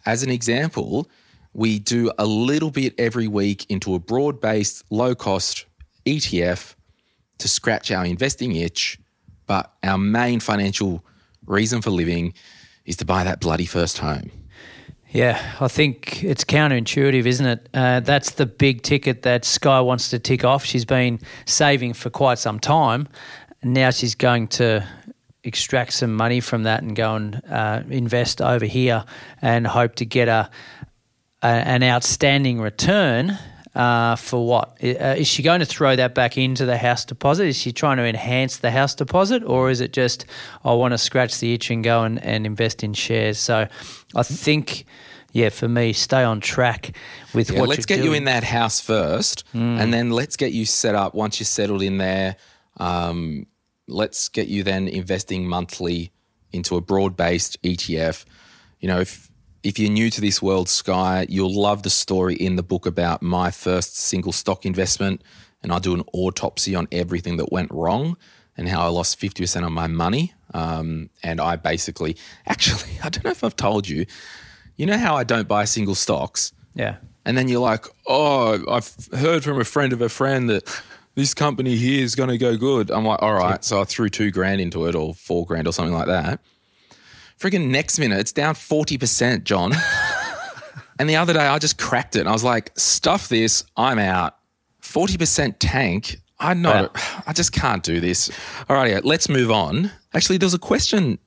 As 0.06 0.24
an 0.24 0.30
example, 0.30 1.10
we 1.54 1.80
do 1.80 2.12
a 2.18 2.26
little 2.26 2.72
bit 2.72 2.96
every 2.98 3.28
week 3.28 3.66
into 3.70 3.94
a 3.94 4.00
broad 4.00 4.42
based, 4.42 4.84
low 4.90 5.16
cost 5.16 5.66
ETF 6.06 6.76
to 7.38 7.48
scratch 7.48 7.92
our 7.92 8.06
investing 8.06 8.56
itch. 8.56 9.00
But 9.46 9.72
our 9.84 9.98
main 9.98 10.40
financial 10.40 11.06
reason 11.46 11.82
for 11.82 11.92
living 11.92 12.34
is 12.86 12.98
to 12.98 13.06
buy 13.06 13.24
that 13.24 13.40
bloody 13.40 13.66
first 13.66 14.00
home. 14.00 14.32
Yeah, 15.10 15.40
I 15.60 15.68
think 15.68 16.24
it's 16.24 16.44
counterintuitive, 16.44 17.28
isn't 17.28 17.46
it? 17.46 17.70
Uh, 17.72 18.00
that's 18.00 18.32
the 18.32 18.48
big 18.48 18.82
ticket 18.82 19.22
that 19.22 19.46
Sky 19.46 19.80
wants 19.80 20.10
to 20.10 20.18
tick 20.18 20.44
off. 20.44 20.66
She's 20.66 20.86
been 20.86 21.20
saving 21.46 21.94
for 21.94 22.10
quite 22.10 22.40
some 22.40 22.60
time. 22.60 23.08
Now 23.64 23.92
she's 23.92 24.16
going 24.16 24.48
to 24.50 24.88
extract 25.44 25.94
some 25.94 26.16
money 26.16 26.40
from 26.40 26.64
that 26.64 26.82
and 26.82 26.96
go 26.96 27.16
and 27.16 27.42
uh, 27.48 27.84
invest 27.90 28.42
over 28.42 28.66
here 28.66 29.06
and 29.42 29.68
hope 29.68 29.96
to 29.96 30.06
get 30.06 30.28
a, 30.28 30.50
a 31.44 31.48
an 31.48 31.84
outstanding 31.84 32.60
return. 32.62 33.38
Uh, 33.76 34.16
for 34.16 34.46
what? 34.46 34.78
Uh, 34.84 35.16
is 35.18 35.28
she 35.28 35.42
going 35.42 35.60
to 35.60 35.66
throw 35.66 35.96
that 35.96 36.14
back 36.14 36.38
into 36.38 36.64
the 36.64 36.78
house 36.78 37.06
deposit? 37.06 37.48
Is 37.48 37.58
she 37.58 37.72
trying 37.72 37.98
to 37.98 38.04
enhance 38.04 38.58
the 38.58 38.70
house 38.70 38.94
deposit? 38.94 39.44
Or 39.44 39.72
is 39.72 39.82
it 39.82 39.92
just, 39.94 40.28
I 40.64 40.74
want 40.74 40.92
to 40.92 41.00
scratch 41.00 41.40
the 41.40 41.56
itch 41.56 41.72
and 41.72 41.84
go 41.84 42.04
and, 42.04 42.24
and 42.24 42.46
invest 42.46 42.84
in 42.84 42.94
shares? 42.94 43.40
So 43.40 43.68
I 44.16 44.22
think, 44.22 44.86
yeah, 45.32 45.50
for 45.50 45.68
me, 45.68 45.92
stay 45.92 46.24
on 46.24 46.40
track 46.40 46.96
with 47.34 47.50
Yeah, 47.50 47.62
what 47.62 47.70
let's 47.70 47.88
get 47.88 47.96
doing. 47.96 48.10
you 48.10 48.14
in 48.14 48.26
that 48.26 48.44
house 48.44 48.80
first, 48.80 49.44
and 49.54 49.92
then 49.92 50.12
let's 50.12 50.36
get 50.38 50.52
you 50.52 50.68
set 50.68 50.94
up 50.94 51.16
once 51.16 51.40
you're 51.40 51.46
settled 51.46 51.82
in 51.82 51.98
there. 51.98 52.36
Um, 52.78 53.48
let's 53.88 54.30
get 54.30 54.50
you 54.50 54.62
then 54.62 54.88
investing 54.88 55.48
monthly 55.48 56.12
into 56.52 56.76
a 56.76 56.82
broad 56.82 57.18
based 57.18 57.60
ETF. 57.64 58.26
You 58.80 58.88
know, 58.88 59.00
if 59.00 59.32
if 59.64 59.80
you're 59.80 59.92
new 59.92 60.10
to 60.10 60.22
this 60.22 60.42
world, 60.42 60.68
Sky, 60.70 61.26
you'll 61.30 61.54
love 61.54 61.84
the 61.84 61.90
story 61.90 62.36
in 62.36 62.58
the 62.58 62.64
book 62.64 62.86
about 62.86 63.22
my 63.22 63.50
first 63.50 63.98
single 63.98 64.34
stock 64.34 64.66
investment, 64.66 65.24
and 65.62 65.72
I 65.72 65.80
do 65.80 65.94
an 65.94 66.04
autopsy 66.14 66.76
on 66.76 66.88
everything 66.92 67.38
that 67.38 67.52
went 67.52 67.72
wrong 67.72 68.18
and 68.58 68.68
how 68.68 68.82
I 68.86 68.90
lost 68.90 69.20
fifty 69.20 69.44
percent 69.44 69.66
of 69.66 69.72
my 69.72 69.88
money. 69.88 70.34
Um, 70.54 71.10
and 71.24 71.42
I 71.42 71.56
basically, 71.56 72.18
actually, 72.46 73.00
I 73.04 73.10
don't 73.10 73.24
know 73.24 73.32
if 73.32 73.44
I've 73.44 73.56
told 73.56 73.88
you. 73.88 74.06
You 74.76 74.86
know 74.86 74.98
how 74.98 75.16
I 75.16 75.24
don't 75.24 75.48
buy 75.48 75.66
single 75.66 75.96
stocks. 75.96 76.52
Yeah. 76.74 76.98
And 77.26 77.38
then 77.38 77.48
you're 77.48 77.62
like, 77.62 77.86
oh, 78.08 78.64
I've 78.70 78.92
heard 79.18 79.44
from 79.44 79.62
a 79.62 79.64
friend 79.64 79.94
of 79.94 80.02
a 80.02 80.10
friend 80.10 80.50
that 80.50 80.64
this 81.16 81.34
company 81.34 81.76
here 81.76 82.04
is 82.04 82.16
going 82.16 82.30
to 82.30 82.38
go 82.38 82.58
good. 82.58 82.90
I'm 82.92 83.06
like, 83.06 83.22
all 83.22 83.34
right. 83.34 83.64
So 83.64 83.80
I 83.80 83.86
threw 83.86 84.10
two 84.10 84.32
grand 84.32 84.60
into 84.60 84.88
it 84.88 84.96
or 84.96 85.14
four 85.14 85.46
grand 85.46 85.68
or 85.68 85.74
something 85.74 85.94
like 85.94 86.08
that. 86.08 86.40
Friggin' 87.44 87.68
next 87.68 88.00
minute, 88.00 88.20
it's 88.20 88.32
down 88.32 88.56
40%, 88.56 89.44
John. 89.44 89.74
and 91.00 91.10
the 91.10 91.18
other 91.18 91.34
day, 91.34 91.42
I 91.42 91.60
just 91.60 91.78
cracked 91.78 92.16
it 92.16 92.22
and 92.22 92.30
I 92.30 92.32
was 92.32 92.46
like, 92.46 92.72
stuff 92.78 93.28
this, 93.28 93.66
I'm 93.76 94.00
out. 94.00 94.38
40% 94.82 95.56
tank. 95.60 96.22
I'm 96.40 96.62
not, 96.62 96.98
I 97.28 97.34
just 97.34 97.52
can't 97.52 97.84
do 97.84 98.00
this. 98.00 98.32
All 98.70 98.78
right, 98.78 99.04
let's 99.04 99.28
move 99.28 99.52
on. 99.52 99.92
Actually, 100.14 100.38
there 100.38 100.46
was 100.46 100.54
a 100.54 100.60
question, 100.60 101.20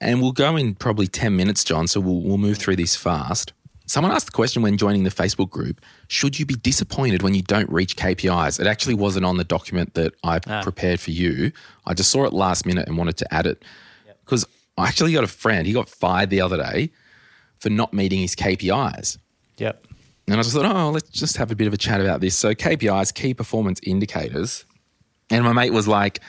and 0.00 0.22
we'll 0.22 0.30
go 0.30 0.54
in 0.56 0.76
probably 0.76 1.08
10 1.08 1.34
minutes, 1.34 1.64
John. 1.64 1.88
So 1.88 1.98
we'll, 1.98 2.20
we'll 2.20 2.38
move 2.38 2.58
through 2.58 2.76
these 2.76 2.94
fast. 2.94 3.52
Someone 3.86 4.12
asked 4.12 4.26
the 4.26 4.32
question 4.32 4.62
when 4.62 4.78
joining 4.78 5.02
the 5.02 5.10
Facebook 5.10 5.50
group 5.50 5.80
Should 6.06 6.38
you 6.38 6.46
be 6.46 6.54
disappointed 6.54 7.22
when 7.22 7.34
you 7.34 7.42
don't 7.42 7.68
reach 7.68 7.96
KPIs? 7.96 8.60
It 8.60 8.68
actually 8.68 8.94
wasn't 8.94 9.26
on 9.26 9.38
the 9.38 9.44
document 9.44 9.94
that 9.94 10.14
I 10.22 10.38
ah. 10.46 10.62
prepared 10.62 11.00
for 11.00 11.10
you. 11.10 11.50
I 11.84 11.94
just 11.94 12.12
saw 12.12 12.26
it 12.26 12.32
last 12.32 12.64
minute 12.64 12.86
and 12.86 12.96
wanted 12.96 13.16
to 13.16 13.34
add 13.34 13.46
it 13.46 13.64
because 14.24 14.46
I 14.76 14.88
actually 14.88 15.12
got 15.12 15.24
a 15.24 15.28
friend, 15.28 15.66
he 15.66 15.72
got 15.72 15.88
fired 15.88 16.30
the 16.30 16.40
other 16.40 16.56
day 16.56 16.90
for 17.58 17.70
not 17.70 17.92
meeting 17.92 18.20
his 18.20 18.34
KPIs. 18.34 19.18
Yep. 19.58 19.86
And 20.26 20.36
I 20.36 20.42
just 20.42 20.54
thought, 20.54 20.64
oh, 20.64 20.90
let's 20.90 21.10
just 21.10 21.36
have 21.36 21.50
a 21.50 21.54
bit 21.54 21.66
of 21.66 21.74
a 21.74 21.76
chat 21.76 22.00
about 22.00 22.20
this. 22.20 22.34
So, 22.34 22.54
KPIs, 22.54 23.12
key 23.12 23.34
performance 23.34 23.78
indicators. 23.82 24.64
And 25.30 25.44
my 25.44 25.52
mate 25.52 25.72
was 25.72 25.86
like, 25.86 26.20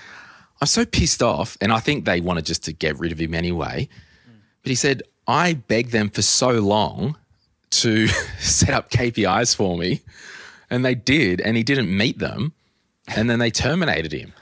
I'm 0.62 0.68
so 0.68 0.86
pissed 0.86 1.24
off. 1.24 1.58
And 1.62 1.72
I 1.72 1.80
think 1.80 2.06
they 2.06 2.22
wanted 2.22 2.46
just 2.46 2.64
to 2.66 2.74
get 2.74 3.00
rid 3.00 3.12
of 3.12 3.20
him 3.20 3.34
anyway. 3.34 3.88
But 4.64 4.70
he 4.70 4.76
said, 4.76 5.04
I 5.28 5.54
begged 5.54 5.92
them 5.92 6.10
for 6.10 6.22
so 6.22 6.52
long 6.52 7.18
to 7.72 8.08
set 8.40 8.70
up 8.70 8.90
KPIs 8.90 9.56
for 9.56 9.78
me. 9.78 10.02
And 10.70 10.84
they 10.84 10.96
did. 10.96 11.40
And 11.40 11.56
he 11.56 11.64
didn't 11.64 11.96
meet 11.96 12.20
them. 12.20 12.54
And 13.16 13.30
then 13.30 13.40
they 13.40 13.52
terminated 13.52 14.12
him. 14.12 14.34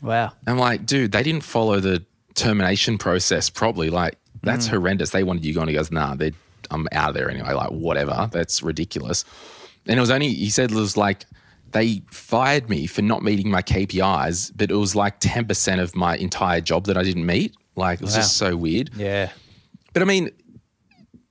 Wow. 0.00 0.32
I'm 0.46 0.58
like, 0.58 0.86
dude, 0.86 1.12
they 1.12 1.22
didn't 1.22 1.42
follow 1.42 1.80
the 1.80 2.04
termination 2.34 2.98
process 2.98 3.50
probably. 3.50 3.90
Like, 3.90 4.18
that's 4.42 4.66
mm. 4.66 4.70
horrendous. 4.70 5.10
They 5.10 5.24
wanted 5.24 5.44
you 5.44 5.54
gone. 5.54 5.68
He 5.68 5.74
goes, 5.74 5.90
nah, 5.90 6.14
they 6.14 6.32
I'm 6.70 6.88
out 6.92 7.10
of 7.10 7.14
there 7.14 7.30
anyway. 7.30 7.52
Like, 7.52 7.70
whatever. 7.70 8.28
That's 8.32 8.62
ridiculous. 8.62 9.24
And 9.86 9.98
it 9.98 10.00
was 10.00 10.10
only, 10.10 10.28
he 10.28 10.50
said 10.50 10.70
it 10.70 10.76
was 10.76 10.96
like, 10.96 11.24
they 11.72 12.02
fired 12.10 12.70
me 12.70 12.86
for 12.86 13.02
not 13.02 13.22
meeting 13.22 13.50
my 13.50 13.62
KPIs, 13.62 14.52
but 14.54 14.70
it 14.70 14.74
was 14.74 14.94
like 14.94 15.20
10% 15.20 15.80
of 15.82 15.96
my 15.96 16.16
entire 16.16 16.60
job 16.60 16.86
that 16.86 16.96
I 16.96 17.02
didn't 17.02 17.26
meet. 17.26 17.54
Like, 17.76 18.00
it 18.00 18.04
was 18.04 18.14
just 18.14 18.36
so 18.36 18.56
weird. 18.56 18.90
Yeah. 18.96 19.30
But 19.92 20.02
I 20.02 20.04
mean, 20.04 20.30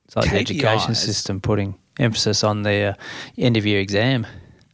It's 0.05 0.15
like 0.15 0.29
the 0.29 0.37
education 0.37 0.95
system 0.95 1.39
putting 1.39 1.79
emphasis 1.97 2.43
on 2.43 2.63
the 2.63 2.97
end 3.37 3.57
of 3.57 3.65
year 3.65 3.79
exam. 3.79 4.27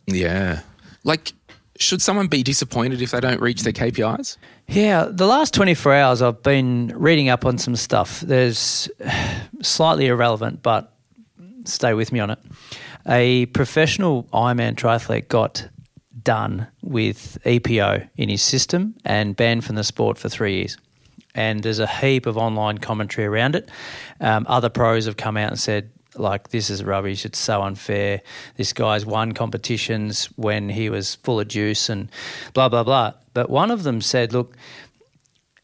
yeah. 0.08 0.62
Like, 1.04 1.34
should 1.80 2.02
someone 2.02 2.28
be 2.28 2.44
disappointed 2.44 3.02
if 3.02 3.12
they 3.12 3.20
don't 3.20 3.42
reach 3.42 3.64
their 3.64 3.74
KPIs? 3.74 4.38
Yeah, 4.68 5.08
the 5.10 5.26
last 5.26 5.54
24 5.54 5.94
hours 5.94 6.22
I've 6.22 6.44
been 6.44 6.94
reading 6.96 7.30
up 7.30 7.46
on 7.46 7.58
some 7.58 7.76
stuff. 7.76 8.20
There's 8.20 8.90
slightly 9.62 10.08
irrelevant, 10.08 10.62
but 10.62 10.94
stay 11.64 11.94
with 11.94 12.12
me 12.12 12.20
on 12.20 12.32
it. 12.32 12.40
A 13.08 13.46
professional 13.48 14.24
Ironman 14.34 14.76
triathlete 14.76 15.30
got 15.30 15.68
done 16.22 16.68
with 16.84 17.38
EPO 17.46 18.10
in 18.18 18.30
his 18.30 18.42
system 18.42 18.94
and 19.06 19.36
banned 19.36 19.64
from 19.64 19.76
the 19.76 19.84
sport 19.84 20.18
for 20.18 20.28
three 20.30 20.56
years. 20.58 20.78
and 21.36 21.64
there's 21.64 21.80
a 21.80 21.88
heap 21.88 22.26
of 22.26 22.38
online 22.38 22.78
commentary 22.80 23.26
around 23.26 23.56
it. 23.56 23.70
Um, 24.20 24.46
other 24.50 24.68
pros 24.70 25.06
have 25.06 25.16
come 25.16 25.38
out 25.38 25.50
and 25.50 25.60
said, 25.60 25.90
like, 26.16 26.50
this 26.50 26.70
is 26.70 26.84
rubbish. 26.84 27.26
It's 27.26 27.40
so 27.40 27.62
unfair. 27.62 28.22
This 28.56 28.74
guy's 28.74 29.06
won 29.06 29.34
competitions 29.34 30.26
when 30.36 30.70
he 30.70 30.90
was 30.90 31.16
full 31.16 31.40
of 31.40 31.48
juice 31.48 31.90
and 31.90 32.10
blah, 32.54 32.70
blah, 32.70 32.84
blah. 32.84 33.14
But 33.34 33.50
one 33.50 33.72
of 33.72 33.84
them 33.84 34.02
said, 34.02 34.34
look, 34.34 34.56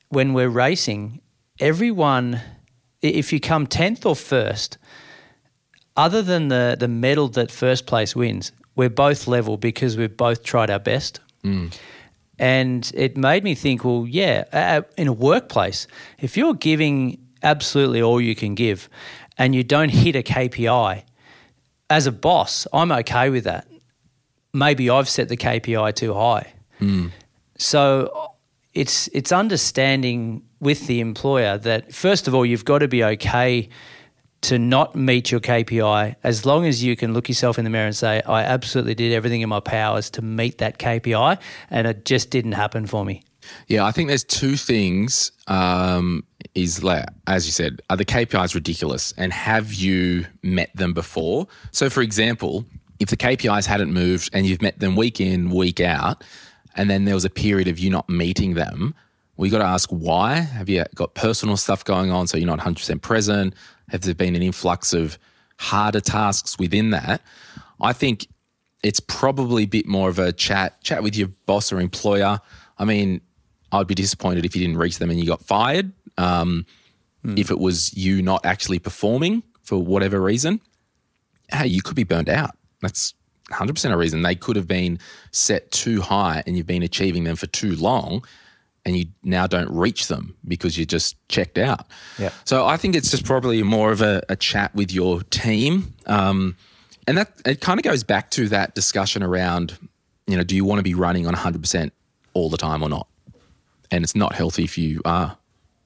when 0.10 0.34
we're 0.34 0.50
racing, 0.50 1.22
everyone, 1.60 2.42
if 3.02 3.34
you 3.34 3.40
come 3.40 3.68
10th 3.68 4.06
or 4.06 4.16
first, 4.16 4.78
other 5.98 6.22
than 6.22 6.50
the, 6.50 6.76
the 6.80 6.88
medal 6.88 7.28
that 7.30 7.52
first 7.52 7.86
place 7.86 8.16
wins, 8.16 8.52
we're 8.76 8.90
both 8.90 9.28
level 9.28 9.58
because 9.58 9.98
we've 9.98 10.16
both 10.16 10.44
tried 10.44 10.70
our 10.70 10.80
best. 10.80 11.20
Mm. 11.44 11.76
And 12.38 12.92
it 12.94 13.16
made 13.16 13.44
me 13.44 13.56
think, 13.56 13.86
well, 13.86 14.06
yeah, 14.08 14.82
in 14.98 15.08
a 15.08 15.14
workplace, 15.14 15.88
if 16.20 16.36
you're 16.36 16.54
giving 16.54 17.18
absolutely 17.44 18.02
all 18.02 18.20
you 18.20 18.36
can 18.36 18.56
give 18.56 18.90
and 19.38 19.54
you 19.56 19.64
don't 19.64 19.90
hit 19.90 20.16
a 20.16 20.24
KPI, 20.24 21.04
as 21.90 22.08
a 22.08 22.12
boss, 22.12 22.68
I'm 22.74 22.92
okay 22.92 23.30
with 23.30 23.44
that. 23.44 23.68
Maybe 24.54 24.90
I've 24.90 25.10
set 25.10 25.30
the 25.30 25.38
KPI 25.38 25.96
too 25.96 26.14
high. 26.14 26.54
So 27.58 28.32
it's 28.74 29.08
it's 29.14 29.32
understanding 29.32 30.44
with 30.60 30.88
the 30.88 31.00
employer 31.00 31.58
that 31.60 31.94
first 31.94 32.28
of 32.28 32.36
all 32.36 32.46
you've 32.46 32.66
got 32.66 32.80
to 32.80 32.88
be 32.88 33.04
okay 33.04 33.70
to 34.42 34.60
not 34.60 34.96
meet 34.96 35.32
your 35.32 35.40
KPI 35.40 36.16
as 36.24 36.46
long 36.46 36.66
as 36.66 36.84
you 36.84 36.96
can 36.96 37.14
look 37.14 37.30
yourself 37.30 37.58
in 37.58 37.64
the 37.64 37.70
mirror 37.70 37.88
and 37.88 37.96
say 37.96 38.22
I 38.26 38.44
absolutely 38.44 38.96
did 38.96 39.14
everything 39.14 39.42
in 39.42 39.50
my 39.50 39.60
powers 39.60 40.10
to 40.12 40.22
meet 40.22 40.58
that 40.60 40.78
KPI 40.78 41.40
and 41.70 41.88
it 41.88 42.06
just 42.06 42.30
didn't 42.30 42.52
happen 42.54 42.86
for 42.86 43.06
me. 43.06 43.24
Yeah, 43.68 43.86
I 43.86 43.92
think 43.92 44.08
there's 44.10 44.24
two 44.24 44.56
things. 44.58 45.32
Um, 45.48 46.26
is 46.54 46.84
like, 46.84 47.06
as 47.28 47.46
you 47.46 47.52
said, 47.52 47.82
are 47.90 47.98
the 47.98 48.06
KPIs 48.06 48.54
ridiculous, 48.54 49.14
and 49.18 49.34
have 49.34 49.74
you 49.74 50.26
met 50.44 50.76
them 50.76 50.94
before? 50.94 51.48
So, 51.72 51.90
for 51.90 52.02
example, 52.02 52.66
if 53.00 53.10
the 53.10 53.18
KPIs 53.18 53.66
hadn't 53.66 53.92
moved 53.92 54.30
and 54.34 54.46
you've 54.46 54.62
met 54.62 54.80
them 54.80 54.96
week 54.96 55.20
in, 55.20 55.50
week 55.50 55.82
out, 55.82 56.24
and 56.76 56.90
then 56.90 57.06
there 57.06 57.16
was 57.16 57.26
a 57.26 57.30
period 57.30 57.68
of 57.68 57.80
you 57.80 57.90
not 57.90 58.10
meeting 58.10 58.54
them, 58.54 58.94
we 59.38 59.50
got 59.50 59.60
to 59.60 59.66
ask 59.66 59.90
why. 59.90 60.36
Have 60.36 60.70
you 60.70 60.86
got 60.96 61.14
personal 61.14 61.58
stuff 61.58 61.84
going 61.84 62.12
on, 62.12 62.28
so 62.28 62.38
you're 62.38 62.48
not 62.48 62.60
100% 62.60 63.02
present? 63.02 63.54
Have 63.90 64.02
there 64.02 64.16
been 64.16 64.36
an 64.36 64.42
influx 64.42 64.94
of 64.94 65.18
harder 65.58 66.00
tasks 66.00 66.58
within 66.58 66.92
that? 66.92 67.22
I 67.82 67.94
think 67.94 68.28
it's 68.84 69.00
probably 69.00 69.64
a 69.64 69.68
bit 69.68 69.88
more 69.88 70.10
of 70.10 70.20
a 70.20 70.32
chat 70.32 70.82
chat 70.84 71.04
with 71.04 71.16
your 71.16 71.30
boss 71.46 71.72
or 71.74 71.82
employer. 71.82 72.40
I 72.78 72.86
mean, 72.86 73.22
I'd 73.72 73.88
be 73.88 73.96
disappointed 73.96 74.46
if 74.46 74.56
you 74.56 74.62
didn't 74.62 74.78
reach 74.78 75.00
them 75.00 75.10
and 75.10 75.20
you 75.20 75.26
got 75.26 75.42
fired. 75.42 75.92
Um, 76.18 76.66
If 77.38 77.50
it 77.50 77.60
was 77.60 77.92
you 77.98 78.22
not 78.22 78.46
actually 78.46 78.80
performing 78.80 79.44
for 79.64 79.82
whatever 79.82 80.22
reason, 80.22 80.62
hey, 81.52 81.68
you 81.68 81.82
could 81.82 81.96
be 81.96 82.04
burned 82.04 82.30
out. 82.30 82.56
That's 82.82 83.16
100% 83.52 83.92
a 83.92 83.98
reason. 83.98 84.22
They 84.22 84.36
could 84.36 84.56
have 84.56 84.68
been 84.68 85.00
set 85.32 85.72
too 85.72 86.02
high 86.02 86.44
and 86.46 86.56
you've 86.56 86.68
been 86.68 86.84
achieving 86.84 87.24
them 87.24 87.36
for 87.36 87.48
too 87.48 87.76
long 87.76 88.24
and 88.86 88.96
you 88.96 89.06
now 89.24 89.48
don't 89.48 89.70
reach 89.72 90.08
them 90.08 90.36
because 90.48 90.78
you 90.78 90.86
just 90.86 91.16
checked 91.28 91.58
out. 91.58 91.88
Yeah. 92.20 92.30
So 92.44 92.66
I 92.66 92.78
think 92.78 92.96
it's 92.96 93.10
just 93.10 93.26
probably 93.26 93.62
more 93.64 93.92
of 93.92 94.02
a, 94.02 94.22
a 94.30 94.36
chat 94.36 94.74
with 94.76 94.92
your 94.92 95.22
team. 95.24 95.94
Um, 96.06 96.56
and 97.08 97.18
that 97.18 97.32
it 97.46 97.62
kind 97.62 97.80
of 97.80 97.84
goes 97.84 98.04
back 98.04 98.30
to 98.32 98.48
that 98.50 98.76
discussion 98.76 99.24
around, 99.24 99.78
you 100.28 100.38
know, 100.38 100.44
do 100.44 100.56
you 100.56 100.66
want 100.66 100.80
to 100.80 100.84
be 100.84 100.94
running 100.94 101.26
on 101.28 101.34
100% 101.34 101.92
all 102.34 102.50
the 102.50 102.58
time 102.58 102.84
or 102.84 102.90
not? 102.90 103.08
And 103.92 104.04
it's 104.04 104.16
not 104.16 104.36
healthy 104.36 104.64
if 104.64 104.78
you 104.78 105.02
are. 105.06 105.38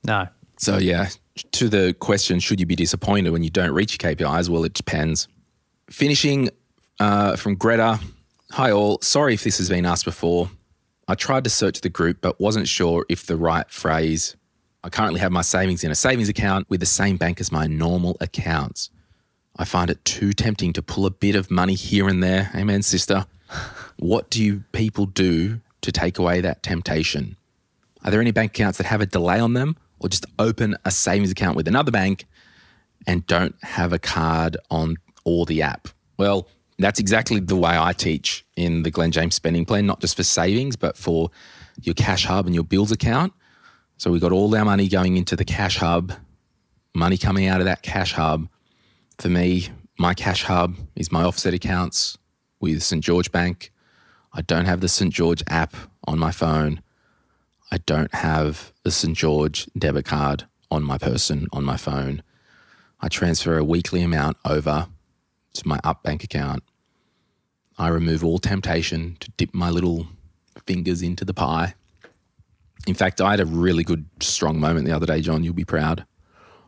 No. 0.03 0.27
So 0.57 0.77
yeah, 0.77 1.09
to 1.51 1.69
the 1.69 1.95
question, 1.99 2.39
should 2.39 2.59
you 2.59 2.65
be 2.65 2.75
disappointed 2.75 3.31
when 3.31 3.43
you 3.43 3.49
don't 3.49 3.71
reach 3.71 4.01
your 4.01 4.13
KPIs? 4.13 4.49
Well, 4.49 4.63
it 4.63 4.73
depends. 4.73 5.27
Finishing 5.89 6.49
uh, 6.99 7.35
from 7.35 7.55
Greta. 7.55 7.99
Hi 8.51 8.71
all. 8.71 8.99
Sorry 9.01 9.33
if 9.33 9.43
this 9.43 9.57
has 9.57 9.69
been 9.69 9.85
asked 9.85 10.05
before. 10.05 10.49
I 11.07 11.15
tried 11.15 11.43
to 11.45 11.49
search 11.49 11.81
the 11.81 11.89
group 11.89 12.17
but 12.21 12.39
wasn't 12.39 12.67
sure 12.67 13.05
if 13.09 13.25
the 13.25 13.37
right 13.37 13.69
phrase. 13.69 14.35
I 14.83 14.89
currently 14.89 15.19
have 15.19 15.31
my 15.31 15.41
savings 15.41 15.83
in 15.83 15.91
a 15.91 15.95
savings 15.95 16.29
account 16.29 16.69
with 16.69 16.79
the 16.79 16.85
same 16.85 17.17
bank 17.17 17.39
as 17.41 17.51
my 17.51 17.67
normal 17.67 18.17
accounts. 18.21 18.89
I 19.57 19.65
find 19.65 19.89
it 19.89 20.03
too 20.05 20.31
tempting 20.33 20.71
to 20.73 20.81
pull 20.81 21.05
a 21.05 21.11
bit 21.11 21.35
of 21.35 21.51
money 21.51 21.73
here 21.73 22.07
and 22.07 22.23
there. 22.23 22.51
Amen, 22.55 22.81
sister. 22.81 23.25
What 23.97 24.29
do 24.29 24.41
you 24.41 24.63
people 24.71 25.07
do 25.07 25.59
to 25.81 25.91
take 25.91 26.17
away 26.17 26.39
that 26.39 26.63
temptation? 26.63 27.35
Are 28.01 28.11
there 28.11 28.21
any 28.21 28.31
bank 28.31 28.51
accounts 28.51 28.77
that 28.77 28.87
have 28.87 29.01
a 29.01 29.05
delay 29.05 29.41
on 29.41 29.55
them 29.55 29.75
or 29.99 30.09
just 30.09 30.25
open 30.37 30.75
a 30.85 30.91
savings 30.91 31.31
account 31.31 31.55
with 31.55 31.67
another 31.67 31.91
bank 31.91 32.25
and 33.07 33.25
don't 33.27 33.55
have 33.63 33.93
a 33.93 33.99
card 33.99 34.57
on 34.69 34.95
or 35.25 35.45
the 35.45 35.61
app? 35.61 35.87
Well, 36.17 36.47
that's 36.77 36.99
exactly 36.99 37.39
the 37.39 37.55
way 37.55 37.77
I 37.77 37.93
teach 37.93 38.45
in 38.55 38.83
the 38.83 38.91
Glen 38.91 39.11
James 39.11 39.35
spending 39.35 39.65
plan, 39.65 39.85
not 39.85 39.99
just 39.99 40.15
for 40.15 40.23
savings, 40.23 40.75
but 40.75 40.97
for 40.97 41.29
your 41.81 41.93
cash 41.93 42.25
hub 42.25 42.45
and 42.45 42.55
your 42.55 42.63
bills 42.63 42.91
account. 42.91 43.33
So 43.97 44.11
we've 44.11 44.21
got 44.21 44.31
all 44.31 44.55
our 44.55 44.63
money 44.63 44.87
going 44.87 45.17
into 45.17 45.35
the 45.35 45.43
cash 45.43 45.77
hub, 45.77 46.13
money 46.95 47.17
coming 47.17 47.47
out 47.47 47.59
of 47.59 47.65
that 47.65 47.81
cash 47.81 48.13
hub. 48.13 48.47
For 49.17 49.27
me, 49.27 49.69
my 49.97 50.13
cash 50.13 50.43
hub 50.45 50.77
is 50.95 51.11
my 51.11 51.23
offset 51.23 51.53
accounts 51.53 52.17
with 52.61 52.81
St. 52.81 53.03
George 53.03 53.31
Bank. 53.31 53.71
I 54.31 54.41
don't 54.41 54.65
have 54.65 54.79
the 54.79 54.87
St. 54.87 55.13
George 55.13 55.43
app 55.47 55.75
on 56.05 56.17
my 56.17 56.31
phone. 56.31 56.81
I 57.71 57.77
don't 57.77 58.13
have 58.13 58.73
the 58.83 58.91
St. 58.91 59.15
George 59.15 59.67
debit 59.77 60.05
card 60.05 60.45
on 60.71 60.83
my 60.83 60.97
person 60.97 61.47
on 61.53 61.63
my 61.63 61.77
phone. 61.77 62.23
I 62.99 63.07
transfer 63.07 63.57
a 63.57 63.63
weekly 63.63 64.01
amount 64.01 64.37
over 64.43 64.87
to 65.53 65.67
my 65.67 65.79
up 65.83 66.03
bank 66.03 66.23
account. 66.23 66.63
I 67.77 67.87
remove 67.87 68.23
all 68.23 68.39
temptation 68.39 69.17
to 69.19 69.31
dip 69.31 69.53
my 69.53 69.69
little 69.69 70.07
fingers 70.65 71.01
into 71.01 71.23
the 71.23 71.33
pie. 71.33 71.75
In 72.87 72.93
fact, 72.93 73.21
I 73.21 73.31
had 73.31 73.39
a 73.39 73.45
really 73.45 73.83
good, 73.83 74.05
strong 74.19 74.59
moment 74.59 74.85
the 74.85 74.95
other 74.95 75.05
day, 75.05 75.21
John. 75.21 75.43
You'll 75.43 75.53
be 75.53 75.65
proud. 75.65 76.05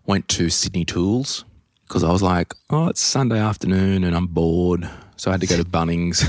Went 0.05 0.27
to 0.29 0.49
Sydney 0.49 0.85
Tools 0.85 1.45
because 1.87 2.03
I 2.03 2.11
was 2.11 2.21
like, 2.21 2.53
oh, 2.69 2.87
it's 2.87 3.01
Sunday 3.01 3.39
afternoon 3.39 4.03
and 4.03 4.15
I'm 4.15 4.27
bored. 4.27 4.89
So 5.17 5.31
I 5.31 5.33
had 5.33 5.41
to 5.41 5.47
go 5.47 5.57
to 5.57 5.65
Bunnings. 5.65 6.23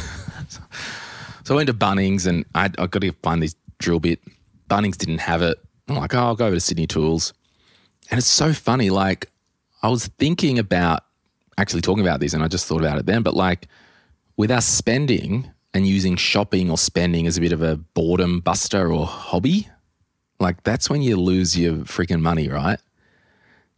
so 1.44 1.54
I 1.54 1.56
went 1.56 1.68
to 1.68 1.74
Bunnings 1.74 2.26
and 2.26 2.44
I 2.54 2.64
I 2.78 2.86
got 2.86 3.02
to 3.02 3.12
find 3.22 3.42
this 3.42 3.54
drill 3.78 4.00
bit. 4.00 4.20
Bunnings 4.72 4.96
didn't 4.96 5.18
have 5.18 5.42
it. 5.42 5.58
I'm 5.86 5.96
like, 5.96 6.14
oh, 6.14 6.18
I'll 6.18 6.34
go 6.34 6.46
over 6.46 6.56
to 6.56 6.60
Sydney 6.60 6.86
Tools. 6.86 7.34
And 8.10 8.16
it's 8.16 8.26
so 8.26 8.54
funny. 8.54 8.88
Like, 8.88 9.30
I 9.82 9.88
was 9.90 10.06
thinking 10.06 10.58
about 10.58 11.04
actually 11.58 11.82
talking 11.82 12.02
about 12.02 12.20
this 12.20 12.32
and 12.32 12.42
I 12.42 12.48
just 12.48 12.66
thought 12.66 12.80
about 12.80 12.96
it 12.96 13.04
then, 13.04 13.22
but 13.22 13.34
like, 13.34 13.68
with 14.38 14.50
our 14.50 14.62
spending 14.62 15.50
and 15.74 15.86
using 15.86 16.16
shopping 16.16 16.70
or 16.70 16.78
spending 16.78 17.26
as 17.26 17.36
a 17.36 17.40
bit 17.42 17.52
of 17.52 17.60
a 17.60 17.76
boredom 17.76 18.40
buster 18.40 18.90
or 18.90 19.04
hobby, 19.04 19.68
like 20.40 20.62
that's 20.62 20.88
when 20.88 21.02
you 21.02 21.20
lose 21.20 21.58
your 21.58 21.74
freaking 21.84 22.22
money, 22.22 22.48
right? 22.48 22.80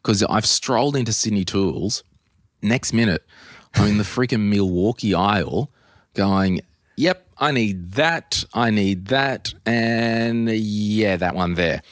Because 0.00 0.22
I've 0.22 0.46
strolled 0.46 0.94
into 0.94 1.12
Sydney 1.12 1.44
Tools. 1.44 2.04
Next 2.62 2.92
minute, 2.92 3.26
I'm 3.74 3.88
in 3.88 3.98
the 3.98 4.04
freaking 4.04 4.48
Milwaukee 4.48 5.12
aisle 5.12 5.72
going, 6.14 6.60
yep, 6.96 7.23
I 7.44 7.50
need 7.50 7.92
that. 7.92 8.42
I 8.54 8.70
need 8.70 9.08
that. 9.08 9.52
And 9.66 10.48
yeah, 10.48 11.16
that 11.16 11.34
one 11.34 11.54
there. 11.54 11.82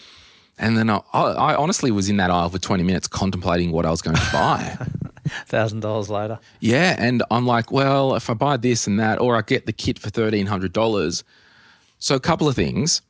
And 0.59 0.78
then 0.78 0.88
I, 0.88 1.00
I 1.12 1.55
honestly 1.55 1.90
was 1.90 2.09
in 2.09 2.16
that 2.16 2.30
aisle 2.30 2.48
for 2.48 2.59
20 2.59 2.82
minutes 2.82 3.07
contemplating 3.07 3.70
what 3.70 3.84
I 3.84 3.90
was 3.90 4.00
going 4.00 4.16
to 4.16 4.28
buy. 4.32 4.78
Thousand 5.46 5.80
dollars 5.80 6.09
later. 6.09 6.38
Yeah, 6.61 6.96
and 6.98 7.22
I'm 7.30 7.46
like, 7.46 7.70
well, 7.70 8.14
if 8.14 8.30
I 8.30 8.34
buy 8.34 8.57
this 8.57 8.86
and 8.86 8.98
that, 8.98 9.20
or 9.20 9.36
I 9.36 9.42
get 9.42 9.66
the 9.66 9.72
kit 9.72 9.98
for 9.98 10.11
thirteen 10.11 10.46
hundred 10.46 10.72
dollars. 10.72 11.22
So 12.00 12.16
a 12.16 12.20
couple 12.20 12.48
of 12.48 12.57
things. 12.57 13.03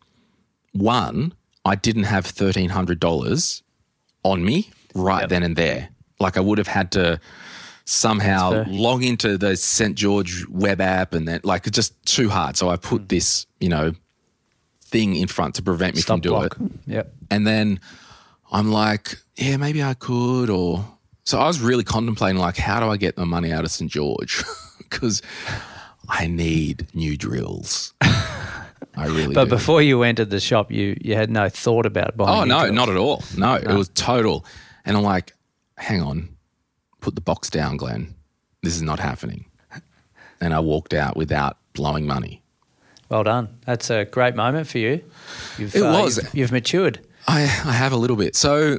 One, 0.72 1.32
I 1.64 1.74
didn't 1.74 2.04
have 2.04 2.26
thirteen 2.26 2.68
hundred 2.68 3.00
dollars 3.00 3.62
on 4.24 4.44
me 4.44 4.70
right 4.94 5.26
then 5.26 5.42
and 5.42 5.56
there. 5.56 5.88
Like 6.20 6.36
I 6.36 6.40
would 6.40 6.58
have 6.58 6.68
had 6.68 6.92
to 6.92 7.18
somehow 7.92 8.64
log 8.68 9.04
into 9.04 9.36
the 9.36 9.54
St. 9.54 9.94
George 9.94 10.46
web 10.48 10.80
app 10.80 11.12
and 11.12 11.28
then 11.28 11.40
like 11.44 11.66
it's 11.66 11.76
just 11.76 12.02
too 12.06 12.30
hard. 12.30 12.56
So 12.56 12.70
I 12.70 12.76
put 12.76 13.02
hmm. 13.02 13.06
this, 13.08 13.46
you 13.60 13.68
know, 13.68 13.92
thing 14.82 15.14
in 15.16 15.28
front 15.28 15.56
to 15.56 15.62
prevent 15.62 15.96
me 15.96 16.02
from 16.02 16.20
doing 16.20 16.40
block. 16.40 16.56
it. 16.58 16.72
Yep. 16.86 17.14
And 17.30 17.46
then 17.46 17.80
I'm 18.50 18.70
like, 18.70 19.18
yeah, 19.36 19.58
maybe 19.58 19.82
I 19.82 19.94
could. 19.94 20.48
Or 20.48 20.84
so 21.24 21.38
I 21.38 21.46
was 21.46 21.60
really 21.60 21.84
contemplating, 21.84 22.40
like, 22.40 22.56
how 22.56 22.80
do 22.80 22.88
I 22.88 22.96
get 22.96 23.16
the 23.16 23.26
money 23.26 23.52
out 23.52 23.64
of 23.64 23.70
St. 23.70 23.90
George? 23.90 24.42
Because 24.92 25.22
I 26.06 26.26
need 26.26 26.86
new 26.92 27.16
drills. 27.16 27.94
I 28.00 29.06
really 29.06 29.32
But 29.32 29.44
do. 29.44 29.50
before 29.50 29.80
you 29.80 30.02
entered 30.02 30.28
the 30.28 30.38
shop, 30.38 30.70
you 30.70 30.98
you 31.00 31.14
had 31.14 31.30
no 31.30 31.48
thought 31.48 31.86
about 31.86 32.14
buying. 32.14 32.42
oh, 32.42 32.44
no, 32.44 32.60
drills. 32.60 32.74
not 32.74 32.88
at 32.90 32.96
all. 32.98 33.24
No, 33.38 33.54
it 33.54 33.68
was 33.74 33.88
total. 33.94 34.44
And 34.84 34.98
I'm 34.98 35.02
like, 35.02 35.32
hang 35.78 36.02
on, 36.02 36.28
put 37.02 37.14
the 37.14 37.20
box 37.20 37.50
down, 37.50 37.76
Glen. 37.76 38.14
This 38.62 38.74
is 38.74 38.82
not 38.82 38.98
happening. 38.98 39.44
And 40.40 40.54
I 40.54 40.60
walked 40.60 40.94
out 40.94 41.16
without 41.16 41.58
blowing 41.74 42.06
money. 42.06 42.42
Well 43.10 43.24
done. 43.24 43.48
That's 43.66 43.90
a 43.90 44.06
great 44.06 44.34
moment 44.34 44.66
for 44.66 44.78
you. 44.78 45.04
You've, 45.58 45.74
It 45.76 45.82
uh, 45.82 46.00
was. 46.02 46.16
You've, 46.16 46.34
you've 46.34 46.52
matured. 46.52 46.98
I, 47.28 47.42
I 47.42 47.72
have 47.72 47.92
a 47.92 47.96
little 47.96 48.16
bit. 48.16 48.34
So 48.34 48.78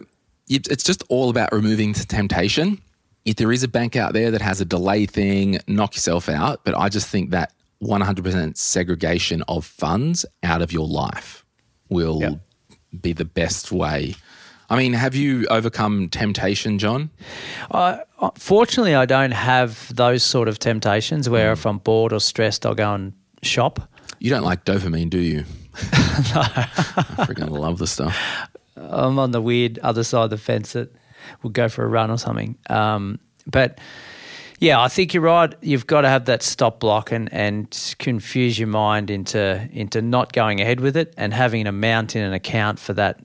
it's 0.49 0.83
just 0.83 1.03
all 1.09 1.29
about 1.29 1.51
removing 1.53 1.93
the 1.93 2.03
temptation. 2.05 2.81
If 3.25 3.37
there 3.37 3.51
is 3.51 3.63
a 3.63 3.67
bank 3.67 3.95
out 3.95 4.13
there 4.13 4.31
that 4.31 4.41
has 4.41 4.59
a 4.59 4.65
delay 4.65 5.05
thing, 5.05 5.59
knock 5.67 5.95
yourself 5.95 6.27
out. 6.27 6.65
But 6.65 6.75
I 6.75 6.89
just 6.89 7.07
think 7.07 7.29
that 7.29 7.53
100% 7.81 8.57
segregation 8.57 9.43
of 9.47 9.65
funds 9.65 10.25
out 10.41 10.61
of 10.61 10.71
your 10.73 10.87
life 10.87 11.45
will 11.89 12.19
Yep. 12.21 12.39
be 13.01 13.13
the 13.13 13.25
best 13.25 13.71
way. 13.71 14.15
I 14.69 14.77
mean, 14.77 14.93
have 14.93 15.15
you 15.15 15.45
overcome 15.49 16.09
temptation, 16.09 16.79
John? 16.79 17.09
I- 17.71 18.01
fortunately, 18.35 18.95
I 18.95 19.05
don't 19.05 19.31
have 19.31 19.93
those 19.95 20.23
sort 20.23 20.47
of 20.47 20.59
temptations 20.59 21.29
where 21.29 21.51
if 21.51 21.65
I'm 21.65 21.79
bored 21.79 22.13
or 22.13 22.19
stressed, 22.19 22.65
I'll 22.65 22.75
go 22.75 22.93
and 22.93 23.13
shop. 23.41 23.89
You 24.19 24.29
don't 24.29 24.43
like 24.43 24.65
dopamine, 24.65 25.09
do 25.09 25.19
you? 25.19 25.45
I 25.75 26.69
freaking 27.25 27.49
love 27.49 27.77
the 27.77 27.87
stuff. 27.87 28.17
I'm 28.75 29.19
on 29.19 29.31
the 29.31 29.41
weird 29.41 29.79
other 29.79 30.03
side 30.03 30.25
of 30.25 30.29
the 30.29 30.37
fence 30.37 30.73
that 30.73 30.93
will 31.41 31.49
go 31.49 31.67
for 31.69 31.83
a 31.83 31.87
run 31.87 32.09
or 32.09 32.17
something. 32.17 32.57
Um, 32.69 33.19
but 33.45 33.79
yeah, 34.59 34.81
I 34.81 34.87
think 34.87 35.13
you're 35.13 35.23
right. 35.23 35.53
You've 35.61 35.87
got 35.87 36.01
to 36.01 36.09
have 36.09 36.25
that 36.25 36.41
stop 36.41 36.79
block 36.79 37.11
and, 37.11 37.31
and 37.33 37.95
confuse 37.99 38.57
your 38.57 38.67
mind 38.69 39.09
into 39.09 39.67
into 39.71 40.01
not 40.01 40.31
going 40.31 40.61
ahead 40.61 40.79
with 40.79 40.95
it 40.95 41.13
and 41.17 41.33
having 41.33 41.61
an 41.61 41.67
amount 41.67 42.15
in 42.15 42.23
an 42.23 42.33
account 42.33 42.79
for 42.79 42.93
that 42.93 43.19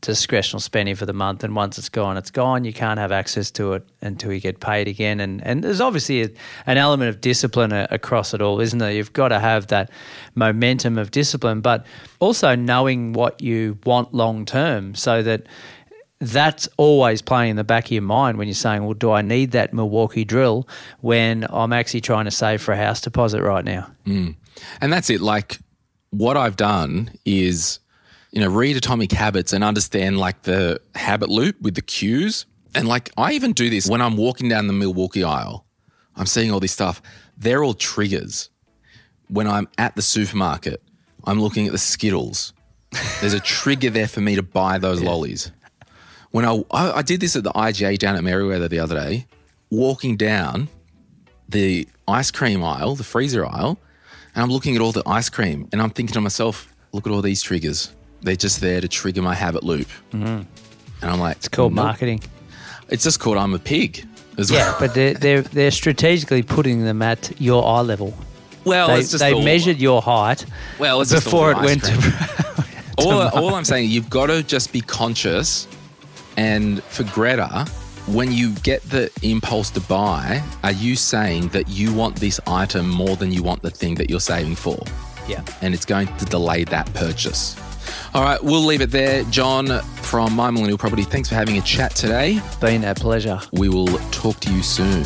discretional 0.00 0.60
spending 0.60 0.94
for 0.94 1.06
the 1.06 1.12
month. 1.12 1.44
And 1.44 1.54
once 1.54 1.78
it's 1.78 1.88
gone, 1.88 2.16
it's 2.16 2.30
gone. 2.30 2.64
You 2.64 2.72
can't 2.72 2.98
have 2.98 3.12
access 3.12 3.50
to 3.52 3.74
it 3.74 3.88
until 4.00 4.32
you 4.32 4.40
get 4.40 4.60
paid 4.60 4.88
again. 4.88 5.20
And 5.20 5.42
and 5.44 5.62
there's 5.62 5.80
obviously 5.80 6.22
a, 6.22 6.30
an 6.66 6.78
element 6.78 7.08
of 7.08 7.20
discipline 7.20 7.72
a, 7.72 7.86
across 7.90 8.34
it 8.34 8.42
all, 8.42 8.60
isn't 8.60 8.78
there? 8.78 8.92
You've 8.92 9.12
got 9.12 9.28
to 9.28 9.38
have 9.38 9.68
that 9.68 9.90
momentum 10.34 10.98
of 10.98 11.10
discipline, 11.10 11.60
but 11.60 11.86
also 12.20 12.54
knowing 12.54 13.12
what 13.12 13.40
you 13.40 13.78
want 13.84 14.14
long 14.14 14.44
term, 14.44 14.94
so 14.94 15.22
that 15.22 15.46
that's 16.20 16.68
always 16.76 17.20
playing 17.22 17.50
in 17.50 17.56
the 17.56 17.64
back 17.64 17.86
of 17.86 17.92
your 17.92 18.02
mind 18.02 18.38
when 18.38 18.48
you're 18.48 18.54
saying, 18.54 18.84
well, 18.84 18.94
do 18.94 19.10
I 19.10 19.22
need 19.22 19.50
that 19.50 19.74
Milwaukee 19.74 20.24
drill 20.24 20.68
when 21.00 21.46
I'm 21.50 21.72
actually 21.72 22.00
trying 22.00 22.24
to 22.24 22.30
save 22.30 22.62
for 22.62 22.72
a 22.72 22.76
house 22.76 23.00
deposit 23.00 23.42
right 23.42 23.64
now? 23.64 23.90
Mm. 24.06 24.36
And 24.80 24.92
that's 24.92 25.10
it. 25.10 25.20
Like 25.20 25.58
what 26.10 26.36
I've 26.36 26.56
done 26.56 27.10
is, 27.24 27.80
you 28.34 28.40
know, 28.40 28.48
read 28.48 28.76
Atomic 28.76 29.12
Habits 29.12 29.52
and 29.52 29.62
understand 29.62 30.18
like 30.18 30.42
the 30.42 30.80
habit 30.96 31.28
loop 31.28 31.60
with 31.60 31.76
the 31.76 31.82
cues. 31.82 32.46
And 32.74 32.88
like 32.88 33.12
I 33.16 33.32
even 33.34 33.52
do 33.52 33.70
this 33.70 33.88
when 33.88 34.02
I'm 34.02 34.16
walking 34.16 34.48
down 34.48 34.66
the 34.66 34.72
Milwaukee 34.72 35.22
aisle. 35.22 35.64
I'm 36.16 36.26
seeing 36.26 36.50
all 36.50 36.58
this 36.58 36.72
stuff. 36.72 37.00
They're 37.38 37.62
all 37.62 37.74
triggers. 37.74 38.50
When 39.28 39.46
I'm 39.46 39.68
at 39.78 39.94
the 39.94 40.02
supermarket, 40.02 40.82
I'm 41.22 41.40
looking 41.40 41.66
at 41.66 41.72
the 41.72 41.78
Skittles. 41.78 42.52
There's 43.20 43.34
a 43.34 43.40
trigger 43.40 43.90
there 43.90 44.08
for 44.08 44.20
me 44.20 44.34
to 44.34 44.42
buy 44.42 44.78
those 44.78 45.00
lollies. 45.00 45.52
When 46.32 46.44
I, 46.44 46.64
I 46.72 46.92
I 46.98 47.02
did 47.02 47.20
this 47.20 47.36
at 47.36 47.44
the 47.44 47.52
IGA 47.52 47.98
down 47.98 48.16
at 48.16 48.22
Merewether 48.22 48.68
the 48.68 48.80
other 48.80 48.96
day, 48.96 49.26
walking 49.70 50.16
down 50.16 50.68
the 51.48 51.86
ice 52.08 52.32
cream 52.32 52.64
aisle, 52.64 52.96
the 52.96 53.04
freezer 53.04 53.46
aisle, 53.46 53.78
and 54.34 54.42
I'm 54.42 54.50
looking 54.50 54.74
at 54.74 54.80
all 54.80 54.90
the 54.90 55.04
ice 55.06 55.28
cream 55.28 55.68
and 55.70 55.80
I'm 55.80 55.90
thinking 55.90 56.14
to 56.14 56.20
myself, 56.20 56.74
look 56.92 57.06
at 57.06 57.12
all 57.12 57.22
these 57.22 57.40
triggers. 57.40 57.94
They're 58.24 58.36
just 58.36 58.60
there 58.60 58.80
to 58.80 58.88
trigger 58.88 59.22
my 59.22 59.34
habit 59.34 59.62
loop. 59.62 59.86
Mm-hmm. 60.12 60.24
And 60.26 60.46
I'm 61.02 61.20
like, 61.20 61.36
It's 61.36 61.48
called 61.48 61.74
nope. 61.74 61.84
marketing. 61.84 62.22
It's 62.88 63.04
just 63.04 63.20
called 63.20 63.36
I'm 63.36 63.54
a 63.54 63.58
pig 63.58 64.04
as 64.38 64.50
Yeah, 64.50 64.70
well. 64.70 64.76
but 64.80 64.94
they're, 64.94 65.14
they're, 65.14 65.42
they're 65.42 65.70
strategically 65.70 66.42
putting 66.42 66.84
them 66.84 67.02
at 67.02 67.32
your 67.40 67.66
eye 67.66 67.80
level. 67.82 68.14
well, 68.64 68.88
they 68.88 68.98
it's 69.00 69.10
just 69.12 69.22
they 69.22 69.32
all- 69.34 69.42
measured 69.42 69.78
your 69.78 70.02
height 70.02 70.44
well, 70.78 71.00
it's 71.02 71.12
before 71.12 71.50
it 71.52 71.58
went 71.58 71.82
cream. 71.82 72.00
to. 72.00 72.84
all, 72.98 73.20
all 73.28 73.54
I'm 73.54 73.64
saying, 73.64 73.90
you've 73.90 74.10
got 74.10 74.26
to 74.26 74.42
just 74.42 74.72
be 74.72 74.80
conscious. 74.80 75.68
And 76.36 76.82
for 76.84 77.04
Greta, 77.04 77.66
when 78.06 78.32
you 78.32 78.54
get 78.56 78.82
the 78.82 79.10
impulse 79.22 79.70
to 79.70 79.80
buy, 79.80 80.42
are 80.62 80.72
you 80.72 80.96
saying 80.96 81.48
that 81.48 81.68
you 81.68 81.92
want 81.94 82.16
this 82.16 82.40
item 82.46 82.88
more 82.88 83.16
than 83.16 83.30
you 83.32 83.42
want 83.42 83.62
the 83.62 83.70
thing 83.70 83.94
that 83.96 84.08
you're 84.10 84.20
saving 84.20 84.56
for? 84.56 84.78
yeah. 85.28 85.42
And 85.62 85.72
it's 85.74 85.86
going 85.86 86.08
to 86.18 86.24
delay 86.26 86.64
that 86.64 86.92
purchase. 86.94 87.56
All 88.14 88.22
right, 88.22 88.42
we'll 88.42 88.64
leave 88.64 88.80
it 88.80 88.90
there. 88.90 89.24
John 89.24 89.80
from 89.96 90.34
My 90.34 90.50
Millennial 90.50 90.78
Property, 90.78 91.02
thanks 91.02 91.28
for 91.28 91.34
having 91.34 91.58
a 91.58 91.62
chat 91.62 91.94
today. 91.94 92.40
Been 92.60 92.84
a 92.84 92.94
pleasure. 92.94 93.40
We 93.52 93.68
will 93.68 93.86
talk 94.10 94.40
to 94.40 94.52
you 94.52 94.62
soon. 94.62 95.04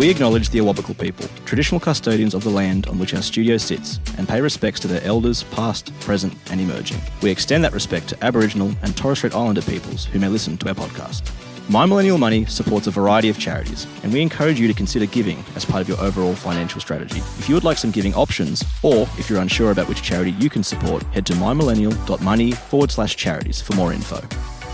We 0.00 0.08
acknowledge 0.08 0.48
the 0.48 0.60
Awabakal 0.60 0.98
people, 0.98 1.28
traditional 1.44 1.78
custodians 1.78 2.32
of 2.32 2.42
the 2.42 2.48
land 2.48 2.86
on 2.86 2.98
which 2.98 3.12
our 3.12 3.20
studio 3.20 3.58
sits, 3.58 4.00
and 4.16 4.26
pay 4.26 4.40
respects 4.40 4.80
to 4.80 4.88
their 4.88 5.02
elders, 5.02 5.42
past, 5.42 5.92
present, 6.00 6.32
and 6.50 6.58
emerging. 6.58 7.02
We 7.20 7.30
extend 7.30 7.64
that 7.64 7.74
respect 7.74 8.08
to 8.08 8.24
Aboriginal 8.24 8.72
and 8.80 8.96
Torres 8.96 9.18
Strait 9.18 9.34
Islander 9.34 9.60
peoples 9.60 10.06
who 10.06 10.18
may 10.18 10.28
listen 10.28 10.56
to 10.56 10.68
our 10.68 10.74
podcast. 10.74 11.30
My 11.68 11.86
Millennial 11.86 12.18
Money 12.18 12.46
supports 12.46 12.88
a 12.88 12.90
variety 12.90 13.28
of 13.28 13.38
charities, 13.38 13.86
and 14.02 14.12
we 14.12 14.20
encourage 14.20 14.58
you 14.58 14.66
to 14.66 14.74
consider 14.74 15.06
giving 15.06 15.44
as 15.54 15.64
part 15.64 15.80
of 15.80 15.88
your 15.88 16.00
overall 16.00 16.34
financial 16.34 16.80
strategy. 16.80 17.20
If 17.38 17.48
you 17.48 17.54
would 17.54 17.64
like 17.64 17.78
some 17.78 17.92
giving 17.92 18.14
options, 18.14 18.64
or 18.82 19.02
if 19.18 19.30
you're 19.30 19.40
unsure 19.40 19.70
about 19.70 19.88
which 19.88 20.02
charity 20.02 20.32
you 20.32 20.50
can 20.50 20.64
support, 20.64 21.02
head 21.14 21.26
to 21.26 21.32
mymillennial.money 21.34 22.52
forward 22.52 22.90
slash 22.90 23.16
charities 23.16 23.60
for 23.60 23.76
more 23.76 23.92
info. 23.92 24.20